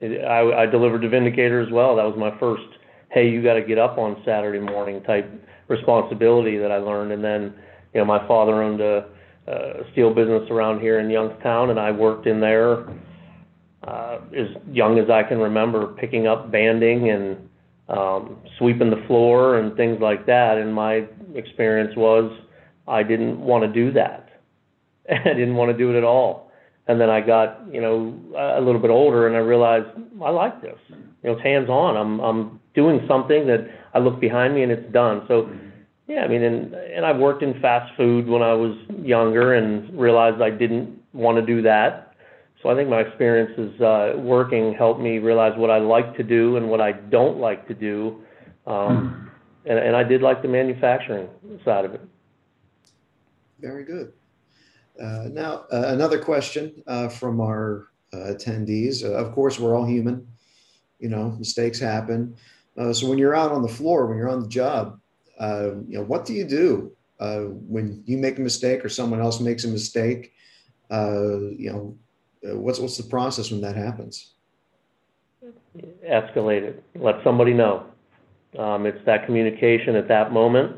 I 0.03 0.63
I 0.63 0.67
delivered 0.67 1.03
the 1.03 1.09
Vindicator 1.09 1.61
as 1.61 1.73
well. 1.73 1.97
That 1.97 2.05
was 2.05 2.17
my 2.19 2.39
first. 2.39 2.63
Hey, 3.11 3.29
you 3.29 3.43
got 3.43 3.55
to 3.55 3.63
get 3.63 3.79
up 3.79 3.97
on 3.97 4.21
Saturday 4.27 4.59
morning 4.59 5.03
type 5.05 5.31
responsibility 5.69 6.59
that 6.59 6.71
I 6.71 6.77
learned, 6.79 7.13
and 7.13 7.25
then 7.25 7.55
you 7.95 8.01
know 8.01 8.05
my 8.05 8.27
father 8.29 8.63
owned 8.63 8.83
a, 8.83 9.07
a 9.47 9.91
steel 9.93 10.13
business 10.13 10.43
around 10.51 10.81
here 10.81 11.01
in 11.01 11.09
Youngstown, 11.09 11.71
and 11.71 11.81
I 11.81 11.93
worked 11.93 12.27
in 12.27 12.41
there 12.41 12.85
uh, 13.87 14.19
as 14.37 14.49
young 14.71 14.99
as 14.99 15.11
I 15.11 15.23
can 15.23 15.39
remember, 15.39 15.89
picking 15.89 16.27
up 16.27 16.51
banding 16.51 17.11
and 17.11 17.49
um, 17.89 18.39
sweeping 18.59 18.91
the 18.91 19.03
floor 19.07 19.59
and 19.59 19.77
things 19.77 20.01
like 20.01 20.27
that. 20.27 20.59
And 20.59 20.73
my 20.73 21.07
experience 21.35 21.95
was 21.97 22.33
I 22.89 23.03
didn't 23.03 23.41
want 23.41 23.65
to 23.65 23.73
do 23.73 23.93
that. 23.93 24.31
I 25.11 25.35
didn't 25.35 25.57
want 25.57 25.71
to 25.71 25.77
do 25.77 25.91
it 25.95 25.99
at 25.99 26.05
all. 26.05 26.51
And 26.87 27.01
then 27.01 27.09
I 27.09 27.21
got, 27.21 27.63
you 27.73 27.81
know, 27.81 28.15
a 28.37 28.61
little 28.61 28.81
bit 28.81 28.91
older 28.91 29.27
and 29.27 29.35
I 29.37 29.39
realized 29.39 29.87
I 30.23 30.31
like 30.31 30.61
this. 30.61 30.79
You 30.91 30.97
know, 31.25 31.33
it's 31.33 31.43
hands 31.43 31.71
on. 31.71 31.97
I'm 31.97 32.21
I'm 32.21 32.61
doing 32.75 33.01
something 33.09 33.47
that 33.47 33.67
I 33.95 33.99
look 34.01 34.21
behind 34.21 34.55
me 34.55 34.63
and 34.63 34.71
it's 34.71 34.93
done. 34.93 35.25
So 35.27 35.51
yeah, 36.07 36.21
I 36.21 36.29
mean 36.29 36.43
and 36.43 36.75
and 36.75 37.07
I 37.07 37.13
worked 37.13 37.43
in 37.43 37.59
fast 37.61 37.91
food 37.97 38.27
when 38.27 38.43
I 38.43 38.53
was 38.53 38.77
younger 39.03 39.55
and 39.55 39.99
realized 39.99 40.43
I 40.43 40.51
didn't 40.51 41.01
want 41.15 41.39
to 41.39 41.47
do 41.47 41.63
that. 41.63 42.14
So 42.65 42.71
I 42.71 42.75
think 42.75 42.89
my 42.89 43.01
experiences 43.01 43.79
uh, 43.79 44.15
working 44.17 44.73
helped 44.73 44.99
me 44.99 45.19
realize 45.19 45.53
what 45.59 45.71
I 45.71 45.77
like 45.77 46.17
to 46.17 46.23
do 46.23 46.57
and 46.57 46.71
what 46.71 46.81
I 46.81 46.93
don't 46.93 47.39
like 47.39 47.69
to 47.69 47.75
do. 47.75 48.23
Um, 48.67 49.31
hmm. 49.67 49.71
and, 49.71 49.79
and 49.79 49.95
I 49.95 50.03
did 50.03 50.23
like 50.23 50.41
the 50.41 50.49
manufacturing 50.49 51.29
side 51.63 51.85
of 51.85 51.93
it. 51.93 52.01
Very 53.61 53.85
good. 53.85 54.15
Uh, 54.99 55.29
now, 55.31 55.67
uh, 55.71 55.89
another 55.89 56.19
question 56.19 56.83
uh, 56.87 57.09
from 57.09 57.39
our 57.39 57.89
uh, 58.15 58.33
attendees. 58.33 59.05
Uh, 59.05 59.13
of 59.13 59.35
course, 59.35 59.61
we're 59.61 59.77
all 59.77 59.85
human. 59.85 60.27
You 61.01 61.11
know, 61.11 61.37
mistakes 61.39 61.79
happen. 61.79 62.35
so 62.93 63.07
when 63.07 63.19
you're 63.19 63.37
out 63.37 63.53
on 63.53 63.61
the 63.61 63.69
floor, 63.69 64.07
when 64.07 64.17
you're 64.17 64.31
on 64.31 64.41
the 64.41 64.49
job, 64.49 64.99
you 65.39 65.99
know, 65.99 66.05
what 66.05 66.25
do 66.25 66.33
you 66.33 66.45
do 66.45 66.97
when 67.69 68.03
you 68.07 68.17
make 68.17 68.39
a 68.39 68.41
mistake 68.41 68.83
or 68.83 68.89
someone 68.89 69.21
else 69.21 69.39
makes 69.39 69.65
a 69.65 69.69
mistake? 69.69 70.33
you 70.91 71.71
know, 71.71 71.99
uh, 71.99 72.04
what's 72.45 72.79
what's 72.79 72.97
the 72.97 73.05
process 73.05 73.51
when 73.51 73.61
that 73.63 73.77
happens? 73.77 74.33
Escalate 76.09 76.63
it. 76.63 76.85
Let 76.95 77.17
somebody 77.25 77.53
know. 77.53 77.87
Um, 78.59 78.87
it's 78.87 79.05
that 79.07 79.27
communication 79.27 79.97
at 79.97 80.07
that 80.09 80.33
moment, 80.33 80.77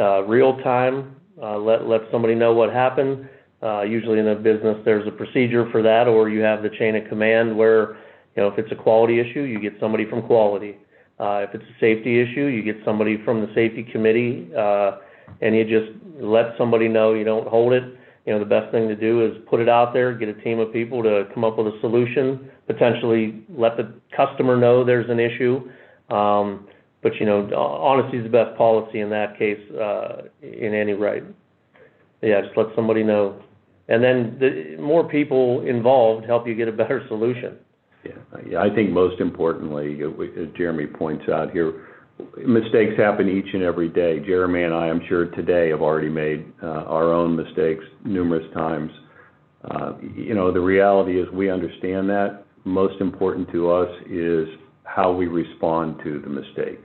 uh, 0.00 0.22
real 0.24 0.56
time. 0.58 1.16
Uh, 1.40 1.58
let 1.58 1.86
let 1.86 2.02
somebody 2.10 2.34
know 2.34 2.52
what 2.52 2.72
happened. 2.72 3.28
Uh, 3.62 3.82
usually 3.82 4.18
in 4.18 4.28
a 4.28 4.34
business, 4.34 4.76
there's 4.84 5.06
a 5.06 5.10
procedure 5.10 5.70
for 5.70 5.82
that, 5.82 6.06
or 6.06 6.28
you 6.28 6.40
have 6.40 6.62
the 6.62 6.68
chain 6.68 6.96
of 6.96 7.08
command 7.08 7.56
where, 7.56 7.94
you 8.36 8.42
know, 8.42 8.48
if 8.48 8.58
it's 8.58 8.70
a 8.72 8.74
quality 8.74 9.20
issue, 9.20 9.40
you 9.40 9.58
get 9.58 9.72
somebody 9.80 10.04
from 10.04 10.20
quality. 10.22 10.76
Uh, 11.18 11.46
if 11.48 11.54
it's 11.54 11.64
a 11.64 11.80
safety 11.80 12.20
issue, 12.20 12.46
you 12.46 12.62
get 12.62 12.76
somebody 12.84 13.16
from 13.24 13.40
the 13.40 13.46
safety 13.54 13.82
committee, 13.82 14.50
uh, 14.58 14.98
and 15.40 15.54
you 15.54 15.64
just 15.64 15.92
let 16.20 16.56
somebody 16.58 16.88
know. 16.88 17.14
You 17.14 17.24
don't 17.24 17.48
hold 17.48 17.72
it 17.72 17.84
you 18.26 18.32
know, 18.32 18.38
the 18.38 18.46
best 18.46 18.72
thing 18.72 18.88
to 18.88 18.96
do 18.96 19.24
is 19.26 19.36
put 19.48 19.60
it 19.60 19.68
out 19.68 19.92
there, 19.92 20.14
get 20.14 20.28
a 20.28 20.34
team 20.34 20.58
of 20.58 20.72
people 20.72 21.02
to 21.02 21.24
come 21.34 21.44
up 21.44 21.58
with 21.58 21.66
a 21.66 21.78
solution, 21.80 22.50
potentially 22.66 23.42
let 23.50 23.76
the 23.76 23.92
customer 24.16 24.56
know 24.56 24.84
there's 24.84 25.10
an 25.10 25.20
issue. 25.20 25.70
Um, 26.14 26.66
but 27.02 27.14
you 27.16 27.26
know, 27.26 27.50
honesty 27.54 28.18
is 28.18 28.24
the 28.24 28.30
best 28.30 28.56
policy 28.56 29.00
in 29.00 29.10
that 29.10 29.38
case, 29.38 29.60
uh, 29.72 30.22
in 30.42 30.72
any 30.74 30.94
right. 30.94 31.22
Yeah, 32.22 32.40
just 32.40 32.56
let 32.56 32.68
somebody 32.74 33.02
know, 33.02 33.42
and 33.88 34.02
then 34.02 34.38
the 34.40 34.80
more 34.80 35.06
people 35.06 35.60
involved 35.66 36.24
help 36.24 36.48
you 36.48 36.54
get 36.54 36.68
a 36.68 36.72
better 36.72 37.04
solution. 37.08 37.58
Yeah. 38.04 38.60
I 38.60 38.74
think 38.74 38.90
most 38.90 39.20
importantly, 39.20 40.00
as 40.02 40.48
Jeremy 40.56 40.86
points 40.86 41.28
out 41.28 41.50
here, 41.50 41.86
mistakes 42.46 42.92
happen 42.96 43.28
each 43.28 43.52
and 43.54 43.62
every 43.62 43.88
day. 43.88 44.20
Jeremy 44.20 44.64
and 44.64 44.74
I, 44.74 44.88
I'm 44.88 45.02
sure 45.08 45.26
today, 45.26 45.70
have 45.70 45.82
already 45.82 46.08
made 46.08 46.46
uh, 46.62 46.66
our 46.66 47.12
own 47.12 47.36
mistakes 47.36 47.84
numerous 48.04 48.46
times. 48.54 48.90
Uh, 49.70 49.94
you 50.14 50.34
know, 50.34 50.52
the 50.52 50.60
reality 50.60 51.20
is 51.20 51.28
we 51.32 51.50
understand 51.50 52.08
that. 52.10 52.44
Most 52.64 53.00
important 53.00 53.50
to 53.52 53.70
us 53.70 53.88
is 54.08 54.48
how 54.84 55.12
we 55.12 55.26
respond 55.26 56.00
to 56.04 56.20
the 56.20 56.28
mistake. 56.28 56.84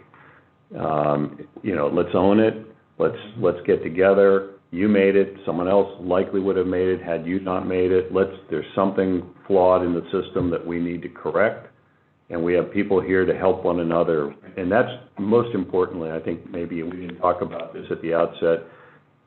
Um, 0.79 1.47
you 1.61 1.75
know, 1.75 1.87
let's 1.87 2.13
own 2.13 2.39
it. 2.39 2.53
Let's 2.97 3.17
let's 3.37 3.59
get 3.65 3.83
together. 3.83 4.51
You 4.71 4.87
made 4.87 5.15
it. 5.15 5.35
Someone 5.45 5.67
else 5.67 5.89
likely 5.99 6.39
would 6.39 6.57
have 6.57 6.67
made 6.67 6.87
it 6.87 7.01
had 7.01 7.25
you 7.25 7.39
not 7.39 7.67
made 7.67 7.91
it. 7.91 8.13
Let's. 8.13 8.31
There's 8.49 8.65
something 8.75 9.23
flawed 9.47 9.83
in 9.83 9.93
the 9.93 10.03
system 10.11 10.49
that 10.51 10.65
we 10.65 10.79
need 10.79 11.01
to 11.03 11.09
correct 11.09 11.67
and 12.29 12.43
we 12.43 12.53
have 12.53 12.71
people 12.71 13.01
here 13.01 13.25
to 13.25 13.35
help 13.35 13.63
one 13.63 13.79
another. 13.79 14.33
And 14.57 14.71
that's 14.71 14.89
most 15.17 15.53
importantly, 15.55 16.11
I 16.11 16.19
think 16.19 16.49
maybe 16.49 16.83
we 16.83 16.91
didn't 16.91 17.17
talk 17.17 17.41
about 17.41 17.73
this 17.73 17.85
at 17.89 18.01
the 18.01 18.13
outset, 18.13 18.65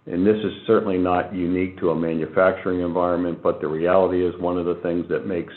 and 0.07 0.27
this 0.27 0.37
is 0.37 0.53
certainly 0.67 0.99
not 0.99 1.35
unique 1.35 1.79
to 1.79 1.91
a 1.91 1.95
manufacturing 1.95 2.81
environment, 2.81 3.43
but 3.43 3.61
the 3.61 3.69
reality 3.69 4.27
is 4.27 4.35
one 4.41 4.59
of 4.59 4.67
the 4.67 4.81
things 4.83 5.07
that 5.09 5.27
makes 5.27 5.53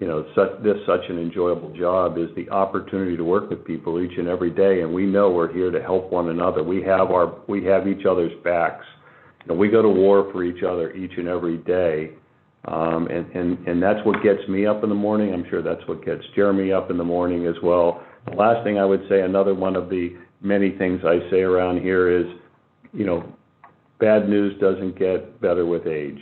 you 0.00 0.08
know 0.08 0.26
such, 0.34 0.60
this 0.64 0.76
such 0.84 1.08
an 1.08 1.18
enjoyable 1.18 1.72
job 1.76 2.18
is 2.18 2.28
the 2.34 2.50
opportunity 2.50 3.16
to 3.16 3.22
work 3.22 3.48
with 3.48 3.64
people 3.64 4.00
each 4.00 4.18
and 4.18 4.26
every 4.26 4.50
day, 4.50 4.80
and 4.80 4.92
we 4.92 5.06
know 5.06 5.30
we're 5.30 5.52
here 5.52 5.70
to 5.70 5.80
help 5.80 6.10
one 6.10 6.30
another. 6.30 6.62
We 6.64 6.82
have 6.82 7.12
our 7.12 7.36
we 7.46 7.64
have 7.66 7.86
each 7.86 8.04
other's 8.04 8.32
backs. 8.42 8.84
Know, 9.46 9.54
we 9.54 9.68
go 9.68 9.82
to 9.82 9.88
war 9.88 10.28
for 10.32 10.42
each 10.42 10.64
other 10.64 10.92
each 10.92 11.12
and 11.16 11.28
every 11.28 11.58
day, 11.58 12.10
and, 12.10 12.10
and, 12.10 12.21
Um, 12.66 13.08
and 13.08 13.82
that's 13.82 14.04
what 14.06 14.22
gets 14.22 14.46
me 14.48 14.66
up 14.66 14.84
in 14.84 14.88
the 14.88 14.94
morning. 14.94 15.34
I'm 15.34 15.44
sure 15.50 15.62
that's 15.62 15.86
what 15.88 16.04
gets 16.04 16.22
Jeremy 16.36 16.72
up 16.72 16.90
in 16.90 16.96
the 16.96 17.04
morning 17.04 17.46
as 17.46 17.56
well. 17.62 18.02
The 18.26 18.36
last 18.36 18.62
thing 18.64 18.78
I 18.78 18.84
would 18.84 19.02
say, 19.08 19.22
another 19.22 19.54
one 19.54 19.74
of 19.74 19.88
the 19.88 20.16
many 20.40 20.70
things 20.78 21.00
I 21.04 21.18
say 21.30 21.40
around 21.40 21.80
here 21.80 22.08
is, 22.16 22.26
you 22.92 23.04
know, 23.04 23.24
bad 23.98 24.28
news 24.28 24.58
doesn't 24.60 24.98
get 24.98 25.40
better 25.40 25.66
with 25.66 25.86
age. 25.86 26.20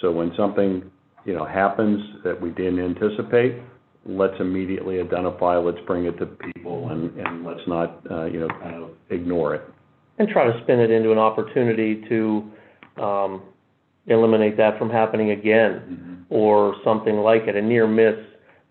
So 0.00 0.12
when 0.12 0.32
something 0.36 0.90
you 1.24 1.34
know, 1.34 1.44
happens 1.44 2.00
that 2.24 2.40
we 2.40 2.50
didn't 2.50 2.80
anticipate, 2.80 3.62
let's 4.04 4.34
immediately 4.40 5.00
identify, 5.00 5.56
let's 5.56 5.78
bring 5.86 6.06
it 6.06 6.18
to 6.18 6.26
people, 6.26 6.88
and 6.88 7.44
let's 7.44 7.60
not, 7.66 8.00
uh, 8.10 8.24
you 8.24 8.40
know, 8.40 8.48
kind 8.48 8.82
of 8.82 8.90
ignore 9.10 9.54
it. 9.54 9.62
And 10.18 10.28
try 10.28 10.44
to 10.44 10.60
spin 10.62 10.80
it 10.80 10.90
into 10.90 11.12
an 11.12 11.18
opportunity 11.18 12.02
to 12.08 12.50
um, 13.02 13.42
eliminate 14.06 14.56
that 14.56 14.78
from 14.78 14.90
happening 14.90 15.30
again. 15.30 15.72
Mm-hmm. 15.72 16.12
or 16.30 16.74
something 16.82 17.16
like 17.18 17.42
it. 17.42 17.56
A 17.56 17.60
near 17.60 17.86
miss, 17.86 18.16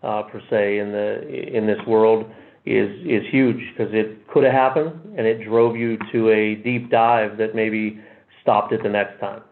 uh, 0.02 0.24
per 0.24 0.42
se, 0.50 0.80
in 0.80 0.92
the 0.92 1.28
in 1.56 1.68
this 1.68 1.80
world 1.86 2.26
is 2.66 3.24
huge 3.32 3.60
because 3.72 3.94
it 3.94 4.28
could 4.28 4.44
have 4.44 4.54
happened, 4.54 4.92
and 5.16 5.28
it 5.28 5.44
drove 5.44 5.76
you 5.76 5.98
to 6.12 6.30
a 6.30 6.56
deep 6.56 6.90
dive 6.90 7.38
that 7.38 7.54
maybe 7.54 8.00
stopped 8.42 8.72
it 8.72 8.82
the 8.82 8.90
next 8.90 9.20
time. 9.20 9.44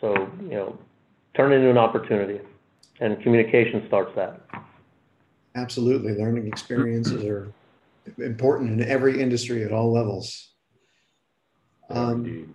So 0.00 0.14
you 0.42 0.50
know, 0.50 0.78
turn 1.34 1.52
it 1.52 1.56
into 1.56 1.70
an 1.70 1.78
opportunity, 1.78 2.40
and 3.00 3.22
communication 3.22 3.84
starts 3.86 4.14
that. 4.16 4.40
Absolutely. 5.54 6.12
Learning 6.12 6.46
experiences 6.46 7.24
are 7.24 7.50
important 8.18 8.80
in 8.80 8.86
every 8.86 9.22
industry 9.22 9.64
at 9.64 9.72
all 9.72 9.90
levels. 9.90 10.50
Indeed. 11.88 12.44
Um, 12.44 12.54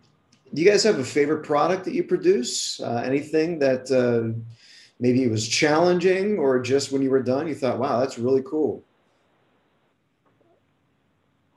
Do 0.53 0.61
you 0.61 0.69
guys 0.69 0.83
have 0.83 0.99
a 0.99 1.03
favorite 1.03 1.43
product 1.43 1.85
that 1.85 1.93
you 1.93 2.03
produce? 2.03 2.79
Uh, 2.81 3.01
anything 3.05 3.59
that 3.59 3.89
um, 3.91 4.45
maybe 4.99 5.27
was 5.27 5.47
challenging 5.47 6.37
or 6.37 6.59
just 6.59 6.91
when 6.91 7.01
you 7.01 7.09
were 7.09 7.23
done, 7.23 7.47
you 7.47 7.55
thought, 7.55 7.79
"Wow, 7.79 7.99
that's 7.99 8.19
really 8.19 8.43
cool"? 8.45 8.83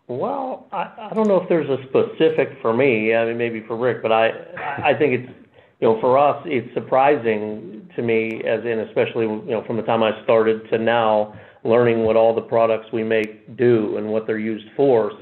Well, 0.07 0.69
I 0.71 1.11
don't 1.15 1.29
know 1.29 1.41
if 1.41 1.49
there's 1.49 1.69
a 1.69 1.83
specific 1.89 2.59
for 2.61 2.75
me. 2.75 3.15
I 3.15 3.25
mean, 3.25 3.39
maybe 3.39 3.61
for 3.63 3.77
Rick, 3.77 4.03
but 4.03 4.13
I 4.13 4.31
I 4.79 4.95
think 4.95 5.21
it's, 5.21 5.33
you 5.81 5.89
know, 5.89 6.01
for 6.01 6.19
us, 6.19 6.43
it's 6.47 6.73
surprising 6.75 7.91
to 7.97 8.03
me 8.03 8.43
as 8.45 8.65
in 8.65 8.81
especially, 8.81 9.25
you 9.27 9.51
know, 9.51 9.65
from 9.65 9.77
the 9.77 9.83
time 9.83 10.03
I 10.03 10.23
started 10.23 10.69
to 10.71 10.79
now, 10.79 11.35
learning 11.65 12.05
what 12.05 12.17
all 12.17 12.35
the 12.35 12.43
products 12.43 12.93
we 12.93 13.03
make 13.03 13.57
do 13.57 13.97
and 13.97 14.09
what 14.09 14.27
they're 14.27 14.39
used 14.39 14.67
for. 14.77 15.13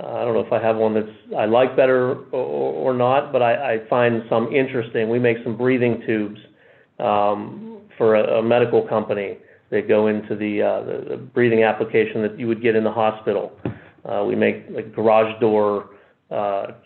Uh, 0.00 0.06
I 0.06 0.24
don't 0.24 0.34
know 0.34 0.44
if 0.46 0.52
I 0.52 0.62
have 0.62 0.76
one 0.76 0.94
that's 0.94 1.08
I 1.36 1.46
like 1.46 1.76
better 1.76 2.14
or 2.30 2.94
not, 2.94 3.32
but 3.32 3.42
I 3.42 3.86
find 3.88 4.22
some 4.28 4.52
interesting. 4.52 5.08
We 5.08 5.18
make 5.18 5.38
some 5.42 5.56
breathing 5.56 6.02
tubes 6.06 6.40
um, 7.00 7.78
for 7.96 8.14
a 8.14 8.42
medical 8.42 8.86
company 8.86 9.38
that 9.70 9.88
go 9.88 10.06
into 10.06 10.34
uh, 10.34 10.36
the 10.36 11.04
the 11.10 11.16
breathing 11.16 11.64
application 11.64 12.22
that 12.22 12.38
you 12.38 12.46
would 12.46 12.62
get 12.62 12.76
in 12.76 12.84
the 12.84 12.92
hospital. 12.92 13.52
Uh, 14.04 14.24
we 14.24 14.34
make, 14.34 14.64
like, 14.70 14.94
garage 14.94 15.38
door 15.40 15.90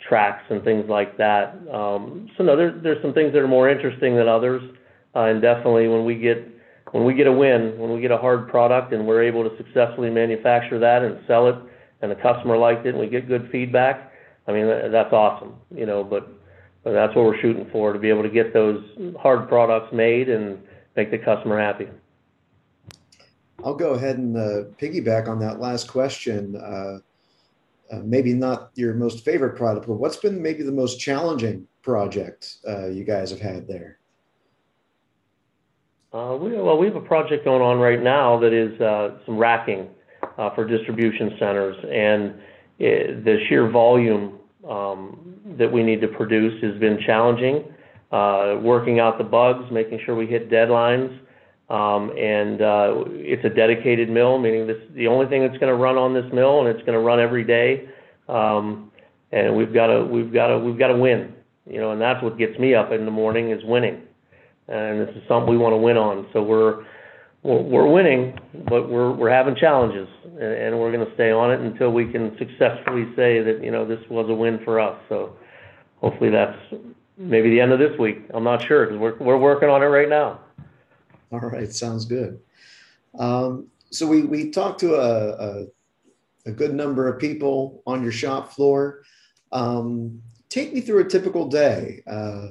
tracks 0.09 0.45
and 0.51 0.63
things 0.65 0.85
like 0.89 1.17
that. 1.19 1.55
Um, 1.73 2.31
so 2.37 2.45
no, 2.45 2.57
there's 2.57 3.03
some 3.03 3.13
things 3.13 3.33
that 3.33 3.41
are 3.41 3.49
more 3.49 3.69
interesting 3.69 4.17
than 4.17 4.29
others. 4.29 4.63
And 5.15 5.43
definitely 5.43 5.89
when 5.89 6.05
we 6.05 6.15
get 6.15 6.49
when 6.93 7.05
we 7.05 7.15
get 7.15 7.27
a 7.27 7.33
win, 7.33 7.79
when 7.79 7.93
we 7.93 8.01
get 8.01 8.11
a 8.11 8.19
hard 8.19 8.49
product 8.49 8.93
and 8.93 9.07
we're 9.07 9.23
able 9.23 9.49
to 9.49 9.57
successfully 9.57 10.11
manufacture 10.11 10.79
that 10.79 11.03
and 11.03 11.19
sell 11.27 11.49
it, 11.49 11.57
and 12.03 12.11
the 12.11 12.17
customer 12.17 12.59
liked 12.59 12.85
it, 12.85 12.91
and 12.91 12.99
we 12.99 13.07
get 13.07 13.29
good 13.29 13.49
feedback, 13.51 14.13
I 14.47 14.53
mean, 14.53 14.67
that's 14.67 15.13
awesome, 15.13 15.55
you 15.75 15.87
know. 15.87 16.03
But, 16.03 16.29
but 16.83 16.93
that's 16.93 17.15
what 17.15 17.25
we're 17.25 17.41
shooting 17.41 17.69
for, 17.71 17.93
to 17.93 17.99
be 17.99 18.09
able 18.09 18.25
to 18.25 18.29
get 18.29 18.53
those 18.53 18.85
hard 19.21 19.49
products 19.49 19.93
made 19.93 20.29
and 20.29 20.61
make 20.97 21.13
the 21.13 21.19
customer 21.19 21.59
happy. 21.59 21.89
I'll 23.65 23.77
go 23.77 23.91
ahead 23.95 24.19
and 24.19 24.37
uh, 24.37 24.65
piggyback 24.81 25.29
on 25.29 25.39
that 25.39 25.61
last 25.61 25.87
question. 25.87 26.57
Uh, 26.57 26.99
uh, 27.93 28.01
maybe 28.03 28.33
not 28.33 28.71
your 28.75 28.95
most 28.95 29.25
favorite 29.25 29.55
product, 29.57 29.87
but 29.87 29.95
what's 29.95 30.17
been 30.17 30.43
maybe 30.43 30.65
the 30.65 30.73
most 30.73 30.99
challenging 30.99 31.69
project 31.83 32.57
you 32.91 33.05
guys 33.05 33.31
have 33.31 33.41
had 33.41 33.69
there? 33.69 33.99
Well, 36.13 36.39
we 36.39 36.87
have 36.87 36.97
a 36.97 37.01
project 37.01 37.45
going 37.45 37.63
on 37.63 37.79
right 37.79 38.03
now 38.03 38.39
that 38.41 38.53
is 38.53 38.77
some 39.27 39.37
racking 39.37 39.89
Uh, 40.39 40.55
for 40.55 40.67
distribution 40.67 41.37
centers. 41.39 41.77
And 41.85 42.41
the 42.79 43.39
sheer 43.49 43.71
volume 43.71 44.39
um, 44.69 45.35
that 45.59 45.71
we 45.71 45.83
need 45.83 46.01
to 46.01 46.09
produce 46.09 46.63
has 46.63 46.79
been 46.81 46.99
challenging. 47.05 47.65
Uh, 48.11 48.59
working 48.63 49.01
out 49.01 49.19
the 49.19 49.25
bugs, 49.25 49.65
making 49.71 50.01
sure 50.05 50.15
we 50.15 50.27
hit 50.27 50.51
deadlines. 50.51 51.19
Um, 51.69 52.11
and 52.17 52.61
uh, 52.61 53.05
it's 53.09 53.45
a 53.45 53.49
dedicated 53.49 54.11
mill, 54.11 54.39
meaning 54.39 54.67
this 54.67 54.77
the 54.95 55.07
only 55.07 55.27
thing 55.27 55.41
that's 55.43 55.59
gonna 55.59 55.75
run 55.75 55.97
on 55.97 56.13
this 56.13 56.31
mill, 56.33 56.61
and 56.61 56.69
it's 56.69 56.85
gonna 56.87 57.01
run 57.01 57.21
every 57.21 57.45
day. 57.45 57.89
Um, 58.29 58.91
and 59.33 59.57
we've 59.57 59.73
gotta 59.73 60.05
we've 60.05 60.33
got 60.33 60.49
to 60.49 60.59
we've 60.59 60.79
got 60.79 60.89
to 60.89 60.97
win, 60.97 61.33
you 61.67 61.81
know, 61.81 61.93
and 61.93 62.01
that's 62.01 62.23
what 62.23 62.37
gets 62.37 62.59
me 62.59 62.75
up 62.75 62.93
in 62.93 63.05
the 63.05 63.11
morning, 63.11 63.51
is 63.51 63.63
winning. 63.65 64.03
And 64.69 65.01
this 65.01 65.15
is 65.17 65.23
something 65.29 65.51
we 65.51 65.57
wanna 65.57 65.79
win 65.79 65.97
on. 65.97 66.27
So 66.33 66.43
we're 66.43 66.85
winning, 67.43 68.39
but 68.69 68.89
we're 68.89 69.31
having 69.31 69.57
challenges, 69.57 70.09
and 70.41 70.79
we're 70.79 70.93
gonna 70.93 71.13
stay 71.15 71.31
on 71.31 71.51
it 71.53 71.61
until 71.61 71.91
we 71.93 72.07
can 72.11 72.37
successfully 72.39 73.07
say 73.17 73.43
that, 73.43 73.63
you 73.63 73.71
know, 73.71 73.85
this 73.85 74.01
was 74.09 74.29
a 74.29 74.35
win 74.35 74.61
for 74.65 74.79
us. 74.79 74.97
So 75.09 75.37
hopefully 76.01 76.31
that's 76.31 76.57
maybe 77.17 77.51
the 77.51 77.61
end 77.61 77.73
of 77.73 77.79
this 77.79 77.99
week. 77.99 78.23
I'm 78.33 78.45
not 78.45 78.63
sure, 78.63 78.87
'cause 78.87 78.97
we're 79.19 79.39
working 79.39 79.69
on 79.69 79.83
it 79.83 79.87
right 79.87 80.09
now. 80.09 80.41
All 81.33 81.41
right. 81.41 81.73
Sounds 81.73 82.05
good. 82.05 82.41
Um, 83.19 83.69
so 83.91 84.07
we 84.07 84.51
talked 84.51 84.81
to 84.81 84.95
a 84.95 86.51
good 86.51 86.75
number 86.75 87.09
of 87.09 87.19
people 87.19 87.83
on 87.87 88.03
your 88.03 88.13
shop 88.13 88.53
floor. 88.53 89.03
Um, 89.51 90.23
take 90.49 90.73
me 90.73 90.81
through 90.81 91.01
a 91.01 91.05
typical 91.05 91.49
day, 91.49 92.03
uh, 92.07 92.49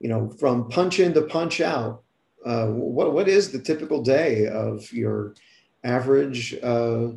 you 0.00 0.08
know, 0.08 0.30
from 0.38 0.68
punch 0.68 0.98
in 1.00 1.12
to 1.14 1.22
punch 1.22 1.60
out. 1.60 2.02
Uh, 2.44 2.66
what 2.66 3.28
is 3.28 3.52
the 3.52 3.58
typical 3.58 4.02
day 4.02 4.46
of 4.48 4.92
your 4.92 5.34
average 5.84 6.54
uh, 6.62 7.08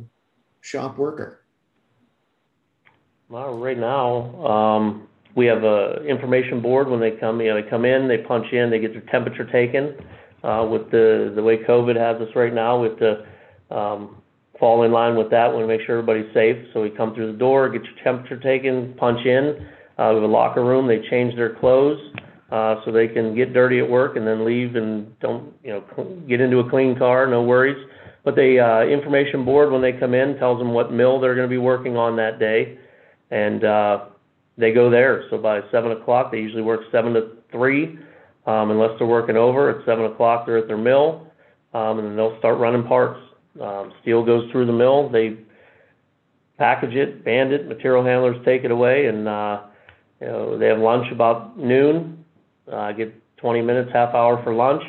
shop 0.60 0.98
worker? 0.98 1.42
Well, 3.28 3.58
right 3.58 3.78
now, 3.78 4.46
um, 4.46 5.08
we 5.34 5.46
have 5.46 5.64
a 5.64 6.04
information 6.06 6.60
board 6.60 6.88
when 6.88 7.00
they 7.00 7.10
come. 7.10 7.40
You 7.40 7.48
know, 7.48 7.60
they 7.60 7.68
come 7.68 7.84
in, 7.84 8.06
they 8.06 8.18
punch 8.18 8.52
in, 8.52 8.70
they 8.70 8.78
get 8.78 8.92
their 8.92 9.02
temperature 9.02 9.44
taken. 9.44 9.96
Uh, 10.44 10.66
with 10.70 10.90
the 10.90 11.32
the 11.34 11.42
way 11.42 11.58
COVID 11.58 11.96
has 11.96 12.20
us 12.22 12.34
right 12.36 12.54
now, 12.54 12.80
we 12.80 12.88
have 12.88 12.98
to 12.98 13.26
um, 13.76 14.22
fall 14.60 14.84
in 14.84 14.92
line 14.92 15.16
with 15.16 15.30
that. 15.30 15.48
We 15.48 15.56
wanna 15.56 15.66
make 15.66 15.80
sure 15.84 15.98
everybody's 15.98 16.32
safe. 16.32 16.56
So 16.72 16.82
we 16.82 16.90
come 16.90 17.14
through 17.14 17.32
the 17.32 17.38
door, 17.38 17.68
get 17.68 17.82
your 17.82 18.04
temperature 18.04 18.38
taken, 18.38 18.94
punch 18.94 19.26
in. 19.26 19.56
We 19.98 20.04
have 20.04 20.22
a 20.22 20.26
locker 20.26 20.64
room. 20.64 20.86
They 20.86 21.00
change 21.10 21.34
their 21.34 21.54
clothes, 21.56 21.98
Uh, 22.50 22.76
so 22.84 22.92
they 22.92 23.08
can 23.08 23.34
get 23.34 23.52
dirty 23.52 23.80
at 23.80 23.90
work 23.90 24.16
and 24.16 24.24
then 24.24 24.44
leave 24.44 24.76
and 24.76 25.18
don't, 25.18 25.52
you 25.64 25.72
know, 25.72 26.04
get 26.28 26.40
into 26.40 26.60
a 26.60 26.70
clean 26.70 26.96
car, 26.96 27.26
no 27.26 27.42
worries. 27.42 27.88
But 28.24 28.36
the 28.36 28.60
uh, 28.60 28.86
information 28.86 29.44
board, 29.44 29.72
when 29.72 29.82
they 29.82 29.92
come 29.92 30.14
in, 30.14 30.36
tells 30.38 30.58
them 30.58 30.72
what 30.72 30.92
mill 30.92 31.20
they're 31.20 31.34
gonna 31.34 31.48
be 31.48 31.58
working 31.58 31.96
on 31.96 32.16
that 32.16 32.38
day, 32.38 32.78
and 33.32 33.64
uh, 33.64 34.04
they 34.56 34.72
go 34.72 34.90
there. 34.90 35.24
So 35.30 35.38
by 35.38 35.60
seven 35.72 35.90
o'clock, 35.90 36.30
they 36.30 36.38
usually 36.38 36.62
work 36.62 36.82
seven 36.92 37.14
to 37.14 37.30
3:00, 37.52 37.98
um, 38.46 38.70
unless 38.70 38.96
they're 38.98 39.08
working 39.08 39.36
over. 39.36 39.70
At 39.70 39.84
seven 39.84 40.04
o'clock, 40.04 40.46
they're 40.46 40.58
at 40.58 40.68
their 40.68 40.76
mill, 40.76 41.26
um, 41.74 41.98
and 41.98 42.08
then 42.08 42.16
they'll 42.16 42.38
start 42.38 42.58
running 42.58 42.84
parts. 42.84 43.18
Um, 43.60 43.92
steel 44.02 44.24
goes 44.24 44.48
through 44.52 44.66
the 44.66 44.72
mill. 44.72 45.08
They 45.08 45.36
package 46.58 46.94
it, 46.94 47.24
band 47.24 47.52
it, 47.52 47.66
material 47.66 48.04
handlers 48.04 48.36
take 48.44 48.62
it 48.62 48.70
away, 48.70 49.06
and, 49.06 49.18
you 50.20 50.26
know, 50.26 50.58
they 50.58 50.66
have 50.66 50.78
lunch 50.78 51.10
about 51.10 51.58
noon. 51.58 52.24
Get 52.96 53.14
20 53.38 53.62
minutes, 53.62 53.90
half 53.92 54.14
hour 54.14 54.42
for 54.42 54.54
lunch. 54.54 54.82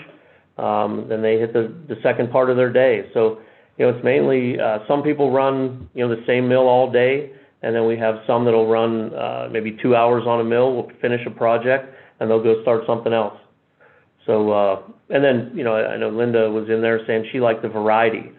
Um, 0.57 1.05
then 1.07 1.21
they 1.21 1.37
hit 1.37 1.53
the 1.53 1.97
second 2.01 2.31
part 2.31 2.49
of 2.49 2.57
their 2.57 2.71
day. 2.71 3.09
So, 3.13 3.39
you 3.77 3.85
know, 3.85 3.95
it's 3.95 4.03
mainly, 4.03 4.57
some 4.87 5.03
people 5.03 5.31
run, 5.31 5.89
you 5.93 6.07
know, 6.07 6.15
the 6.15 6.23
same 6.25 6.49
mill 6.49 6.67
all 6.67 6.91
day, 6.91 7.31
and 7.61 7.75
then 7.75 7.85
we 7.85 7.97
have 7.97 8.15
some 8.25 8.43
that'll 8.45 8.67
run, 8.67 9.11
maybe 9.51 9.77
two 9.81 9.95
hours 9.95 10.23
on 10.25 10.39
a 10.39 10.43
mill. 10.43 10.73
We'll 10.73 10.91
finish 10.99 11.21
a 11.27 11.29
project, 11.29 11.93
and 12.19 12.29
they'll 12.29 12.41
go 12.41 12.61
start 12.63 12.83
something 12.87 13.13
else. 13.13 13.37
So, 14.25 14.51
uh, 14.51 14.81
and 15.09 15.23
then, 15.23 15.51
you 15.55 15.63
know, 15.63 15.75
I 15.75 15.95
know 15.97 16.09
Linda 16.09 16.49
was 16.49 16.69
in 16.69 16.81
there 16.81 17.05
saying 17.05 17.27
she 17.31 17.39
liked 17.39 17.61
the 17.61 17.69
variety. 17.69 18.31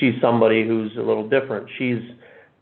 She's 0.00 0.14
somebody 0.20 0.66
who's 0.66 0.96
a 0.96 1.02
little 1.02 1.28
different. 1.28 1.68
She's 1.78 2.00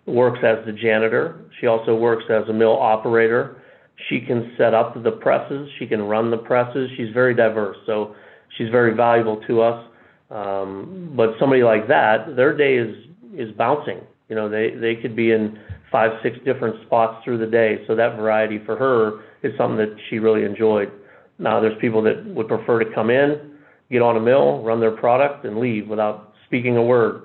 works 0.07 0.41
as 0.45 0.65
the 0.67 0.73
janitor. 0.73 1.41
She 1.61 1.67
also 1.67 1.95
works 1.95 2.25
as 2.31 2.49
a 2.49 2.53
mill 2.53 2.77
operator. 2.79 3.60
She 4.09 4.21
can 4.21 4.53
set 4.57 4.75
up 4.75 5.03
the 5.03 5.11
presses. 5.11 5.69
She 5.79 5.87
can 5.87 6.03
run 6.03 6.31
the 6.31 6.39
presses. 6.39 6.91
She's 6.97 7.13
very 7.13 7.35
diverse, 7.35 7.77
so 7.87 8.15
she's 8.57 8.69
very 8.71 8.95
valuable 8.95 9.41
to 9.47 9.61
us. 9.61 9.87
Um, 10.31 11.13
but 11.17 11.31
somebody 11.39 11.63
like 11.63 11.89
that, 11.89 12.37
their 12.37 12.57
day 12.57 12.77
is 12.77 12.95
is 13.37 13.53
bouncing. 13.57 14.01
You 14.29 14.37
know, 14.37 14.49
they 14.49 14.71
they 14.71 14.97
could 14.97 15.15
be 15.17 15.33
in 15.33 15.59
five, 15.91 16.13
six 16.23 16.37
different 16.45 16.77
spots 16.87 17.23
through 17.25 17.39
the 17.39 17.47
day. 17.47 17.85
So 17.87 17.95
that 17.97 18.17
variety 18.17 18.61
for 18.65 18.77
her 18.77 19.23
is 19.43 19.57
something 19.59 19.79
that 19.79 19.97
she 20.09 20.19
really 20.19 20.45
enjoyed. 20.45 20.91
Now, 21.39 21.61
there's 21.61 21.79
people 21.81 22.03
that 22.03 22.25
would 22.27 22.49
prefer 22.49 22.79
to 22.79 22.95
come 22.95 23.11
in, 23.11 23.53
get 23.91 24.03
on 24.03 24.17
a 24.17 24.21
mill, 24.21 24.63
run 24.63 24.79
their 24.79 24.91
product, 24.93 25.45
and 25.45 25.59
leave 25.59 25.89
without 25.89 26.35
speaking 26.47 26.77
a 26.77 26.83
word. 26.83 27.23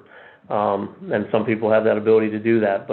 Um, 0.49 0.95
and 1.11 1.25
some 1.31 1.45
people 1.45 1.71
have 1.71 1.83
that 1.83 1.97
ability 1.97 2.29
to 2.31 2.39
do 2.39 2.59
that. 2.61 2.87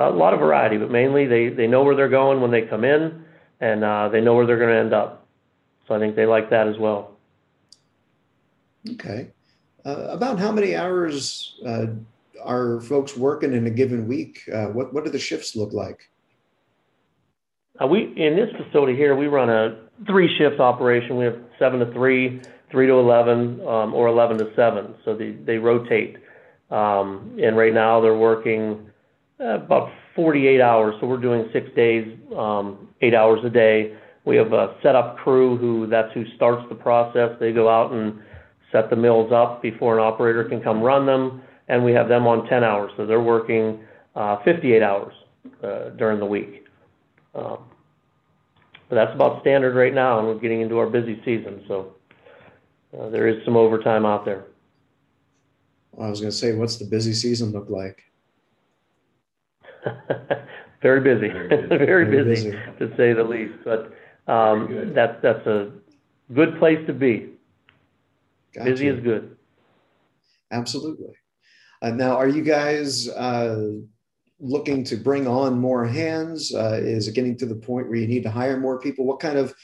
A 0.00 0.10
lot 0.10 0.32
of 0.32 0.40
variety, 0.40 0.76
but 0.76 0.90
mainly 0.90 1.26
they 1.26 1.48
they 1.48 1.66
know 1.66 1.82
where 1.82 1.96
they're 1.96 2.08
going 2.08 2.40
when 2.40 2.50
they 2.50 2.62
come 2.62 2.84
in, 2.84 3.24
and 3.60 3.82
they 4.12 4.20
know 4.20 4.34
where 4.34 4.46
they're 4.46 4.58
gonna 4.58 4.78
end 4.78 4.92
up. 4.92 5.26
So 5.86 5.94
I 5.94 5.98
think 5.98 6.14
they 6.14 6.26
like 6.26 6.50
that 6.50 6.68
as 6.68 6.78
well. 6.78 7.16
Okay. 8.90 9.28
Uh, 9.84 10.08
about 10.10 10.38
how 10.38 10.52
many 10.52 10.76
hours 10.76 11.58
uh, 11.66 11.86
are 12.44 12.80
folks 12.82 13.16
working 13.16 13.54
in 13.54 13.66
a 13.66 13.70
given 13.70 14.06
week? 14.06 14.42
Uh, 14.52 14.66
what 14.66 14.92
what 14.92 15.04
do 15.04 15.10
the 15.10 15.18
shifts 15.18 15.56
look 15.56 15.72
like? 15.72 16.10
Uh, 17.80 17.86
we 17.86 18.12
in 18.16 18.36
this 18.36 18.50
facility 18.56 18.96
here, 18.96 19.16
we 19.16 19.28
run 19.28 19.48
a 19.48 19.80
three 20.06 20.28
shift 20.36 20.60
operation. 20.60 21.16
We 21.16 21.24
have 21.24 21.38
seven 21.58 21.80
to 21.80 21.92
three, 21.92 22.40
three 22.70 22.86
to 22.86 22.94
eleven, 22.94 23.66
um, 23.66 23.94
or 23.94 24.08
eleven 24.08 24.36
to 24.38 24.54
seven. 24.54 24.94
So 25.04 25.14
they 25.16 25.30
they 25.32 25.58
rotate. 25.58 26.18
Um, 26.70 27.38
and 27.42 27.56
right 27.56 27.72
now 27.72 28.00
they're 28.00 28.16
working 28.16 28.87
uh, 28.87 28.87
about 29.38 29.90
48 30.14 30.60
hours. 30.60 30.94
So 31.00 31.06
we're 31.06 31.16
doing 31.18 31.48
six 31.52 31.68
days, 31.76 32.18
um, 32.36 32.88
eight 33.00 33.14
hours 33.14 33.40
a 33.44 33.50
day. 33.50 33.96
We 34.24 34.36
have 34.36 34.52
a 34.52 34.76
setup 34.82 35.16
crew 35.18 35.56
who 35.56 35.86
that's 35.86 36.12
who 36.12 36.24
starts 36.36 36.68
the 36.68 36.74
process. 36.74 37.30
They 37.40 37.52
go 37.52 37.68
out 37.68 37.92
and 37.92 38.20
set 38.72 38.90
the 38.90 38.96
mills 38.96 39.32
up 39.32 39.62
before 39.62 39.98
an 39.98 40.04
operator 40.04 40.44
can 40.44 40.60
come 40.60 40.82
run 40.82 41.06
them, 41.06 41.42
and 41.68 41.84
we 41.84 41.92
have 41.92 42.08
them 42.08 42.26
on 42.26 42.46
10 42.48 42.64
hours. 42.64 42.92
So 42.96 43.06
they're 43.06 43.20
working 43.20 43.80
uh, 44.14 44.42
58 44.44 44.82
hours 44.82 45.14
uh, 45.62 45.90
during 45.90 46.18
the 46.18 46.26
week. 46.26 46.66
Um, 47.34 47.58
but 48.88 48.96
that's 48.96 49.14
about 49.14 49.40
standard 49.42 49.74
right 49.74 49.94
now, 49.94 50.18
and 50.18 50.26
we're 50.26 50.38
getting 50.38 50.60
into 50.60 50.78
our 50.78 50.88
busy 50.88 51.20
season, 51.24 51.62
so 51.68 51.94
uh, 52.98 53.10
there 53.10 53.28
is 53.28 53.44
some 53.44 53.56
overtime 53.56 54.06
out 54.06 54.24
there. 54.24 54.46
I 56.00 56.08
was 56.08 56.20
going 56.20 56.30
to 56.30 56.36
say, 56.36 56.54
what's 56.54 56.76
the 56.76 56.86
busy 56.86 57.12
season 57.12 57.52
look 57.52 57.68
like? 57.68 58.07
Very 60.82 61.00
busy. 61.00 61.28
Very 61.68 62.04
busy, 62.24 62.52
to 62.78 62.94
say 62.96 63.12
the 63.12 63.24
least. 63.24 63.54
But 63.64 63.92
um, 64.32 64.92
that's 64.94 65.20
that's 65.22 65.46
a 65.46 65.72
good 66.32 66.58
place 66.58 66.86
to 66.86 66.92
be. 66.92 67.30
Busy 68.54 68.88
is 68.88 69.00
good. 69.00 69.36
Absolutely. 70.50 71.14
Uh, 71.82 71.90
now, 71.90 72.16
are 72.16 72.28
you 72.28 72.42
guys 72.42 73.08
uh, 73.08 73.70
looking 74.40 74.84
to 74.84 74.96
bring 74.96 75.26
on 75.26 75.58
more 75.58 75.84
hands? 75.84 76.54
Uh, 76.54 76.78
is 76.80 77.08
it 77.08 77.14
getting 77.14 77.36
to 77.38 77.46
the 77.46 77.54
point 77.54 77.88
where 77.88 77.98
you 77.98 78.08
need 78.08 78.22
to 78.22 78.30
hire 78.30 78.58
more 78.58 78.80
people? 78.80 79.04
What 79.04 79.20
kind 79.20 79.38
of 79.38 79.54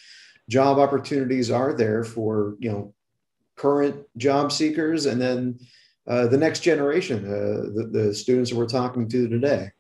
job 0.49 0.79
opportunities 0.79 1.51
are 1.51 1.73
there 1.73 2.05
for 2.05 2.57
you 2.59 2.71
know 2.71 2.95
current 3.57 4.05
job 4.17 4.53
seekers 4.53 5.07
and 5.07 5.21
then 5.21 5.59
uh, 6.07 6.27
the 6.27 6.37
next 6.37 6.61
generation, 6.61 7.25
uh, 7.25 7.73
the, 7.75 7.89
the 7.91 8.15
students 8.15 8.51
that 8.51 8.57
we're 8.57 8.67
talking 8.67 9.09
to 9.09 9.29
today? 9.29 9.71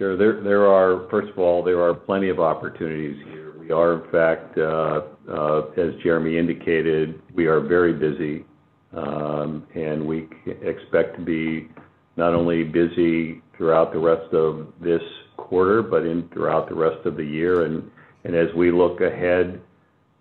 Sure. 0.00 0.16
There, 0.16 0.66
are, 0.66 1.06
first 1.10 1.28
of 1.28 1.38
all, 1.38 1.62
there 1.62 1.82
are 1.82 1.92
plenty 1.92 2.30
of 2.30 2.40
opportunities 2.40 3.22
here. 3.26 3.52
We 3.58 3.70
are, 3.70 4.02
in 4.02 4.10
fact, 4.10 4.56
uh, 4.56 5.02
uh, 5.30 5.58
as 5.76 5.92
Jeremy 6.02 6.38
indicated, 6.38 7.20
we 7.34 7.44
are 7.44 7.60
very 7.60 7.92
busy, 7.92 8.46
um, 8.96 9.66
and 9.74 10.06
we 10.06 10.26
expect 10.62 11.18
to 11.18 11.22
be 11.22 11.68
not 12.16 12.32
only 12.32 12.64
busy 12.64 13.42
throughout 13.54 13.92
the 13.92 13.98
rest 13.98 14.32
of 14.32 14.68
this 14.80 15.02
quarter, 15.36 15.82
but 15.82 16.02
throughout 16.32 16.70
the 16.70 16.74
rest 16.74 17.04
of 17.04 17.18
the 17.18 17.22
year. 17.22 17.62
As 18.24 18.54
we 18.56 18.72
look 18.72 19.02
ahead, 19.02 19.60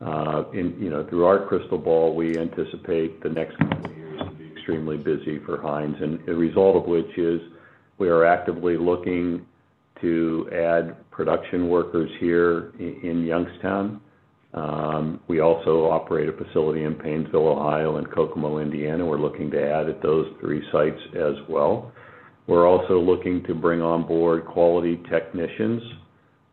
uh, 0.05 0.43
you 0.51 0.89
know, 0.89 1.07
through 1.09 1.23
our 1.23 1.47
crystal 1.47 1.77
ball, 1.77 2.13
we 2.13 2.37
anticipate 2.37 3.23
the 3.23 3.29
next 3.29 3.57
couple 3.59 3.91
of 3.91 3.95
years 3.97 4.19
to 4.19 4.31
be 4.31 4.51
extremely 4.51 4.97
busy 4.97 5.39
for 5.45 5.57
Hynes, 5.57 5.95
and 6.03 6.19
the 6.25 6.35
result 6.35 6.75
of 6.75 6.83
which 6.83 7.17
is 7.17 7.39
we 7.97 8.09
are 8.09 8.25
actively 8.25 8.75
looking 8.75 9.45
to 10.01 10.49
add 10.53 11.09
production 11.11 11.69
workers 11.69 12.09
here 12.19 12.73
in 12.79 13.25
Youngstown. 13.25 14.01
Um, 14.53 15.19
we 15.27 15.41
also 15.41 15.85
operate 15.85 16.27
a 16.27 16.33
facility 16.33 16.83
in 16.83 16.95
Painesville, 16.95 17.47
Ohio, 17.47 17.97
and 17.97 18.09
Kokomo, 18.11 18.59
Indiana. 18.59 19.05
We're 19.05 19.19
looking 19.19 19.51
to 19.51 19.61
add 19.61 19.89
at 19.89 20.01
those 20.01 20.27
three 20.39 20.63
sites 20.71 20.99
as 21.15 21.35
well. 21.47 21.91
We're 22.47 22.67
also 22.67 22.99
looking 22.99 23.43
to 23.43 23.53
bring 23.53 23.81
on 23.81 24.07
board 24.07 24.45
quality 24.45 24.99
technicians, 25.09 25.83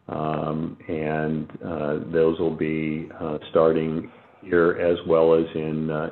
um, 0.09 0.77
and 0.89 1.51
uh, 1.65 2.13
those 2.13 2.39
will 2.39 2.55
be 2.55 3.09
uh, 3.19 3.39
starting 3.51 4.11
here 4.43 4.73
as 4.73 4.99
well 5.09 5.35
as 5.35 5.47
in 5.55 5.91
uh, 5.91 6.11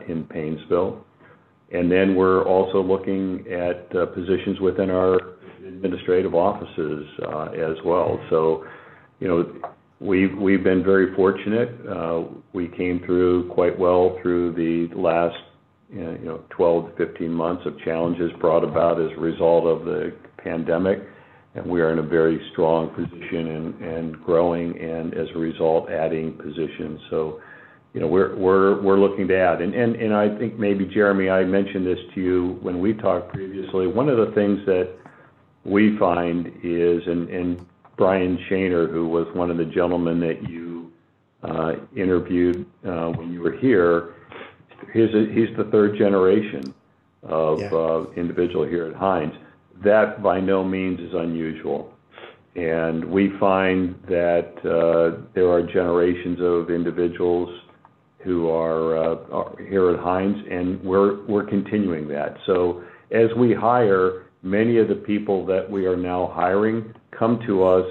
then 1.90 2.14
we're 2.14 2.44
also 2.44 2.82
looking 2.82 3.44
at 3.50 3.90
positions 4.14 4.58
within 4.60 4.90
our 4.90 5.18
administrative 5.74 6.34
offices 6.34 7.06
uh, 7.26 7.48
as 7.52 7.76
well. 7.84 8.20
So, 8.30 8.64
you 9.20 9.28
know, 9.28 9.70
we've 10.00 10.62
been 10.62 10.82
very 10.84 11.14
fortunate. 11.14 11.70
Uh, 11.88 12.24
we 12.52 12.68
came 12.68 13.00
through 13.04 13.48
quite 13.52 13.78
well 13.78 14.18
through 14.22 14.52
the 14.54 14.94
last 14.94 15.36
you 15.90 16.18
know 16.24 16.42
12 16.50 16.96
to 16.96 17.06
15 17.06 17.30
months 17.30 17.62
of 17.66 17.78
challenges 17.80 18.30
brought 18.40 18.64
about 18.64 19.00
as 19.00 19.10
a 19.16 19.20
result 19.20 19.64
of 19.64 19.84
the 19.84 20.12
pandemic, 20.38 20.98
and 21.54 21.64
we 21.66 21.80
are 21.80 21.92
in 21.92 21.98
a 21.98 22.02
very 22.02 22.40
strong 22.52 22.88
position 22.90 23.74
and 23.82 24.20
growing, 24.24 24.78
and 24.78 25.14
as 25.14 25.28
a 25.34 25.38
result, 25.38 25.90
adding 25.90 26.32
positions. 26.32 27.00
So. 27.10 27.40
You 27.92 28.00
know, 28.00 28.08
we're 28.08 28.98
looking 28.98 29.28
to 29.28 29.38
add. 29.38 29.62
I 29.62 30.36
think 30.36 30.58
maybe, 30.58 30.84
Jeremy, 30.84 31.30
I 31.30 31.44
mentioned 31.44 31.86
this 31.86 32.00
to 32.16 32.20
you 32.20 32.58
when 32.60 32.80
we 32.80 32.92
talked 32.92 33.32
previously. 33.32 33.86
One 33.86 34.08
of 34.08 34.16
the 34.16 34.34
things 34.34 34.58
that 34.66 34.96
we 35.64 35.96
find 35.98 36.46
is, 36.62 37.02
and, 37.06 37.28
and 37.28 37.66
Brian 37.96 38.38
Shaner, 38.50 38.90
who 38.90 39.08
was 39.08 39.26
one 39.34 39.50
of 39.50 39.56
the 39.56 39.64
gentlemen 39.64 40.20
that 40.20 40.48
you 40.48 40.92
uh, 41.42 41.74
interviewed 41.96 42.66
uh, 42.86 43.10
when 43.10 43.32
you 43.32 43.40
were 43.40 43.56
here, 43.56 44.14
he's, 44.92 45.14
a, 45.14 45.26
he's 45.32 45.54
the 45.56 45.68
third 45.70 45.96
generation 45.96 46.74
of 47.22 47.60
yeah. 47.60 47.72
uh, 47.72 48.06
individual 48.16 48.66
here 48.66 48.86
at 48.86 48.94
Hynes. 48.94 49.36
That 49.82 50.22
by 50.22 50.40
no 50.40 50.64
means 50.64 51.00
is 51.00 51.14
unusual. 51.14 51.92
And 52.56 53.04
we 53.04 53.32
find 53.40 53.96
that 54.06 54.54
uh, 54.64 55.22
there 55.34 55.50
are 55.50 55.62
generations 55.62 56.38
of 56.40 56.70
individuals 56.70 57.48
who 58.20 58.48
are, 58.48 58.96
uh, 58.96 59.16
are 59.32 59.56
here 59.68 59.90
at 59.90 59.98
Hynes, 59.98 60.40
and 60.50 60.82
we're, 60.82 61.24
we're 61.26 61.44
continuing 61.44 62.06
that. 62.08 62.36
So 62.46 62.84
as 63.10 63.28
we 63.36 63.52
hire, 63.52 64.23
Many 64.44 64.76
of 64.76 64.88
the 64.88 64.94
people 64.94 65.46
that 65.46 65.70
we 65.70 65.86
are 65.86 65.96
now 65.96 66.30
hiring 66.34 66.94
come 67.10 67.40
to 67.46 67.64
us 67.64 67.86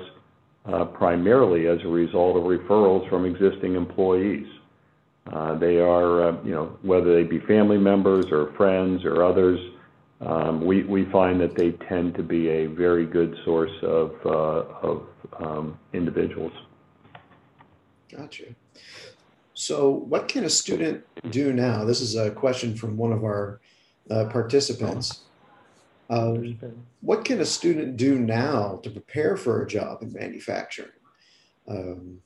uh, 0.65 0.85
primarily 0.85 1.65
as 1.65 1.79
a 1.83 1.87
result 1.87 2.37
of 2.37 2.43
referrals 2.43 3.09
from 3.09 3.25
existing 3.25 3.73
employees. 3.73 4.45
Uh, 5.33 5.57
they 5.57 5.79
are, 5.79 6.29
uh, 6.29 6.43
you 6.43 6.51
know, 6.51 6.77
whether 6.83 7.15
they 7.15 7.23
be 7.23 7.39
family 7.39 7.79
members 7.79 8.27
or 8.31 8.53
friends 8.53 9.03
or 9.03 9.25
others, 9.25 9.59
um, 10.21 10.63
we, 10.63 11.05
find 11.05 11.41
that 11.41 11.55
they 11.55 11.71
tend 11.89 12.13
to 12.13 12.21
be 12.21 12.49
a 12.49 12.67
very 12.67 13.07
good 13.07 13.35
source 13.43 13.73
of, 13.81 15.07
um, 15.39 15.79
individuals. 15.93 16.53
Gotcha. 18.15 18.43
So, 19.55 19.89
what 19.89 20.27
can 20.27 20.43
a 20.43 20.51
student 20.51 21.03
do 21.31 21.51
now? 21.51 21.83
This 21.83 21.99
is 21.99 22.15
a 22.15 22.29
question 22.29 22.75
from 22.75 22.95
one 22.95 23.11
of 23.11 23.23
our 23.23 23.59
participants. 24.07 25.23
Um, 26.09 26.57
what 27.01 27.25
can 27.25 27.39
a 27.39 27.45
student 27.45 27.97
do 27.97 28.19
now 28.19 28.79
to 28.83 28.89
prepare 28.89 29.37
for 29.37 29.63
a 29.63 29.67
job 29.67 30.01
in 30.01 30.13
manufacturing? 30.13 30.89
Um, 31.67 32.19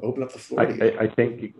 open 0.00 0.22
up 0.22 0.32
the 0.32 0.38
floor. 0.38 0.60
I, 0.60 0.64
I, 0.64 1.02
I, 1.04 1.14
think, 1.14 1.54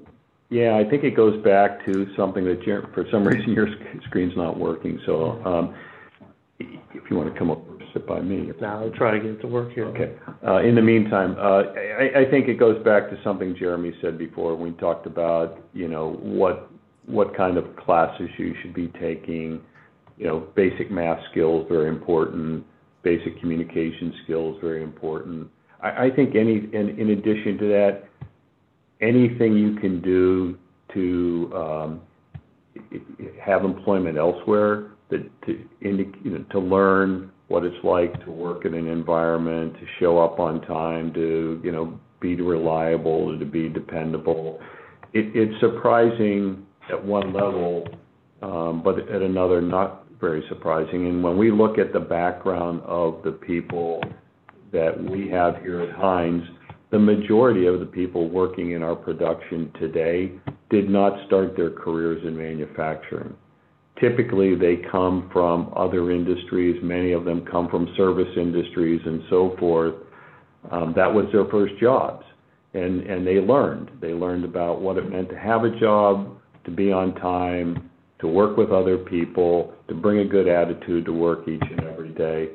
yeah, 0.50 0.76
I 0.76 0.88
think 0.88 1.04
it 1.04 1.16
goes 1.16 1.42
back 1.42 1.84
to 1.86 2.06
something 2.16 2.44
that 2.44 2.62
for 2.94 3.06
some 3.10 3.26
reason 3.28 3.52
your 3.52 3.68
screen's 4.06 4.36
not 4.36 4.58
working. 4.58 5.00
So 5.06 5.42
um, 5.44 5.74
if 6.58 7.10
you 7.10 7.16
want 7.16 7.32
to 7.32 7.38
come 7.38 7.50
up 7.50 7.66
and 7.68 7.82
sit 7.92 8.06
by 8.06 8.20
me. 8.20 8.50
Now 8.60 8.82
I'll 8.82 8.90
try 8.90 9.12
to 9.12 9.18
get 9.18 9.30
it 9.30 9.40
to 9.40 9.46
work 9.46 9.72
here. 9.72 9.86
Okay. 9.86 10.14
Uh, 10.46 10.58
in 10.58 10.74
the 10.74 10.82
meantime, 10.82 11.36
uh, 11.38 11.62
I, 11.72 12.20
I 12.20 12.30
think 12.30 12.48
it 12.48 12.58
goes 12.58 12.82
back 12.84 13.08
to 13.10 13.18
something 13.24 13.56
Jeremy 13.56 13.94
said 14.00 14.18
before. 14.18 14.54
We 14.54 14.72
talked 14.72 15.06
about, 15.06 15.62
you 15.72 15.88
know, 15.88 16.12
what 16.22 16.70
what 17.06 17.37
kind 17.37 17.56
of 17.56 17.77
classes 17.77 18.29
you 18.37 18.54
should 18.60 18.74
be 18.74 18.88
taking 19.00 19.62
you 20.19 20.27
know, 20.27 20.46
basic 20.54 20.90
math 20.90 21.21
skills, 21.31 21.67
very 21.69 21.88
important. 21.88 22.64
Basic 23.02 23.38
communication 23.40 24.12
skills, 24.25 24.58
very 24.60 24.83
important. 24.83 25.48
I, 25.81 26.06
I 26.06 26.10
think 26.10 26.35
any, 26.35 26.69
in, 26.73 26.96
in 26.98 27.10
addition 27.10 27.58
to 27.58 27.69
that, 27.69 28.04
anything 29.00 29.56
you 29.56 29.77
can 29.77 30.00
do 30.00 30.58
to 30.94 31.52
um, 31.54 32.00
have 33.44 33.64
employment 33.64 34.19
elsewhere, 34.19 34.92
that 35.10 35.23
to, 35.46 35.64
you 35.81 36.14
know, 36.25 36.44
to 36.50 36.58
learn 36.58 37.31
what 37.48 37.64
it's 37.64 37.85
like 37.85 38.12
to 38.25 38.31
work 38.31 38.64
in 38.64 38.75
an 38.75 38.88
environment, 38.88 39.75
to 39.75 39.87
show 40.00 40.19
up 40.19 40.40
on 40.40 40.60
time, 40.62 41.12
to 41.14 41.60
you 41.62 41.71
know 41.71 41.98
be 42.21 42.35
reliable, 42.37 43.38
to 43.38 43.44
be 43.44 43.69
dependable. 43.69 44.58
It, 45.12 45.31
it's 45.35 45.60
surprising 45.60 46.67
at 46.90 47.04
one 47.04 47.33
level, 47.33 47.87
um, 48.42 48.83
but 48.83 48.98
at 49.08 49.23
another 49.23 49.60
not 49.60 50.06
very 50.21 50.44
surprising. 50.48 51.06
And 51.06 51.23
when 51.23 51.37
we 51.37 51.50
look 51.50 51.79
at 51.79 51.92
the 51.92 52.00
background 52.00 52.81
of 52.83 53.23
the 53.23 53.33
people 53.33 54.02
that 54.73 55.02
we 55.02 55.29
have 55.29 55.56
here 55.62 55.81
at 55.81 55.96
Hynes, 55.96 56.46
the 56.90 56.98
majority 56.98 57.67
of 57.67 57.81
the 57.81 57.87
people 57.87 58.29
working 58.29 58.73
in 58.73 58.83
our 58.83 58.94
production 58.94 59.73
today 59.79 60.33
did 60.71 60.88
not 60.88 61.27
start 61.27 61.56
their 61.56 61.71
careers 61.71 62.25
in 62.27 62.37
manufacturing. 62.37 63.35
Typically, 64.00 64.54
they 64.54 64.77
come 64.90 65.29
from 65.33 65.73
other 65.75 66.10
industries. 66.10 66.81
Many 66.83 67.12
of 67.12 67.25
them 67.25 67.44
come 67.50 67.69
from 67.69 67.92
service 67.96 68.29
industries 68.37 69.00
and 69.04 69.23
so 69.31 69.56
forth. 69.58 69.94
Um, 70.71 70.92
that 70.96 71.12
was 71.12 71.27
their 71.33 71.46
first 71.46 71.75
jobs. 71.81 72.25
And, 72.75 73.00
and 73.02 73.27
they 73.27 73.40
learned. 73.40 73.90
They 74.00 74.12
learned 74.12 74.44
about 74.44 74.83
what 74.83 74.98
it 74.98 75.10
meant 75.10 75.31
to 75.31 75.38
have 75.38 75.64
a 75.64 75.79
job, 75.81 76.38
to 76.64 76.71
be 76.71 76.92
on 76.92 77.14
time, 77.14 77.90
to 78.19 78.27
work 78.27 78.56
with 78.56 78.71
other 78.71 78.96
people, 78.96 79.75
to 79.88 79.94
bring 79.94 80.21
a 80.21 80.25
good 80.25 80.48
attitude 80.48 81.04
to 81.04 81.12
work 81.12 81.46
each 81.48 81.62
and 81.71 81.85
every 81.85 82.10
day. 82.10 82.50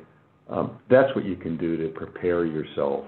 Um, 0.50 0.80
that's 0.90 1.14
what 1.16 1.24
you 1.26 1.36
can 1.36 1.56
do 1.58 1.78
to 1.78 1.90
prepare 1.90 2.46
yourself. 2.46 3.06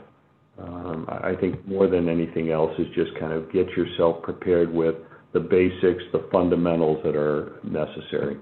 Um, 0.60 1.08
I 1.10 1.36
think 1.36 1.68
more 1.68 1.88
than 1.88 2.08
anything 2.08 2.52
else 2.52 2.72
is 2.78 2.88
just 2.94 3.18
kind 3.20 3.34
of 3.34 3.52
get 3.52 3.70
yourself 3.70 4.22
prepared 4.22 4.72
with 4.72 4.96
the 5.32 5.40
basics, 5.40 6.04
the 6.12 6.28
fundamentals 6.32 7.02
that 7.04 7.16
are 7.16 7.60
necessary. 7.64 8.38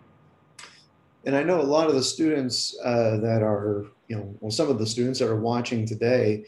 And 1.25 1.35
I 1.35 1.43
know 1.43 1.61
a 1.61 1.63
lot 1.63 1.87
of 1.87 1.93
the 1.93 2.03
students 2.03 2.77
uh, 2.83 3.17
that 3.17 3.41
are, 3.41 3.85
you 4.09 4.17
know, 4.17 4.35
well, 4.41 4.51
some 4.51 4.69
of 4.69 4.77
the 4.77 4.85
students 4.85 5.19
that 5.19 5.29
are 5.29 5.39
watching 5.39 5.85
today 5.85 6.45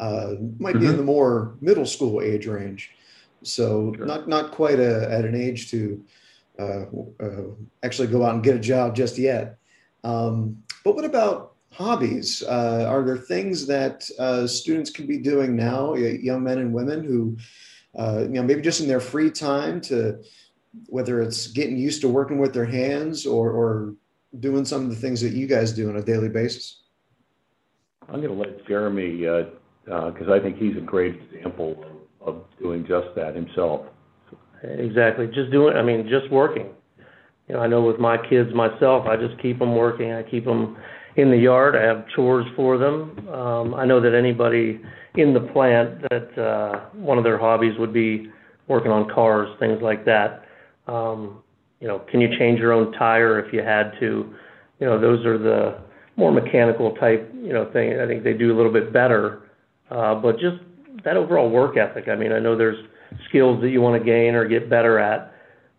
uh, 0.00 0.34
might 0.58 0.74
mm-hmm. 0.74 0.80
be 0.80 0.86
in 0.86 0.92
mm-hmm. 0.92 0.98
the 0.98 1.04
more 1.04 1.56
middle 1.60 1.86
school 1.86 2.20
age 2.20 2.46
range. 2.46 2.90
So 3.42 3.94
sure. 3.96 4.06
not 4.06 4.28
not 4.28 4.50
quite 4.50 4.80
a, 4.80 5.10
at 5.10 5.24
an 5.24 5.34
age 5.34 5.70
to 5.70 6.02
uh, 6.58 6.86
uh, 7.20 7.42
actually 7.82 8.08
go 8.08 8.24
out 8.24 8.34
and 8.34 8.42
get 8.42 8.56
a 8.56 8.60
job 8.60 8.94
just 8.94 9.18
yet. 9.18 9.58
Um, 10.04 10.62
but 10.84 10.94
what 10.94 11.04
about 11.04 11.54
hobbies? 11.72 12.42
Uh, 12.42 12.86
are 12.88 13.02
there 13.04 13.18
things 13.18 13.66
that 13.66 14.08
uh, 14.18 14.46
students 14.46 14.90
can 14.90 15.06
be 15.06 15.18
doing 15.18 15.54
now, 15.56 15.94
young 15.94 16.42
men 16.42 16.58
and 16.58 16.72
women 16.72 17.04
who, 17.04 17.36
uh, 17.98 18.22
you 18.22 18.28
know, 18.28 18.42
maybe 18.42 18.62
just 18.62 18.80
in 18.80 18.88
their 18.88 19.00
free 19.00 19.30
time 19.30 19.80
to, 19.82 20.22
whether 20.86 21.20
it's 21.20 21.48
getting 21.48 21.76
used 21.76 22.00
to 22.02 22.08
working 22.08 22.38
with 22.38 22.52
their 22.52 22.64
hands 22.64 23.26
or, 23.26 23.50
or 23.50 23.94
doing 24.40 24.64
some 24.64 24.84
of 24.84 24.90
the 24.90 24.96
things 24.96 25.20
that 25.20 25.32
you 25.32 25.46
guys 25.46 25.72
do 25.72 25.88
on 25.88 25.96
a 25.96 26.02
daily 26.02 26.28
basis? 26.28 26.82
I'm 28.08 28.20
going 28.20 28.28
to 28.28 28.34
let 28.34 28.66
Jeremy, 28.66 29.18
because 29.84 30.28
I 30.30 30.38
think 30.38 30.58
he's 30.58 30.76
a 30.76 30.80
great 30.80 31.20
example 31.32 31.84
of 32.20 32.44
doing 32.60 32.86
just 32.86 33.08
that 33.16 33.34
himself. 33.34 33.86
Exactly. 34.62 35.26
Just 35.26 35.50
doing, 35.50 35.76
I 35.76 35.82
mean, 35.82 36.08
just 36.08 36.30
working. 36.30 36.68
You 37.48 37.54
know, 37.54 37.60
I 37.60 37.66
know 37.66 37.82
with 37.82 37.98
my 37.98 38.16
kids 38.16 38.50
myself, 38.54 39.06
I 39.06 39.16
just 39.16 39.40
keep 39.40 39.58
them 39.58 39.76
working. 39.76 40.12
I 40.12 40.22
keep 40.22 40.44
them 40.44 40.76
in 41.16 41.30
the 41.30 41.36
yard. 41.36 41.76
I 41.76 41.82
have 41.82 42.04
chores 42.14 42.46
for 42.56 42.76
them. 42.78 43.28
Um, 43.28 43.74
I 43.74 43.84
know 43.84 44.00
that 44.00 44.14
anybody 44.14 44.80
in 45.14 45.32
the 45.32 45.40
plant 45.40 46.02
that 46.10 46.38
uh, 46.38 46.90
one 46.92 47.18
of 47.18 47.24
their 47.24 47.38
hobbies 47.38 47.78
would 47.78 47.92
be 47.92 48.30
working 48.68 48.90
on 48.90 49.08
cars, 49.08 49.48
things 49.60 49.78
like 49.80 50.04
that. 50.04 50.44
Um, 50.88 51.42
you 51.80 51.88
know, 51.88 52.00
can 52.10 52.20
you 52.20 52.28
change 52.38 52.58
your 52.58 52.72
own 52.72 52.92
tire 52.92 53.38
if 53.38 53.52
you 53.52 53.60
had 53.60 53.92
to? 54.00 54.34
You 54.80 54.86
know, 54.86 55.00
those 55.00 55.24
are 55.24 55.38
the 55.38 55.78
more 56.16 56.32
mechanical 56.32 56.94
type, 56.96 57.32
you 57.34 57.52
know, 57.52 57.70
thing. 57.72 57.98
I 58.00 58.06
think 58.06 58.24
they 58.24 58.32
do 58.32 58.54
a 58.54 58.56
little 58.56 58.72
bit 58.72 58.92
better. 58.92 59.42
Uh, 59.90 60.14
but 60.16 60.38
just 60.38 60.56
that 61.04 61.16
overall 61.16 61.48
work 61.48 61.76
ethic. 61.76 62.08
I 62.08 62.16
mean, 62.16 62.32
I 62.32 62.38
know 62.38 62.56
there's 62.56 62.78
skills 63.28 63.60
that 63.62 63.70
you 63.70 63.80
want 63.80 64.00
to 64.00 64.04
gain 64.04 64.34
or 64.34 64.46
get 64.46 64.68
better 64.70 64.98
at. 64.98 65.32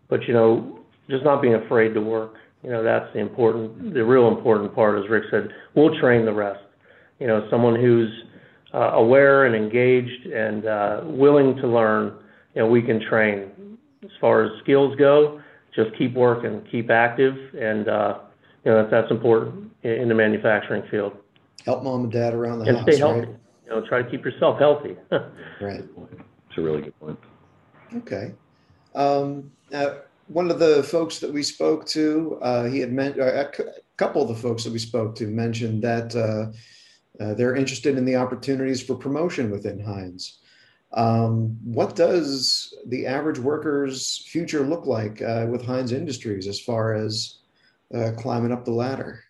But 0.08 0.26
you 0.26 0.34
know, 0.34 0.80
just 1.10 1.24
not 1.24 1.42
being 1.42 1.54
afraid 1.54 1.94
to 1.94 2.00
work. 2.00 2.34
You 2.62 2.70
know, 2.70 2.82
that's 2.82 3.12
the 3.12 3.20
important, 3.20 3.94
the 3.94 4.04
real 4.04 4.28
important 4.28 4.74
part. 4.74 5.02
As 5.02 5.08
Rick 5.08 5.24
said, 5.30 5.48
we'll 5.74 5.98
train 6.00 6.24
the 6.24 6.32
rest. 6.32 6.60
You 7.20 7.26
know, 7.26 7.46
someone 7.50 7.76
who's 7.76 8.10
uh, 8.74 8.92
aware 8.94 9.46
and 9.46 9.54
engaged 9.54 10.26
and 10.26 10.66
uh, 10.66 11.00
willing 11.04 11.56
to 11.56 11.66
learn. 11.66 12.18
You 12.54 12.62
know, 12.62 12.68
we 12.68 12.82
can 12.82 13.00
train. 13.00 13.78
As 14.02 14.10
far 14.20 14.44
as 14.44 14.50
skills 14.62 14.96
go, 14.96 15.40
just 15.74 15.96
keep 15.96 16.14
working, 16.14 16.66
keep 16.70 16.90
active, 16.90 17.34
and 17.54 17.88
uh, 17.88 18.18
you 18.64 18.70
know 18.70 18.88
that's 18.90 19.10
important 19.10 19.72
in 19.82 20.08
the 20.08 20.14
manufacturing 20.14 20.82
field. 20.90 21.12
Help 21.64 21.82
mom 21.82 22.04
and 22.04 22.12
dad 22.12 22.34
around 22.34 22.60
the 22.60 22.66
and 22.66 22.78
house. 22.78 22.86
And 22.86 22.94
stay 22.94 23.00
healthy. 23.00 23.20
Right? 23.20 23.38
You 23.66 23.70
know, 23.70 23.88
try 23.88 24.02
to 24.02 24.10
keep 24.10 24.24
yourself 24.24 24.58
healthy. 24.58 24.96
right 25.60 25.84
a 26.58 26.62
really 26.62 26.82
good 26.82 26.98
point. 27.00 27.18
Okay. 27.96 28.34
Um, 28.94 29.50
uh, 29.72 29.96
one 30.28 30.50
of 30.50 30.58
the 30.58 30.82
folks 30.82 31.18
that 31.20 31.32
we 31.32 31.42
spoke 31.42 31.86
to, 31.86 32.38
uh, 32.42 32.64
he 32.64 32.80
had 32.80 32.92
meant 32.92 33.18
a 33.18 33.50
couple 33.96 34.22
of 34.22 34.28
the 34.28 34.34
folks 34.34 34.64
that 34.64 34.72
we 34.72 34.78
spoke 34.78 35.14
to 35.16 35.26
mentioned 35.26 35.82
that 35.82 36.14
uh, 36.14 37.22
uh, 37.22 37.34
they're 37.34 37.56
interested 37.56 37.96
in 37.96 38.04
the 38.04 38.16
opportunities 38.16 38.82
for 38.82 38.94
promotion 38.94 39.50
within 39.50 39.78
Hynes. 39.78 40.38
Um, 40.92 41.58
what 41.64 41.96
does 41.96 42.74
the 42.86 43.06
average 43.06 43.38
worker's 43.38 44.24
future 44.26 44.60
look 44.60 44.86
like 44.86 45.20
uh, 45.20 45.46
with 45.50 45.62
Hynes 45.62 45.92
Industries 45.92 46.46
as 46.46 46.60
far 46.60 46.94
as 46.94 47.38
uh, 47.94 48.12
climbing 48.16 48.52
up 48.52 48.64
the 48.64 48.72
ladder? 48.72 49.22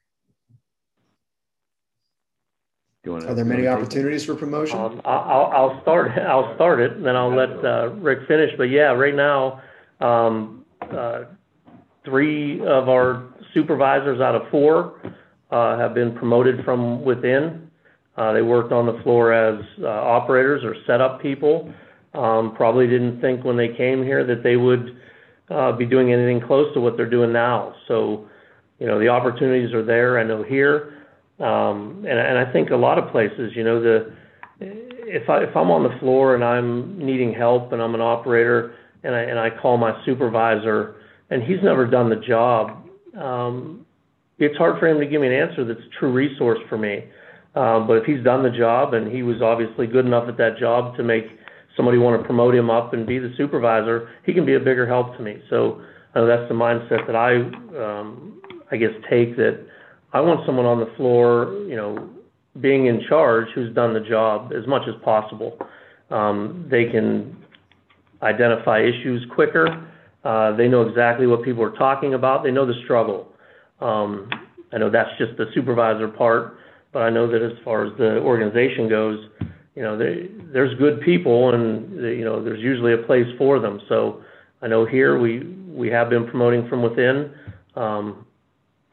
Are 3.09 3.35
there 3.35 3.45
many 3.45 3.67
opportunities 3.67 4.25
for 4.25 4.35
promotion? 4.35 4.79
Um, 4.79 5.01
I'll, 5.05 5.51
I'll 5.55 5.83
start. 5.83 6.13
I'll 6.19 6.55
start 6.55 6.81
it, 6.81 6.93
and 6.93 7.05
then 7.05 7.17
I'll 7.17 7.35
let 7.35 7.51
uh, 7.65 7.91
Rick 7.95 8.29
finish. 8.29 8.51
But 8.57 8.65
yeah, 8.65 8.93
right 8.93 9.15
now, 9.15 9.63
um, 10.01 10.65
uh, 10.81 11.25
three 12.05 12.61
of 12.61 12.89
our 12.89 13.25
supervisors 13.55 14.21
out 14.21 14.35
of 14.35 14.51
four 14.51 15.01
uh, 15.51 15.79
have 15.79 15.95
been 15.95 16.15
promoted 16.15 16.65
from 16.65 17.05
within. 17.05 17.71
Uh, 18.17 18.33
they 18.33 18.43
worked 18.43 18.73
on 18.73 18.87
the 18.87 19.01
floor 19.03 19.33
as 19.33 19.65
uh, 19.83 19.87
operators 19.87 20.65
or 20.65 20.75
setup 20.87 21.23
people. 21.23 21.73
Um, 22.15 22.55
probably 22.55 22.87
didn't 22.87 23.21
think 23.21 23.45
when 23.45 23.57
they 23.57 23.69
came 23.69 24.03
here 24.03 24.27
that 24.27 24.43
they 24.43 24.57
would 24.57 24.99
uh, 25.51 25.73
be 25.73 25.87
doing 25.87 26.13
anything 26.13 26.41
close 26.47 26.73
to 26.75 26.81
what 26.81 26.97
they're 26.97 27.09
doing 27.09 27.33
now. 27.33 27.75
So, 27.87 28.29
you 28.79 28.87
know, 28.87 28.99
the 28.99 29.09
opportunities 29.09 29.73
are 29.73 29.85
there. 29.85 30.19
I 30.19 30.25
know 30.25 30.43
here. 30.43 30.98
Um, 31.41 32.05
and, 32.09 32.19
and 32.19 32.39
I 32.39 32.53
think 32.53 32.71
a 32.71 32.77
lot 32.77 32.99
of 32.99 33.11
places, 33.13 33.53
you 33.55 33.63
know, 33.63 33.81
the 33.81 34.13
if 34.61 35.29
I 35.29 35.39
if 35.45 35.57
I'm 35.57 35.71
on 35.71 35.85
the 35.85 35.97
floor 36.01 36.35
and 36.35 36.45
I'm 36.45 36.99
needing 36.99 37.33
help 37.33 37.73
and 37.73 37.81
I'm 37.81 37.95
an 37.95 38.01
operator 38.01 38.75
and 39.05 39.15
I 39.15 39.21
and 39.21 39.39
I 39.39 39.51
call 39.51 39.77
my 39.77 39.93
supervisor 40.05 40.97
and 41.31 41.43
he's 41.43 41.63
never 41.63 41.87
done 41.87 42.11
the 42.11 42.17
job, 42.17 42.85
um, 43.17 43.87
it's 44.39 44.57
hard 44.57 44.79
for 44.79 44.89
him 44.89 44.99
to 44.99 45.07
give 45.07 45.21
me 45.21 45.29
an 45.29 45.33
answer 45.33 45.65
that's 45.65 45.81
a 45.81 45.99
true 45.99 46.13
resource 46.13 46.59
for 46.69 46.79
me. 46.79 47.05
Um, 47.55 47.87
but 47.87 47.95
if 47.95 48.05
he's 48.05 48.23
done 48.23 48.43
the 48.43 48.51
job 48.51 48.95
and 48.95 49.11
he 49.11 49.23
was 49.23 49.43
obviously 49.43 49.87
good 49.87 50.07
enough 50.07 50.29
at 50.29 50.37
that 50.39 50.59
job 50.59 50.97
to 50.97 51.03
make 51.03 51.25
somebody 51.77 51.99
want 51.99 52.21
to 52.21 52.27
promote 52.27 52.55
him 52.55 52.71
up 52.71 52.93
and 52.93 53.07
be 53.07 53.19
the 53.19 53.33
supervisor, 53.37 54.11
he 54.25 54.35
can 54.35 54.45
be 54.45 54.55
a 54.55 54.61
bigger 54.61 54.87
help 54.87 55.17
to 55.17 55.23
me. 55.23 55.41
So 55.51 55.81
uh, 56.15 56.25
that's 56.25 56.49
the 56.49 56.55
mindset 56.55 57.07
that 57.07 57.17
I, 57.17 57.37
um, 57.79 58.41
I 58.71 58.77
guess, 58.77 58.91
take 59.09 59.37
that 59.37 59.67
I 60.13 60.21
want 60.21 60.45
someone 60.47 60.67
on 60.67 60.81
the 60.81 60.91
floor, 60.97 61.53
you 61.69 61.77
know, 61.77 62.09
being 62.61 62.87
in 62.87 63.03
charge 63.09 63.49
who's 63.55 63.75
done 63.75 63.95
the 63.95 64.01
job 64.01 64.53
as 64.59 64.67
much 64.67 64.83
as 64.89 64.95
possible. 65.03 65.59
Um, 66.11 66.67
they 66.71 66.87
can 66.87 67.37
identify 68.23 68.81
issues 68.81 69.25
quicker. 69.35 69.87
Uh, 70.25 70.57
they 70.57 70.67
know 70.69 70.83
exactly 70.83 71.27
what 71.27 71.43
people 71.43 71.63
are 71.63 71.77
talking 71.77 72.15
about. 72.15 72.43
They 72.43 72.51
know 72.51 72.67
the 72.67 72.81
struggle. 72.85 73.33
Um, 73.81 74.29
I 74.73 74.79
know 74.79 74.91
that's 74.91 75.11
just 75.19 75.37
the 75.37 75.47
supervisor 75.55 76.09
part, 76.09 76.59
but 76.93 77.03
I 77.03 77.11
know 77.11 77.31
that 77.31 77.43
as 77.43 77.53
far 77.65 77.87
as 77.87 77.97
the 77.99 78.19
organization 78.19 78.89
goes, 78.89 79.19
you 79.75 79.83
know, 79.83 79.97
they, 79.97 80.29
there's 80.53 80.77
good 80.79 81.01
people, 81.03 81.55
and 81.55 81.95
you 82.03 82.25
know, 82.25 82.43
there's 82.43 82.61
usually 82.61 82.95
a 82.95 82.99
place 82.99 83.27
for 83.39 83.61
them. 83.61 83.81
So 83.89 84.23
I 84.61 84.67
know 84.67 84.85
here 84.85 85.19
we 85.19 85.41
we 85.69 85.89
have 85.89 86.11
been 86.11 86.27
promoting 86.27 86.69
from 86.69 86.83
within. 86.83 87.33
Um, 87.77 88.27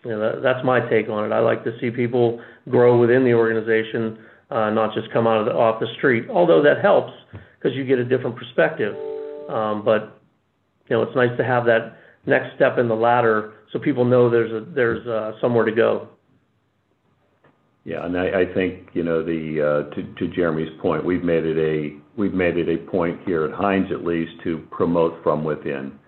you 0.06 0.12
know, 0.12 0.20
that, 0.20 0.41
that's 0.43 0.64
my 0.64 0.80
take 0.88 1.10
on 1.10 1.26
it. 1.26 1.34
I 1.34 1.39
like 1.39 1.64
to 1.64 1.72
see 1.82 1.89
people 1.89 2.39
grow 2.70 2.99
within 2.99 3.24
the 3.24 3.34
organization, 3.34 4.20
uh, 4.51 4.70
not 4.70 4.93
just 4.93 5.12
come 5.12 5.26
out 5.26 5.39
of 5.39 5.45
the, 5.45 5.51
off 5.51 5.80
the 5.80 5.88
street. 5.97 6.30
Although 6.30 6.62
that 6.62 6.82
helps 6.82 7.12
because 7.32 7.76
you 7.76 7.84
get 7.84 7.97
a 7.97 8.06
different 8.06 8.36
perspective. 8.36 8.95
Um, 9.49 9.84
but 9.84 10.22
you 10.88 10.95
know, 10.95 11.01
it's 11.01 11.16
nice 11.16 11.36
to 11.38 11.43
have 11.43 11.66
that 11.66 11.97
next 12.28 12.56
step 12.56 12.78
in 12.78 12.88
the 12.88 12.95
ladder 12.95 13.53
so 13.74 13.80
people 13.80 14.06
know 14.06 14.30
there's 14.30 14.51
a, 14.51 14.66
there's 14.74 15.06
uh, 15.08 15.34
somewhere 15.41 15.66
to 15.66 15.72
go. 15.72 16.08
Yeah, 17.84 18.06
and 18.06 18.18
I, 18.18 18.41
I 18.41 18.53
think 18.53 18.89
you 18.93 19.03
know 19.03 19.24
the 19.24 19.86
uh, 19.91 19.95
to, 19.95 20.14
to 20.16 20.36
Jeremy's 20.36 20.70
point, 20.82 21.06
we've 21.06 21.24
made 21.24 21.45
it 21.45 21.58
a 21.58 21.97
we've 22.18 22.34
made 22.34 22.58
it 22.58 22.70
a 22.70 22.78
point 22.89 23.20
here 23.26 23.45
at 23.45 23.51
Hynes 23.51 23.91
at 23.91 24.03
least 24.03 24.32
to 24.43 24.66
promote 24.72 25.22
from 25.24 25.43
within 25.43 25.99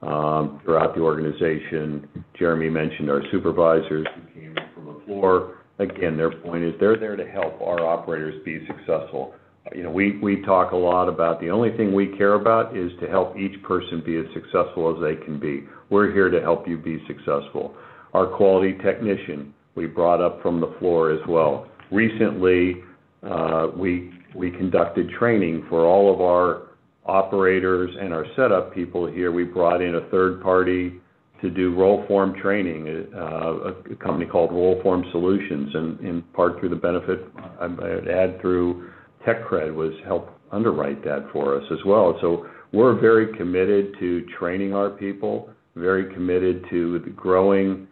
throughout 0.00 0.94
the 0.94 1.00
organization. 1.00 2.24
Jeremy 2.38 2.70
mentioned 2.70 3.10
our 3.10 3.22
supervisors 3.30 4.06
who 4.14 4.40
came 4.40 4.54
from 4.74 4.86
the 4.86 5.00
floor. 5.06 5.58
Again, 5.78 6.16
their 6.16 6.30
point 6.30 6.64
is 6.64 6.74
they're 6.78 6.98
there 6.98 7.16
to 7.16 7.26
help 7.26 7.60
our 7.60 7.86
operators 7.86 8.42
be 8.44 8.66
successful. 8.66 9.34
You 9.74 9.84
know, 9.84 9.90
we, 9.90 10.42
talk 10.44 10.72
a 10.72 10.76
lot 10.76 11.08
about 11.08 11.40
the 11.40 11.50
only 11.50 11.76
thing 11.76 11.94
we 11.94 12.16
care 12.16 12.34
about 12.34 12.76
is 12.76 12.90
to 13.00 13.06
help 13.08 13.36
each 13.36 13.62
person 13.62 14.02
be 14.04 14.16
as 14.16 14.24
successful 14.32 14.94
as 14.94 15.02
they 15.02 15.22
can 15.22 15.38
be. 15.38 15.64
We're 15.90 16.12
here 16.12 16.30
to 16.30 16.40
help 16.40 16.66
you 16.66 16.78
be 16.78 17.02
successful. 17.06 17.74
Our 18.14 18.26
quality 18.26 18.76
technician, 18.82 19.54
we 19.74 19.86
brought 19.86 20.20
up 20.20 20.42
from 20.42 20.60
the 20.60 20.74
floor 20.78 21.12
as 21.12 21.20
well. 21.28 21.68
Recently, 21.92 22.82
uh, 23.22 23.68
we 23.76 24.10
conducted 24.34 25.10
training 25.10 25.66
for 25.68 25.84
all 25.84 26.12
of 26.12 26.20
our 26.20 26.69
operators 27.06 27.90
and 28.00 28.12
our 28.12 28.26
setup 28.36 28.74
people 28.74 29.06
here. 29.06 29.32
We 29.32 29.44
brought 29.44 29.82
in 29.82 29.96
a 29.96 30.08
third 30.10 30.42
party 30.42 31.00
to 31.40 31.50
do 31.50 31.74
Rollform 31.74 32.40
training, 32.40 33.08
uh, 33.14 33.20
a 33.20 33.96
company 33.96 34.26
called 34.26 34.50
Rollform 34.50 35.10
Solutions, 35.10 35.70
and 35.74 36.00
in 36.00 36.22
part 36.34 36.60
through 36.60 36.68
the 36.68 36.76
benefit, 36.76 37.26
I'd 37.60 38.08
add 38.08 38.40
through 38.40 38.90
TechCred, 39.26 39.74
was 39.74 39.92
help 40.04 40.38
underwrite 40.52 41.02
that 41.04 41.26
for 41.32 41.56
us 41.56 41.64
as 41.70 41.78
well. 41.86 42.18
So 42.20 42.46
we're 42.72 42.98
very 43.00 43.36
committed 43.36 43.94
to 44.00 44.26
training 44.38 44.74
our 44.74 44.90
people, 44.90 45.50
very 45.76 46.12
committed 46.12 46.64
to 46.70 46.98
growing 47.16 47.86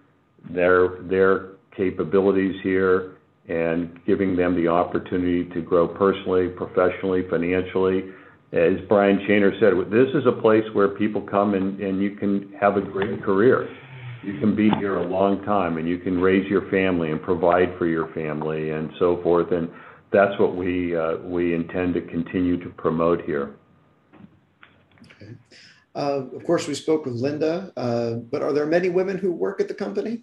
their 0.50 1.02
their 1.02 1.50
capabilities 1.76 2.54
here 2.62 3.14
and 3.48 3.98
giving 4.06 4.36
them 4.36 4.54
the 4.54 4.68
opportunity 4.68 5.44
to 5.54 5.62
grow 5.62 5.88
personally, 5.88 6.48
professionally, 6.48 7.22
financially. 7.30 8.10
As 8.52 8.80
Brian 8.88 9.18
Shaner 9.28 9.58
said, 9.60 9.74
this 9.90 10.08
is 10.14 10.26
a 10.26 10.40
place 10.40 10.64
where 10.72 10.88
people 10.88 11.20
come 11.20 11.54
and, 11.54 11.78
and 11.80 12.00
you 12.00 12.12
can 12.12 12.50
have 12.58 12.78
a 12.78 12.80
great 12.80 13.22
career. 13.22 13.68
You 14.22 14.38
can 14.40 14.56
be 14.56 14.70
here 14.78 14.96
a 14.96 15.06
long 15.06 15.44
time 15.44 15.76
and 15.76 15.86
you 15.86 15.98
can 15.98 16.18
raise 16.20 16.48
your 16.48 16.68
family 16.70 17.10
and 17.10 17.22
provide 17.22 17.76
for 17.76 17.86
your 17.86 18.12
family 18.14 18.70
and 18.70 18.90
so 18.98 19.22
forth. 19.22 19.52
And 19.52 19.68
that's 20.10 20.38
what 20.40 20.56
we 20.56 20.96
uh, 20.96 21.18
we 21.18 21.54
intend 21.54 21.94
to 21.94 22.00
continue 22.00 22.56
to 22.62 22.70
promote 22.70 23.22
here. 23.22 23.56
Okay. 25.04 25.34
Uh, 25.94 26.24
of 26.34 26.44
course, 26.44 26.66
we 26.66 26.74
spoke 26.74 27.04
with 27.04 27.14
Linda, 27.14 27.72
uh, 27.76 28.14
but 28.14 28.42
are 28.42 28.52
there 28.52 28.66
many 28.66 28.88
women 28.88 29.18
who 29.18 29.30
work 29.30 29.60
at 29.60 29.68
the 29.68 29.74
company? 29.74 30.22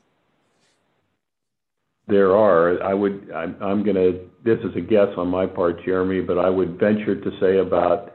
There 2.08 2.36
are. 2.36 2.82
I 2.82 2.94
would. 2.94 3.32
I'm, 3.32 3.56
I'm 3.62 3.84
going 3.84 3.96
to. 3.96 4.30
This 4.44 4.60
is 4.60 4.76
a 4.76 4.82
guess 4.82 5.10
on 5.18 5.28
my 5.28 5.46
part, 5.46 5.84
Jeremy, 5.86 6.22
but 6.22 6.40
I 6.40 6.50
would 6.50 6.80
venture 6.80 7.20
to 7.20 7.32
say 7.40 7.58
about 7.58 8.15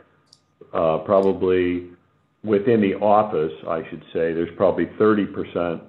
uh, 0.72 0.98
probably 0.98 1.88
within 2.44 2.80
the 2.80 2.94
office, 2.94 3.52
I 3.68 3.82
should 3.90 4.02
say, 4.12 4.32
there's 4.32 4.54
probably 4.56 4.86
30%, 4.98 5.80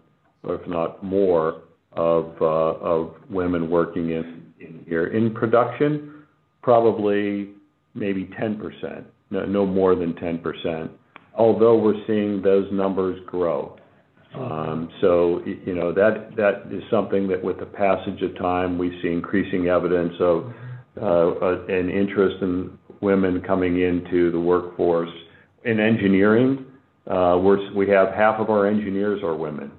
if 0.46 0.68
not 0.68 1.04
more, 1.04 1.62
of 1.94 2.34
uh, 2.42 2.46
of 2.46 3.16
women 3.30 3.70
working 3.70 4.12
in 4.12 4.54
in 4.60 4.86
here. 4.88 5.08
In 5.08 5.34
production, 5.34 6.24
probably 6.62 7.50
maybe 7.96 8.30
10%, 8.40 9.04
no 9.30 9.66
more 9.66 9.96
than 9.96 10.14
10%, 10.14 10.90
although 11.36 11.78
we're 11.78 12.02
seeing 12.08 12.42
those 12.42 12.72
numbers 12.72 13.20
grow. 13.26 13.78
Um, 14.34 14.90
so 15.02 15.42
you 15.46 15.76
know 15.76 15.92
That 15.92 16.36
that 16.38 16.72
is 16.72 16.84
something 16.90 17.28
that 17.28 17.44
with 17.44 17.60
the 17.60 17.66
passage 17.66 18.22
of 18.22 18.38
time, 18.38 18.78
we 18.78 18.98
see 19.02 19.10
increasing 19.10 19.68
evidence 19.68 20.14
of 20.22 20.54
uh, 21.02 21.66
an 21.68 21.90
interest 21.90 22.38
in 22.42 22.78
women 23.02 23.42
coming 23.42 23.82
into 23.82 24.32
the 24.32 24.40
workforce. 24.40 25.10
In 25.66 25.80
engineering, 25.80 26.66
uh, 27.08 27.38
we 27.76 27.90
have 27.90 28.10
half 28.14 28.40
of 28.40 28.50
our 28.50 28.68
engineers 28.68 29.22
are 29.24 29.36
women. 29.36 29.72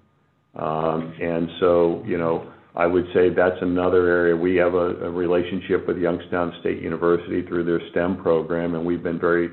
Um, 0.54 1.14
and 1.20 1.48
so 1.60 2.02
You 2.06 2.18
know 2.18 2.52
I 2.74 2.86
would 2.86 3.06
say 3.12 3.28
that's 3.28 3.60
another 3.60 4.08
area. 4.08 4.34
We 4.34 4.56
have 4.56 4.74
a 4.74 5.10
relationship 5.10 5.86
with 5.86 5.98
Youngstown 5.98 6.54
State 6.60 6.80
University 6.82 7.42
through 7.42 7.64
their 7.64 7.80
STEM 7.90 8.16
program, 8.22 8.74
and 8.74 8.84
we've 8.84 9.02
been 9.02 9.18
very 9.18 9.50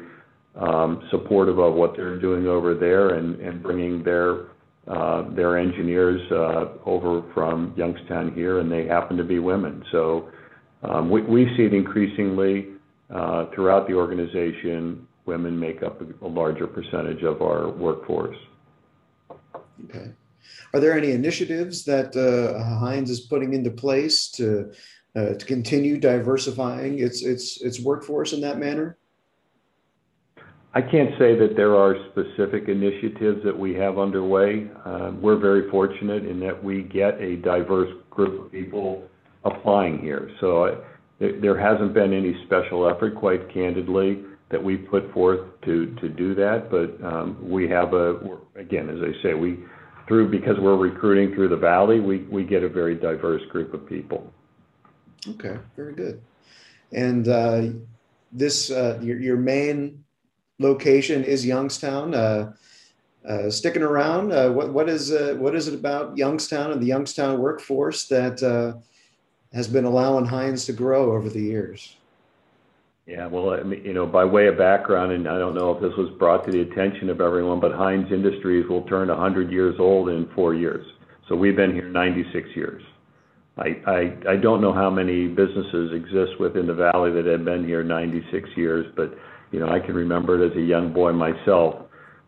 um, 0.56 1.06
supportive 1.12 1.60
of 1.60 1.74
what 1.74 1.98
they're 1.98 2.20
doing 2.20 2.48
over 2.48 2.76
there 2.76 3.16
and 3.16 3.62
bringing 3.62 4.04
their 4.04 4.46
uh, 4.88 5.24
engineers 5.58 6.22
uh, 6.32 6.68
over 6.86 7.24
from 7.34 7.74
Youngstown 7.76 8.34
here, 8.34 8.60
and 8.60 8.72
they 8.72 8.88
happen 8.88 9.18
to 9.18 9.24
be 9.24 9.40
women. 9.40 9.84
So 9.92 10.30
um, 10.84 11.10
We 11.10 11.46
see 11.58 11.64
it 11.64 11.74
increasingly 11.74 12.70
throughout 13.10 13.88
the 13.88 13.94
organization, 13.94 15.08
women 15.26 15.60
make 15.60 15.84
up 15.84 16.02
a 16.22 16.28
larger 16.28 16.68
percentage 16.68 17.24
of 17.24 17.42
our 17.42 17.70
workforce. 17.70 18.38
Okay. 19.86 20.12
Are 20.74 20.80
there 20.80 20.98
any 20.98 21.12
initiatives 21.12 21.86
that 21.86 22.16
uh, 22.16 22.60
Hynes 22.82 23.10
is 23.10 23.22
putting 23.22 23.54
into 23.54 23.72
place 23.72 24.30
to 24.32 24.72
uh, 25.16 25.34
to 25.34 25.46
continue 25.46 25.98
diversifying 25.98 27.00
its 27.00 27.24
its 27.24 27.62
its 27.62 27.80
workforce 27.80 28.34
in 28.34 28.42
that 28.42 28.60
manner? 28.60 28.98
I 30.74 30.82
can't 30.82 31.12
say 31.18 31.36
that 31.36 31.56
there 31.56 31.76
are 31.76 31.96
specific 32.12 32.68
initiatives 32.68 33.44
that 33.44 33.58
we 33.58 33.74
have 33.74 33.98
underway. 33.98 34.70
Uh, 34.86 35.12
we're 35.20 35.38
very 35.38 35.68
fortunate 35.72 36.26
in 36.26 36.40
that 36.42 36.64
we 36.64 36.84
get 36.84 37.20
a 37.20 37.38
diverse 37.38 37.90
group 38.12 38.46
of 38.46 38.52
people 38.52 39.04
applying 39.46 40.00
here. 40.00 40.30
So 40.40 40.84
there 41.20 41.58
hasn't 41.58 41.94
been 41.94 42.14
any 42.14 42.44
special 42.46 42.90
effort, 42.90 43.16
quite 43.16 43.54
candidly, 43.54 44.24
that 44.50 44.64
we've 44.64 44.88
put 44.90 45.12
forth 45.14 45.42
to 45.62 45.86
do 45.88 46.34
that. 46.36 46.72
But 46.72 47.04
um, 47.06 47.38
we 47.42 47.68
have 47.70 47.94
a 47.94 48.20
again, 48.56 48.90
as 48.90 49.02
I 49.02 49.12
say, 49.22 49.34
because 50.28 50.58
we're 50.60 50.78
recruiting 50.78 51.36
through 51.36 51.50
the 51.50 51.58
valley, 51.58 52.00
we 52.00 52.44
get 52.44 52.64
a 52.64 52.70
very 52.70 52.96
diverse 52.96 53.44
group 53.50 53.74
of 53.74 53.86
people. 53.88 54.34
Okay, 55.28 55.58
very 55.76 55.94
good. 55.94 56.22
And 56.94 57.28
uh, 57.28 57.68
uh, 58.72 59.00
your 59.02 59.38
main 59.38 60.04
location 60.58 61.24
is 61.24 61.46
Youngstown. 61.46 62.14
Uh, 62.16 62.54
sticking 63.50 63.84
around, 63.84 64.30
what 64.56 64.90
is 64.90 65.12
it 65.12 65.74
about 65.74 66.18
Youngstown 66.18 66.72
and 66.72 66.82
the 66.82 66.88
Youngstown 66.88 67.40
workforce 67.40 68.08
that 68.08 68.42
has 69.54 69.68
been 69.68 69.86
allowing 69.86 70.26
Hynes 70.26 70.66
to 70.66 70.74
grow 70.74 71.12
over 71.14 71.30
the 71.30 71.42
years? 71.42 71.96
Yeah, 73.06 73.26
well, 73.26 73.52
I 73.52 73.64
mean, 73.64 73.84
you 73.84 73.94
know, 73.94 74.06
by 74.06 74.24
way 74.24 74.48
of 74.48 74.58
background, 74.58 75.12
and 75.12 75.28
I 75.28 75.40
don't 75.40 75.56
know 75.56 75.72
if 75.72 75.82
this 75.82 75.94
was 75.98 76.12
brought 76.20 76.46
to 76.46 76.52
the 76.52 76.62
attention 76.62 77.10
of 77.10 77.22
everyone, 77.22 77.60
but 77.60 77.72
Hynes 77.72 78.12
Industries 78.12 78.68
will 78.70 78.84
turn 78.84 79.08
100 79.08 79.52
years 79.52 79.78
old 79.80 80.10
in 80.10 80.30
four 80.36 80.54
years. 80.54 80.86
So 81.28 81.36
we've 81.36 81.56
been 81.56 81.74
here 81.74 81.90
96 81.90 82.50
years. 82.56 82.84
I, 83.58 83.82
I, 83.88 84.34
I 84.34 84.36
don't 84.36 84.62
know 84.62 84.72
how 84.72 84.90
many 84.90 85.28
businesses 85.28 85.92
exist 85.94 86.40
within 86.40 86.68
the 86.68 86.74
valley 86.74 87.12
that 87.12 87.26
have 87.26 87.44
been 87.44 87.66
here 87.66 87.84
96 87.84 88.48
years, 88.56 88.86
but 88.96 89.18
you 89.52 89.60
know, 89.60 89.70
I 89.70 89.80
can 89.80 89.96
remember 89.96 90.42
it 90.42 90.52
as 90.52 90.56
a 90.56 90.62
young 90.62 90.94
boy 90.94 91.12
myself. 91.12 91.76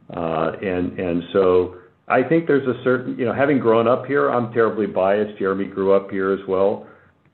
Uh, 0.10 0.54
and 0.62 1.00
and 1.00 1.24
so 1.32 1.76
I 2.08 2.24
think 2.24 2.48
there's 2.48 2.68
a 2.68 2.84
certain, 2.84 3.18
you 3.18 3.26
know, 3.26 3.34
having 3.34 3.60
grown 3.60 3.88
up 3.88 4.06
here, 4.06 4.30
I'm 4.30 4.52
terribly 4.52 4.88
biased. 4.88 5.38
Jeremy 5.40 5.66
grew 5.66 5.94
up 5.94 6.10
here 6.10 6.34
as 6.34 6.46
well. 6.48 6.88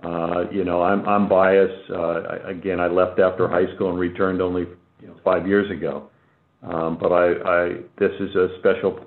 Uh, 0.04 0.44
you 0.52 0.64
know, 0.64 0.82
I'm 0.84 1.28
biased. 1.28 1.90
Uh, 1.90 2.22
again, 2.46 2.80
I 2.80 2.88
left 2.88 3.20
after 3.20 3.48
high 3.48 3.74
school 3.76 3.90
and 3.90 4.00
returned 4.00 4.42
only, 4.42 4.66
you 5.02 5.08
know, 5.08 5.16
five 5.24 5.48
years 5.48 5.70
ago. 5.72 6.10
Um, 6.64 6.98
but 7.00 7.10
this 8.00 8.12
is 8.20 8.36
a 8.36 8.48
special 8.60 9.00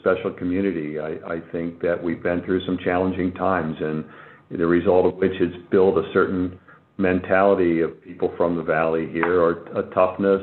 special 0.00 0.32
community. 0.32 0.98
I 1.00 1.40
think 1.52 1.80
that 1.82 2.02
we've 2.02 2.22
been 2.22 2.42
through 2.44 2.64
some 2.64 2.78
challenging 2.84 3.32
times, 3.34 3.76
and 3.80 4.04
the 4.50 4.66
result 4.66 5.06
of 5.06 5.14
which 5.14 5.40
is 5.40 5.52
build 5.70 5.98
a 5.98 6.12
certain 6.12 6.58
mentality 6.98 7.80
of 7.80 8.02
people 8.02 8.32
from 8.36 8.56
the 8.56 8.62
valley 8.62 9.08
here, 9.12 9.40
or 9.40 9.66
a 9.78 9.82
toughness, 9.94 10.42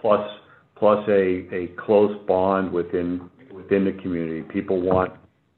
plus 0.00 0.28
a 1.08 1.46
a 1.52 1.72
close 1.76 2.16
bond 2.26 2.72
within 2.72 3.30
within 3.52 3.84
the 3.84 3.92
community. 4.02 4.42
People 4.42 4.80
want 4.80 5.12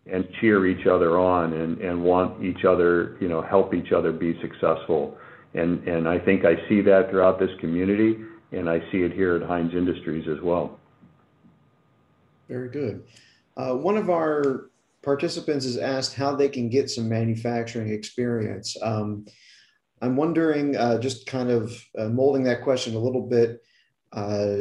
and 0.06 0.28
cheer 0.40 0.66
each 0.66 0.86
other 0.86 1.18
on 1.18 1.52
and, 1.52 1.78
and 1.78 2.02
want 2.02 2.42
each 2.42 2.64
other, 2.64 3.16
you 3.20 3.28
know, 3.28 3.42
help 3.42 3.74
each 3.74 3.92
other 3.92 4.12
be 4.12 4.38
successful. 4.40 5.16
And, 5.54 5.86
and 5.86 6.08
I 6.08 6.18
think 6.18 6.44
I 6.44 6.56
see 6.68 6.80
that 6.82 7.10
throughout 7.10 7.38
this 7.38 7.50
community, 7.60 8.18
and 8.52 8.68
I 8.68 8.80
see 8.90 9.02
it 9.02 9.12
here 9.12 9.36
at 9.36 9.42
Hynes 9.42 9.74
Industries 9.74 10.26
as 10.28 10.40
well. 10.42 10.78
Very 12.48 12.68
good. 12.68 13.04
Uh, 13.56 13.74
one 13.74 13.96
of 13.96 14.10
our 14.10 14.70
participants 15.02 15.64
has 15.64 15.76
asked 15.76 16.14
how 16.14 16.34
they 16.34 16.48
can 16.48 16.68
get 16.68 16.90
some 16.90 17.08
manufacturing 17.08 17.90
experience. 17.90 18.76
Um, 18.82 19.26
I'm 20.02 20.16
wondering, 20.16 20.76
uh, 20.76 20.98
just 20.98 21.26
kind 21.26 21.50
of 21.50 21.72
uh, 21.98 22.08
molding 22.08 22.44
that 22.44 22.62
question 22.62 22.94
a 22.94 22.98
little 22.98 23.26
bit, 23.26 23.62
uh, 24.12 24.56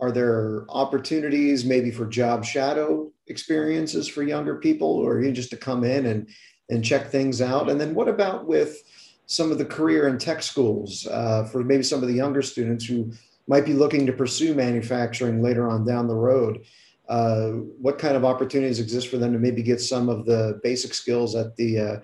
are 0.00 0.12
there 0.12 0.66
opportunities 0.68 1.64
maybe 1.64 1.90
for 1.90 2.06
job 2.06 2.44
shadow 2.44 3.10
experiences 3.26 4.08
for 4.08 4.22
younger 4.22 4.56
people 4.56 4.88
or 4.88 5.20
even 5.20 5.34
just 5.34 5.50
to 5.50 5.56
come 5.56 5.84
in 5.84 6.06
and 6.06 6.28
and 6.70 6.84
check 6.84 7.10
things 7.10 7.42
out? 7.42 7.68
And 7.68 7.80
then 7.80 7.94
what 7.94 8.08
about 8.08 8.46
with 8.46 8.82
some 9.26 9.50
of 9.50 9.58
the 9.58 9.64
career 9.64 10.06
and 10.08 10.20
tech 10.20 10.42
schools 10.42 11.06
uh, 11.06 11.44
for 11.44 11.62
maybe 11.62 11.82
some 11.82 12.02
of 12.02 12.08
the 12.08 12.14
younger 12.14 12.42
students 12.42 12.84
who 12.86 13.12
might 13.46 13.64
be 13.64 13.74
looking 13.74 14.06
to 14.06 14.12
pursue 14.12 14.54
manufacturing 14.54 15.42
later 15.42 15.68
on 15.68 15.84
down 15.84 16.08
the 16.08 16.14
road? 16.14 16.64
Uh, 17.08 17.50
what 17.80 17.98
kind 17.98 18.16
of 18.16 18.24
opportunities 18.24 18.80
exist 18.80 19.08
for 19.08 19.18
them 19.18 19.32
to 19.32 19.38
maybe 19.38 19.62
get 19.62 19.80
some 19.80 20.08
of 20.08 20.24
the 20.24 20.58
basic 20.62 20.94
skills 20.94 21.34
at 21.34 21.54
the 21.56 21.78
uh, 21.78 21.96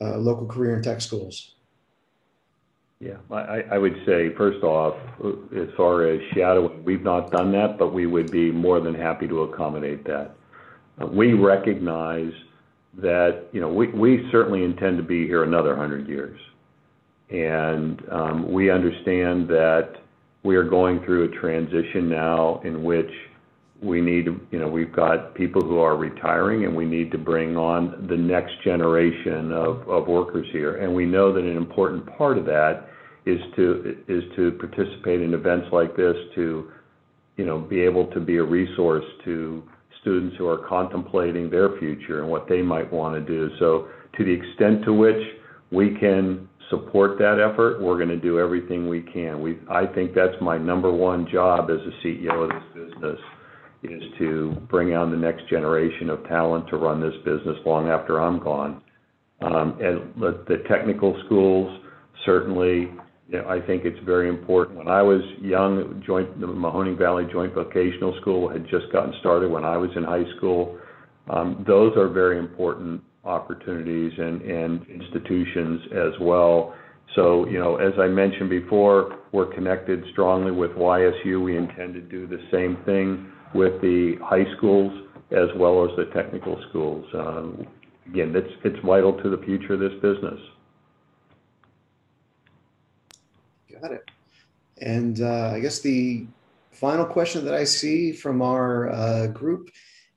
uh 0.00 0.18
local 0.18 0.46
career 0.46 0.74
and 0.74 0.84
tech 0.84 1.00
schools? 1.00 1.54
Yeah, 3.02 3.16
I, 3.32 3.64
I 3.68 3.78
would 3.78 3.96
say 4.06 4.32
first 4.36 4.62
off, 4.62 4.94
as 5.56 5.66
far 5.76 6.06
as 6.06 6.20
shadowing, 6.34 6.84
we've 6.84 7.02
not 7.02 7.32
done 7.32 7.50
that, 7.50 7.76
but 7.76 7.92
we 7.92 8.06
would 8.06 8.30
be 8.30 8.52
more 8.52 8.78
than 8.78 8.94
happy 8.94 9.26
to 9.26 9.42
accommodate 9.42 10.04
that. 10.04 10.36
We 11.12 11.32
recognize 11.32 12.32
that, 12.98 13.46
you 13.52 13.60
know, 13.60 13.68
we 13.72 14.28
certainly 14.30 14.64
intend 14.64 14.98
to 14.98 15.02
be 15.02 15.26
here 15.26 15.44
another 15.44 15.70
100 15.70 16.08
years. 16.08 16.38
and 17.30 18.02
um, 18.10 18.52
we 18.52 18.70
understand 18.70 19.48
that 19.48 19.94
we 20.42 20.56
are 20.56 20.64
going 20.64 21.02
through 21.04 21.24
a 21.24 21.40
transition 21.40 22.08
now 22.08 22.60
in 22.64 22.82
which 22.82 23.10
we 23.82 24.00
need 24.00 24.26
to, 24.26 24.40
you 24.50 24.58
know, 24.60 24.68
we've 24.68 24.92
got 24.92 25.34
people 25.34 25.62
who 25.62 25.78
are 25.78 25.96
retiring, 25.96 26.64
and 26.64 26.76
we 26.76 26.84
need 26.84 27.10
to 27.10 27.18
bring 27.18 27.56
on 27.56 28.06
the 28.08 28.16
next 28.16 28.52
generation 28.62 29.50
of, 29.52 29.88
of 29.88 30.06
workers 30.06 30.46
here. 30.52 30.76
And 30.76 30.94
we 30.94 31.04
know 31.04 31.32
that 31.32 31.42
an 31.42 31.56
important 31.56 32.06
part 32.16 32.38
of 32.38 32.44
that 32.46 32.88
is 33.24 33.40
to 33.56 33.96
is 34.08 34.24
to 34.36 34.52
participate 34.52 35.20
in 35.22 35.32
events 35.32 35.68
like 35.72 35.96
this 35.96 36.16
to, 36.34 36.70
you 37.36 37.46
know, 37.46 37.58
be 37.58 37.80
able 37.80 38.06
to 38.08 38.20
be 38.20 38.36
a 38.36 38.42
resource 38.42 39.04
to 39.24 39.62
students 40.02 40.36
who 40.36 40.46
are 40.46 40.68
contemplating 40.68 41.48
their 41.48 41.78
future 41.78 42.20
and 42.20 42.30
what 42.30 42.48
they 42.48 42.60
might 42.60 42.92
want 42.92 43.14
to 43.14 43.20
do. 43.20 43.48
So, 43.58 43.88
to 44.18 44.24
the 44.24 44.30
extent 44.30 44.84
to 44.84 44.92
which 44.92 45.22
we 45.70 45.96
can 45.98 46.48
support 46.68 47.18
that 47.18 47.38
effort, 47.38 47.80
we're 47.80 47.96
going 47.96 48.08
to 48.08 48.20
do 48.20 48.38
everything 48.38 48.88
we 48.88 49.02
can. 49.02 49.40
We, 49.40 49.58
I 49.70 49.86
think 49.86 50.14
that's 50.14 50.34
my 50.40 50.58
number 50.58 50.92
one 50.92 51.26
job 51.32 51.70
as 51.70 51.78
a 51.78 52.06
CEO 52.06 52.44
of 52.44 52.50
this 52.50 52.86
business 52.86 53.18
is 53.84 54.02
to 54.18 54.56
bring 54.70 54.94
on 54.94 55.10
the 55.10 55.16
next 55.16 55.48
generation 55.48 56.08
of 56.08 56.26
talent 56.28 56.68
to 56.68 56.76
run 56.76 57.00
this 57.00 57.14
business 57.24 57.56
long 57.66 57.88
after 57.88 58.20
I'm 58.20 58.38
gone. 58.38 58.80
Um, 59.40 59.78
and 59.80 60.14
the 60.20 60.62
technical 60.68 61.20
schools, 61.26 61.80
certainly, 62.24 62.92
I 63.34 63.60
think 63.66 63.84
it's 63.84 63.98
very 64.04 64.28
important. 64.28 64.78
When 64.78 64.88
I 64.88 65.02
was 65.02 65.22
young, 65.40 66.02
joint, 66.06 66.40
the 66.40 66.46
Mahoning 66.46 66.98
Valley 66.98 67.24
Joint 67.32 67.54
Vocational 67.54 68.16
School 68.20 68.48
had 68.48 68.64
just 68.68 68.92
gotten 68.92 69.14
started 69.20 69.50
when 69.50 69.64
I 69.64 69.76
was 69.76 69.90
in 69.96 70.04
high 70.04 70.24
school. 70.36 70.78
Um, 71.30 71.64
those 71.66 71.96
are 71.96 72.08
very 72.08 72.38
important 72.38 73.02
opportunities 73.24 74.12
and, 74.18 74.42
and 74.42 74.86
institutions 74.88 75.80
as 75.92 76.20
well. 76.20 76.74
So, 77.14 77.46
you 77.46 77.58
know, 77.58 77.76
as 77.76 77.92
I 77.98 78.06
mentioned 78.06 78.50
before, 78.50 79.18
we're 79.32 79.52
connected 79.54 80.02
strongly 80.12 80.50
with 80.50 80.70
YSU. 80.72 81.42
We 81.42 81.56
intend 81.56 81.94
to 81.94 82.00
do 82.00 82.26
the 82.26 82.38
same 82.50 82.78
thing 82.84 83.30
with 83.54 83.80
the 83.82 84.16
high 84.22 84.44
schools 84.56 84.92
as 85.30 85.48
well 85.56 85.84
as 85.84 85.90
the 85.96 86.06
technical 86.14 86.62
schools. 86.68 87.04
Um, 87.14 87.66
again, 88.08 88.32
it's, 88.34 88.52
it's 88.64 88.78
vital 88.84 89.12
to 89.22 89.30
the 89.30 89.42
future 89.44 89.74
of 89.74 89.80
this 89.80 89.94
business. 90.02 90.40
Got 93.82 93.92
it. 93.92 94.10
And 94.80 95.20
uh, 95.20 95.50
I 95.54 95.60
guess 95.60 95.80
the 95.80 96.26
final 96.70 97.04
question 97.04 97.44
that 97.44 97.54
I 97.54 97.64
see 97.64 98.12
from 98.12 98.40
our 98.40 98.90
uh, 98.90 99.26
group 99.26 99.70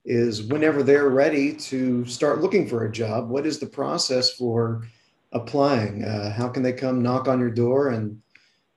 is 0.04 0.44
whenever 0.44 0.84
they're 0.84 1.08
ready 1.08 1.52
to 1.52 2.04
start 2.04 2.40
looking 2.40 2.68
for 2.68 2.84
a 2.84 2.92
job, 2.92 3.28
what 3.28 3.44
is 3.44 3.58
the 3.58 3.66
process 3.66 4.32
for 4.32 4.86
applying? 5.32 6.04
Uh, 6.04 6.32
how 6.32 6.48
can 6.48 6.62
they 6.62 6.72
come 6.72 7.02
knock 7.02 7.26
on 7.26 7.40
your 7.40 7.50
door 7.50 7.88
and 7.88 8.22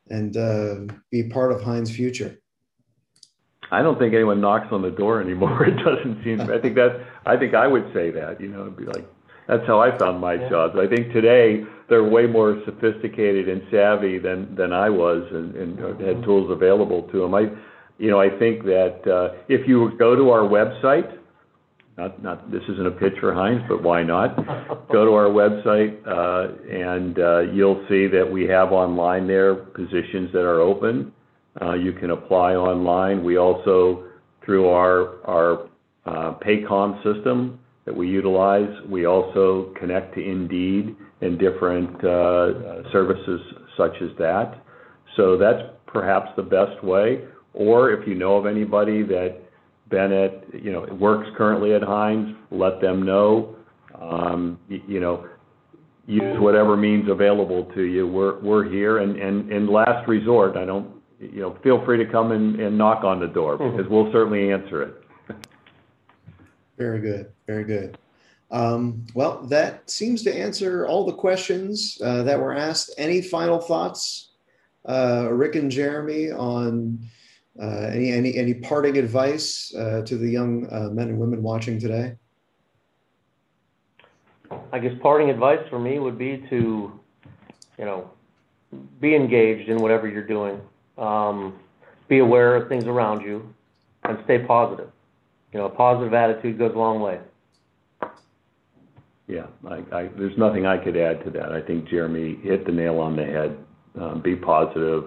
and 0.09 0.37
uh, 0.37 0.91
be 1.11 1.29
part 1.29 1.51
of 1.51 1.61
Hynes 1.61 1.91
Future? 1.91 2.39
I 3.71 3.83
don't 3.83 3.99
think 3.99 4.15
anyone 4.15 4.41
knocks 4.41 4.69
on 4.71 4.81
the 4.81 4.89
door 4.89 5.21
anymore. 5.21 5.63
It 5.67 5.77
doesn't 5.83 6.23
seem. 6.23 6.41
I 6.41 6.57
think 6.57 6.73
that. 6.75 6.99
I 7.27 7.37
think 7.37 7.53
I 7.53 7.67
would 7.67 7.91
say 7.93 8.09
that. 8.09 8.41
You 8.41 8.47
know, 8.47 8.61
it'd 8.61 8.77
be 8.77 8.85
like 8.85 9.07
that's 9.49 9.65
how 9.65 9.81
I 9.81 9.97
found 9.97 10.21
my 10.21 10.35
yeah. 10.35 10.47
jobs. 10.47 10.75
I 10.77 10.85
think 10.85 11.11
today 11.11 11.63
they're 11.89 12.03
way 12.03 12.27
more 12.27 12.61
sophisticated 12.65 13.49
and 13.49 13.63
savvy 13.71 14.19
than 14.19 14.55
than 14.55 14.71
I 14.71 14.89
was, 14.89 15.23
and, 15.31 15.55
and 15.55 15.77
mm-hmm. 15.77 16.05
had 16.05 16.23
tools 16.23 16.51
available 16.51 17.09
to 17.11 17.21
them. 17.21 17.33
I, 17.33 17.49
you 17.97 18.11
know, 18.11 18.21
I 18.21 18.29
think 18.29 18.63
that 18.65 19.01
uh, 19.07 19.35
if 19.49 19.67
you 19.67 19.91
go 19.97 20.15
to 20.15 20.29
our 20.29 20.47
website, 20.47 21.17
not 21.97 22.21
not 22.21 22.51
this 22.51 22.61
isn't 22.69 22.85
a 22.85 22.91
pitch 22.91 23.15
for 23.19 23.33
Hynes, 23.33 23.67
but 23.67 23.81
why 23.81 24.03
not? 24.03 24.35
go 24.91 25.03
to 25.03 25.13
our 25.13 25.29
website, 25.29 25.97
uh, 26.07 26.53
and 26.71 27.17
uh, 27.17 27.39
you'll 27.51 27.83
see 27.89 28.05
that 28.05 28.29
we 28.31 28.43
have 28.43 28.71
online 28.71 29.25
there 29.25 29.55
positions 29.55 30.31
that 30.31 30.43
are 30.43 30.59
open. 30.59 31.11
Uh, 31.59 31.73
you 31.73 31.91
can 31.91 32.11
apply 32.11 32.53
online. 32.53 33.23
We 33.23 33.37
also, 33.37 34.05
through 34.45 34.69
our, 34.69 35.25
our 35.25 35.67
uh, 36.05 36.35
Paycom 36.39 37.03
system 37.03 37.59
that 37.89 37.97
we 37.97 38.07
utilize, 38.07 38.69
we 38.87 39.07
also 39.07 39.73
connect 39.79 40.13
to 40.13 40.21
Indeed 40.23 40.95
and 41.21 41.39
different 41.39 41.89
uh, 42.05 42.83
services 42.91 43.41
such 43.75 43.95
as 44.03 44.09
that. 44.19 44.63
So 45.17 45.39
that's 45.39 45.63
perhaps 45.87 46.29
the 46.35 46.43
best 46.43 46.83
way. 46.83 47.23
Or 47.53 47.89
if 47.89 48.07
you 48.07 48.13
know 48.13 48.35
of 48.35 48.45
anybody 48.45 49.01
that 49.01 49.37
Bennett, 49.89 50.43
you 50.53 50.71
know, 50.71 50.85
works 50.99 51.27
currently 51.35 51.73
at 51.73 51.81
Hynes, 51.81 52.35
let 52.51 52.79
them 52.79 53.03
know. 53.03 53.55
Um, 53.99 54.59
know, 54.99 55.27
use 56.05 56.39
whatever 56.39 56.77
means 56.77 57.09
available 57.09 57.71
to 57.73 57.81
you. 57.81 58.07
We're 58.07 58.39
we're 58.39 58.69
here, 58.69 58.99
and 58.99 59.67
last 59.67 60.07
resort, 60.07 60.57
I 60.57 60.65
don't 60.65 60.91
you 61.19 61.41
know, 61.41 61.57
feel 61.63 61.83
free 61.85 61.97
to 61.97 62.09
come 62.09 62.31
and, 62.33 62.59
and 62.59 62.77
knock 62.77 63.03
on 63.03 63.19
the 63.19 63.27
door 63.27 63.57
mm-hmm. 63.57 63.75
because 63.75 63.91
we'll 63.91 64.11
certainly 64.11 64.51
answer 64.51 64.83
it. 64.83 64.93
Very 66.77 67.01
good. 67.01 67.33
Very 67.49 67.63
good. 67.63 67.97
Um, 68.51 69.07
well, 69.15 69.41
that 69.47 69.89
seems 69.89 70.21
to 70.21 70.31
answer 70.31 70.85
all 70.85 71.03
the 71.03 71.13
questions 71.13 71.99
uh, 72.03 72.21
that 72.21 72.39
were 72.39 72.55
asked. 72.55 72.93
Any 72.99 73.23
final 73.23 73.57
thoughts, 73.57 74.33
uh, 74.87 75.29
Rick 75.31 75.55
and 75.55 75.71
Jeremy, 75.71 76.29
on 76.29 76.99
uh, 77.59 77.89
any, 77.91 78.11
any, 78.11 78.37
any 78.37 78.53
parting 78.53 78.99
advice 78.99 79.73
uh, 79.73 80.03
to 80.05 80.15
the 80.15 80.29
young 80.29 80.71
uh, 80.71 80.89
men 80.91 81.07
and 81.09 81.19
women 81.19 81.41
watching 81.41 81.79
today? 81.79 82.15
I 84.71 84.77
guess 84.77 84.93
parting 85.01 85.31
advice 85.31 85.65
for 85.71 85.79
me 85.79 85.97
would 85.97 86.19
be 86.19 86.45
to, 86.51 86.99
you 87.79 87.85
know, 87.85 88.11
be 89.01 89.15
engaged 89.15 89.69
in 89.69 89.77
whatever 89.77 90.07
you're 90.07 90.21
doing 90.21 90.61
um, 90.99 91.57
be 92.07 92.19
aware 92.19 92.55
of 92.55 92.69
things 92.69 92.85
around 92.85 93.21
you, 93.21 93.51
and 94.03 94.19
stay 94.25 94.37
positive. 94.37 94.91
You 95.51 95.57
know, 95.57 95.65
a 95.65 95.69
positive 95.69 96.13
attitude 96.13 96.59
goes 96.59 96.75
a 96.75 96.77
long 96.77 96.99
way. 96.99 97.19
Yeah, 99.29 99.45
there's 99.61 100.37
nothing 100.39 100.65
I 100.65 100.83
could 100.83 100.97
add 100.97 101.23
to 101.23 101.29
that. 101.29 101.51
I 101.51 101.61
think 101.61 101.87
Jeremy 101.87 102.37
hit 102.41 102.65
the 102.65 102.71
nail 102.71 102.97
on 102.97 103.15
the 103.15 103.23
head. 103.23 103.57
Um, 103.99 104.21
be 104.21 104.35
positive. 104.35 105.05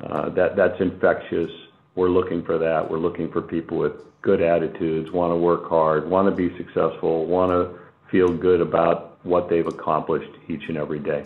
Uh, 0.00 0.28
that 0.30 0.54
that's 0.54 0.80
infectious. 0.80 1.50
We're 1.96 2.08
looking 2.08 2.44
for 2.44 2.56
that. 2.58 2.88
We're 2.88 2.98
looking 3.00 3.32
for 3.32 3.42
people 3.42 3.78
with 3.78 3.94
good 4.22 4.40
attitudes, 4.40 5.10
want 5.10 5.32
to 5.32 5.36
work 5.36 5.68
hard, 5.68 6.08
want 6.08 6.28
to 6.28 6.30
be 6.30 6.56
successful, 6.56 7.26
want 7.26 7.50
to 7.50 7.80
feel 8.12 8.28
good 8.28 8.60
about 8.60 9.18
what 9.24 9.50
they've 9.50 9.66
accomplished 9.66 10.30
each 10.48 10.62
and 10.68 10.76
every 10.76 11.00
day. 11.00 11.24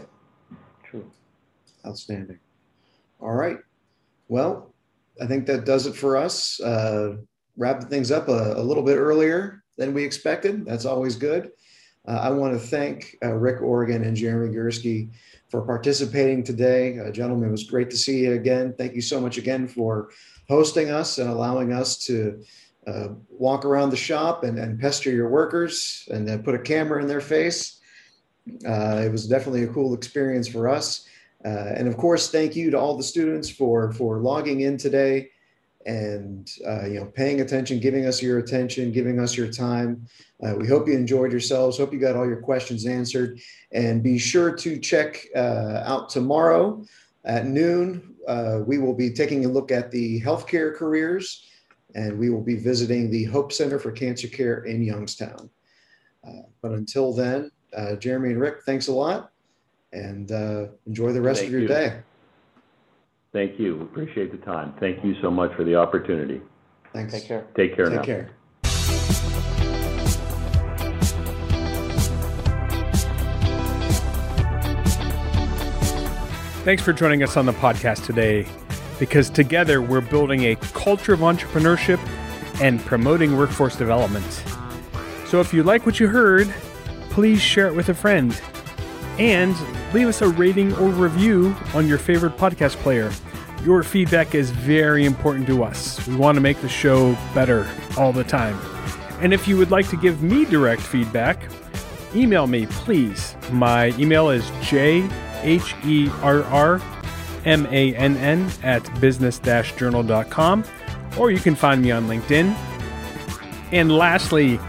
True. 0.90 1.04
Outstanding. 1.86 2.38
All 3.20 3.34
right. 3.34 3.58
Well, 4.28 4.74
I 5.20 5.26
think 5.26 5.44
that 5.46 5.66
does 5.66 5.86
it 5.86 5.94
for 5.94 6.16
us. 6.16 6.58
Uh, 6.60 7.16
wrapping 7.58 7.88
things 7.88 8.10
up 8.10 8.28
a, 8.28 8.62
little 8.62 8.82
bit 8.82 8.96
earlier 8.96 9.62
than 9.76 9.92
we 9.92 10.02
expected. 10.02 10.64
That's 10.64 10.86
always 10.86 11.16
good. 11.16 11.50
Uh, 12.06 12.20
I 12.22 12.30
want 12.30 12.54
to 12.54 12.58
thank 12.58 13.16
uh, 13.24 13.32
Rick 13.32 13.62
Organ 13.62 14.04
and 14.04 14.16
Jeremy 14.16 14.54
Gursky 14.54 15.10
for 15.48 15.62
participating 15.62 16.44
today. 16.44 16.98
Uh, 16.98 17.10
gentlemen, 17.10 17.48
it 17.48 17.52
was 17.52 17.64
great 17.64 17.90
to 17.90 17.96
see 17.96 18.24
you 18.24 18.34
again. 18.34 18.74
Thank 18.78 18.94
you 18.94 19.00
so 19.00 19.20
much 19.20 19.38
again 19.38 19.66
for 19.66 20.10
hosting 20.48 20.90
us 20.90 21.18
and 21.18 21.28
allowing 21.28 21.72
us 21.72 21.98
to 22.06 22.42
uh, 22.86 23.08
walk 23.28 23.64
around 23.64 23.90
the 23.90 23.96
shop 23.96 24.44
and, 24.44 24.58
and 24.58 24.78
pester 24.78 25.10
your 25.10 25.28
workers 25.28 26.08
and 26.12 26.26
then 26.26 26.42
put 26.42 26.54
a 26.54 26.58
camera 26.58 27.02
in 27.02 27.08
their 27.08 27.20
face. 27.20 27.80
Uh, 28.64 29.02
it 29.04 29.10
was 29.10 29.26
definitely 29.26 29.64
a 29.64 29.68
cool 29.68 29.92
experience 29.92 30.46
for 30.46 30.68
us. 30.68 31.08
Uh, 31.44 31.72
and 31.74 31.88
of 31.88 31.96
course, 31.96 32.30
thank 32.30 32.54
you 32.54 32.70
to 32.70 32.78
all 32.78 32.96
the 32.96 33.02
students 33.02 33.50
for, 33.50 33.92
for 33.92 34.20
logging 34.20 34.60
in 34.60 34.76
today 34.76 35.28
and 35.86 36.50
uh, 36.66 36.84
you 36.86 37.00
know 37.00 37.06
paying 37.06 37.40
attention, 37.40 37.80
giving 37.80 38.06
us 38.06 38.20
your 38.20 38.38
attention, 38.38 38.92
giving 38.92 39.18
us 39.18 39.36
your 39.36 39.50
time. 39.50 40.06
Uh, 40.42 40.54
we 40.56 40.66
hope 40.66 40.86
you 40.86 40.94
enjoyed 40.94 41.30
yourselves. 41.30 41.78
Hope 41.78 41.92
you 41.92 41.98
got 41.98 42.16
all 42.16 42.26
your 42.26 42.42
questions 42.42 42.84
answered. 42.86 43.40
And 43.72 44.02
be 44.02 44.18
sure 44.18 44.54
to 44.54 44.78
check 44.78 45.26
uh, 45.34 45.82
out 45.86 46.10
tomorrow 46.10 46.84
at 47.24 47.46
noon. 47.46 48.14
Uh, 48.28 48.60
we 48.66 48.78
will 48.78 48.94
be 48.94 49.10
taking 49.10 49.44
a 49.44 49.48
look 49.48 49.70
at 49.70 49.90
the 49.90 50.20
healthcare 50.20 50.74
careers, 50.74 51.46
and 51.94 52.18
we 52.18 52.28
will 52.28 52.42
be 52.42 52.56
visiting 52.56 53.10
the 53.10 53.24
Hope 53.24 53.52
Center 53.52 53.78
for 53.78 53.92
Cancer 53.92 54.28
Care 54.28 54.64
in 54.64 54.82
Youngstown. 54.82 55.48
Uh, 56.26 56.42
but 56.60 56.72
until 56.72 57.12
then, 57.12 57.50
Jeremy 58.00 58.30
and 58.30 58.40
Rick, 58.40 58.62
thanks 58.64 58.88
a 58.88 58.92
lot 58.92 59.30
and 59.92 60.32
uh, 60.32 60.66
enjoy 60.86 61.12
the 61.12 61.20
rest 61.20 61.40
Thank 61.40 61.48
of 61.48 61.52
your 61.52 61.62
you. 61.62 61.68
day. 61.68 61.98
Thank 63.36 63.60
you. 63.60 63.82
Appreciate 63.82 64.32
the 64.32 64.38
time. 64.38 64.72
Thank 64.80 65.04
you 65.04 65.14
so 65.20 65.30
much 65.30 65.54
for 65.56 65.62
the 65.62 65.74
opportunity. 65.74 66.40
Thanks. 66.94 67.12
Take 67.12 67.28
care. 67.28 67.46
Take 67.54 67.76
care 67.76 67.84
Take 67.84 67.96
now. 67.96 68.02
care. 68.02 68.30
Thanks 76.64 76.82
for 76.82 76.94
joining 76.94 77.22
us 77.22 77.36
on 77.36 77.44
the 77.44 77.52
podcast 77.52 78.06
today 78.06 78.46
because 78.98 79.28
together 79.28 79.82
we're 79.82 80.00
building 80.00 80.44
a 80.44 80.56
culture 80.72 81.12
of 81.12 81.20
entrepreneurship 81.20 82.00
and 82.62 82.80
promoting 82.86 83.36
workforce 83.36 83.76
development. 83.76 84.42
So 85.26 85.40
if 85.40 85.52
you 85.52 85.62
like 85.62 85.84
what 85.84 86.00
you 86.00 86.08
heard, 86.08 86.48
please 87.10 87.42
share 87.42 87.66
it 87.66 87.74
with 87.74 87.90
a 87.90 87.94
friend 87.94 88.40
and 89.18 89.56
leave 89.92 90.08
us 90.08 90.22
a 90.22 90.28
rating 90.28 90.74
or 90.74 90.88
review 90.90 91.54
on 91.74 91.86
your 91.86 91.98
favorite 91.98 92.36
podcast 92.36 92.76
player. 92.76 93.10
Your 93.64 93.82
feedback 93.82 94.34
is 94.34 94.50
very 94.50 95.04
important 95.04 95.46
to 95.48 95.64
us. 95.64 96.06
We 96.06 96.16
want 96.16 96.36
to 96.36 96.40
make 96.40 96.60
the 96.60 96.68
show 96.68 97.16
better 97.34 97.68
all 97.96 98.12
the 98.12 98.24
time. 98.24 98.58
And 99.20 99.32
if 99.32 99.48
you 99.48 99.56
would 99.56 99.70
like 99.70 99.88
to 99.88 99.96
give 99.96 100.22
me 100.22 100.44
direct 100.44 100.82
feedback, 100.82 101.50
email 102.14 102.46
me, 102.46 102.66
please. 102.66 103.34
My 103.50 103.88
email 103.98 104.28
is 104.28 104.44
jherrmann 104.60 105.12
at 108.64 109.00
business-journal.com, 109.00 110.64
or 111.18 111.30
you 111.30 111.38
can 111.38 111.54
find 111.54 111.82
me 111.82 111.90
on 111.90 112.06
LinkedIn. 112.06 112.54
And 113.72 113.90
lastly, 113.90 114.60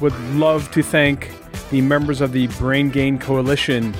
would 0.00 0.18
love 0.34 0.70
to 0.70 0.82
thank 0.82 1.32
the 1.70 1.80
members 1.80 2.20
of 2.20 2.32
the 2.32 2.46
Brain 2.58 2.90
Gain 2.90 3.18
Coalition. 3.18 3.94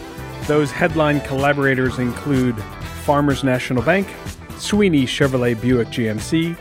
Those 0.46 0.70
headline 0.70 1.20
collaborators 1.22 1.98
include 1.98 2.58
Farmers 3.04 3.44
National 3.44 3.82
Bank, 3.82 4.08
Sweeney 4.58 5.04
Chevrolet 5.04 5.60
Buick 5.60 5.88
GMC, 5.88 6.56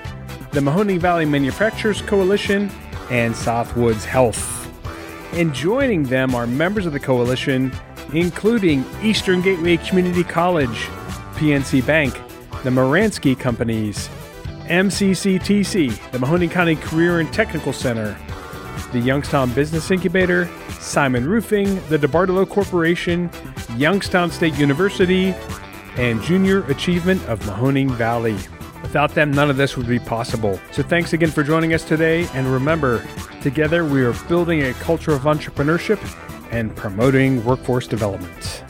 the 0.51 0.59
Mahoning 0.59 0.99
Valley 0.99 1.25
Manufacturers 1.25 2.01
Coalition, 2.01 2.71
and 3.09 3.33
Southwoods 3.33 4.03
Health. 4.03 4.55
And 5.33 5.53
joining 5.53 6.03
them 6.03 6.35
are 6.35 6.47
members 6.47 6.85
of 6.85 6.93
the 6.93 6.99
coalition, 6.99 7.71
including 8.13 8.85
Eastern 9.01 9.41
Gateway 9.41 9.77
Community 9.77 10.23
College, 10.23 10.77
PNC 11.35 11.85
Bank, 11.85 12.13
the 12.63 12.69
Moransky 12.69 13.37
Companies, 13.37 14.09
MCCTC, 14.65 16.11
the 16.11 16.17
Mahoning 16.17 16.51
County 16.51 16.75
Career 16.75 17.19
and 17.19 17.31
Technical 17.31 17.71
Center, 17.71 18.17
the 18.91 18.99
Youngstown 18.99 19.53
Business 19.53 19.91
Incubator, 19.91 20.49
Simon 20.87 21.27
Roofing, 21.27 21.75
the 21.89 21.97
DeBartolo 21.97 22.47
Corporation, 22.47 23.29
Youngstown 23.75 24.31
State 24.31 24.55
University, 24.55 25.35
and 25.97 26.21
Junior 26.21 26.63
Achievement 26.71 27.21
of 27.27 27.39
Mahoning 27.41 27.91
Valley. 27.91 28.37
Without 28.81 29.13
them, 29.13 29.31
none 29.31 29.49
of 29.49 29.57
this 29.57 29.75
would 29.75 29.87
be 29.87 29.99
possible. 29.99 30.59
So 30.71 30.81
thanks 30.83 31.11
again 31.11 31.29
for 31.29 31.43
joining 31.43 31.73
us 31.73 31.83
today. 31.83 32.27
And 32.33 32.47
remember, 32.47 33.05
together 33.41 33.83
we 33.83 34.01
are 34.03 34.13
building 34.29 34.63
a 34.63 34.73
culture 34.75 35.11
of 35.11 35.23
entrepreneurship 35.23 35.99
and 36.51 36.73
promoting 36.75 37.43
workforce 37.43 37.85
development. 37.85 38.63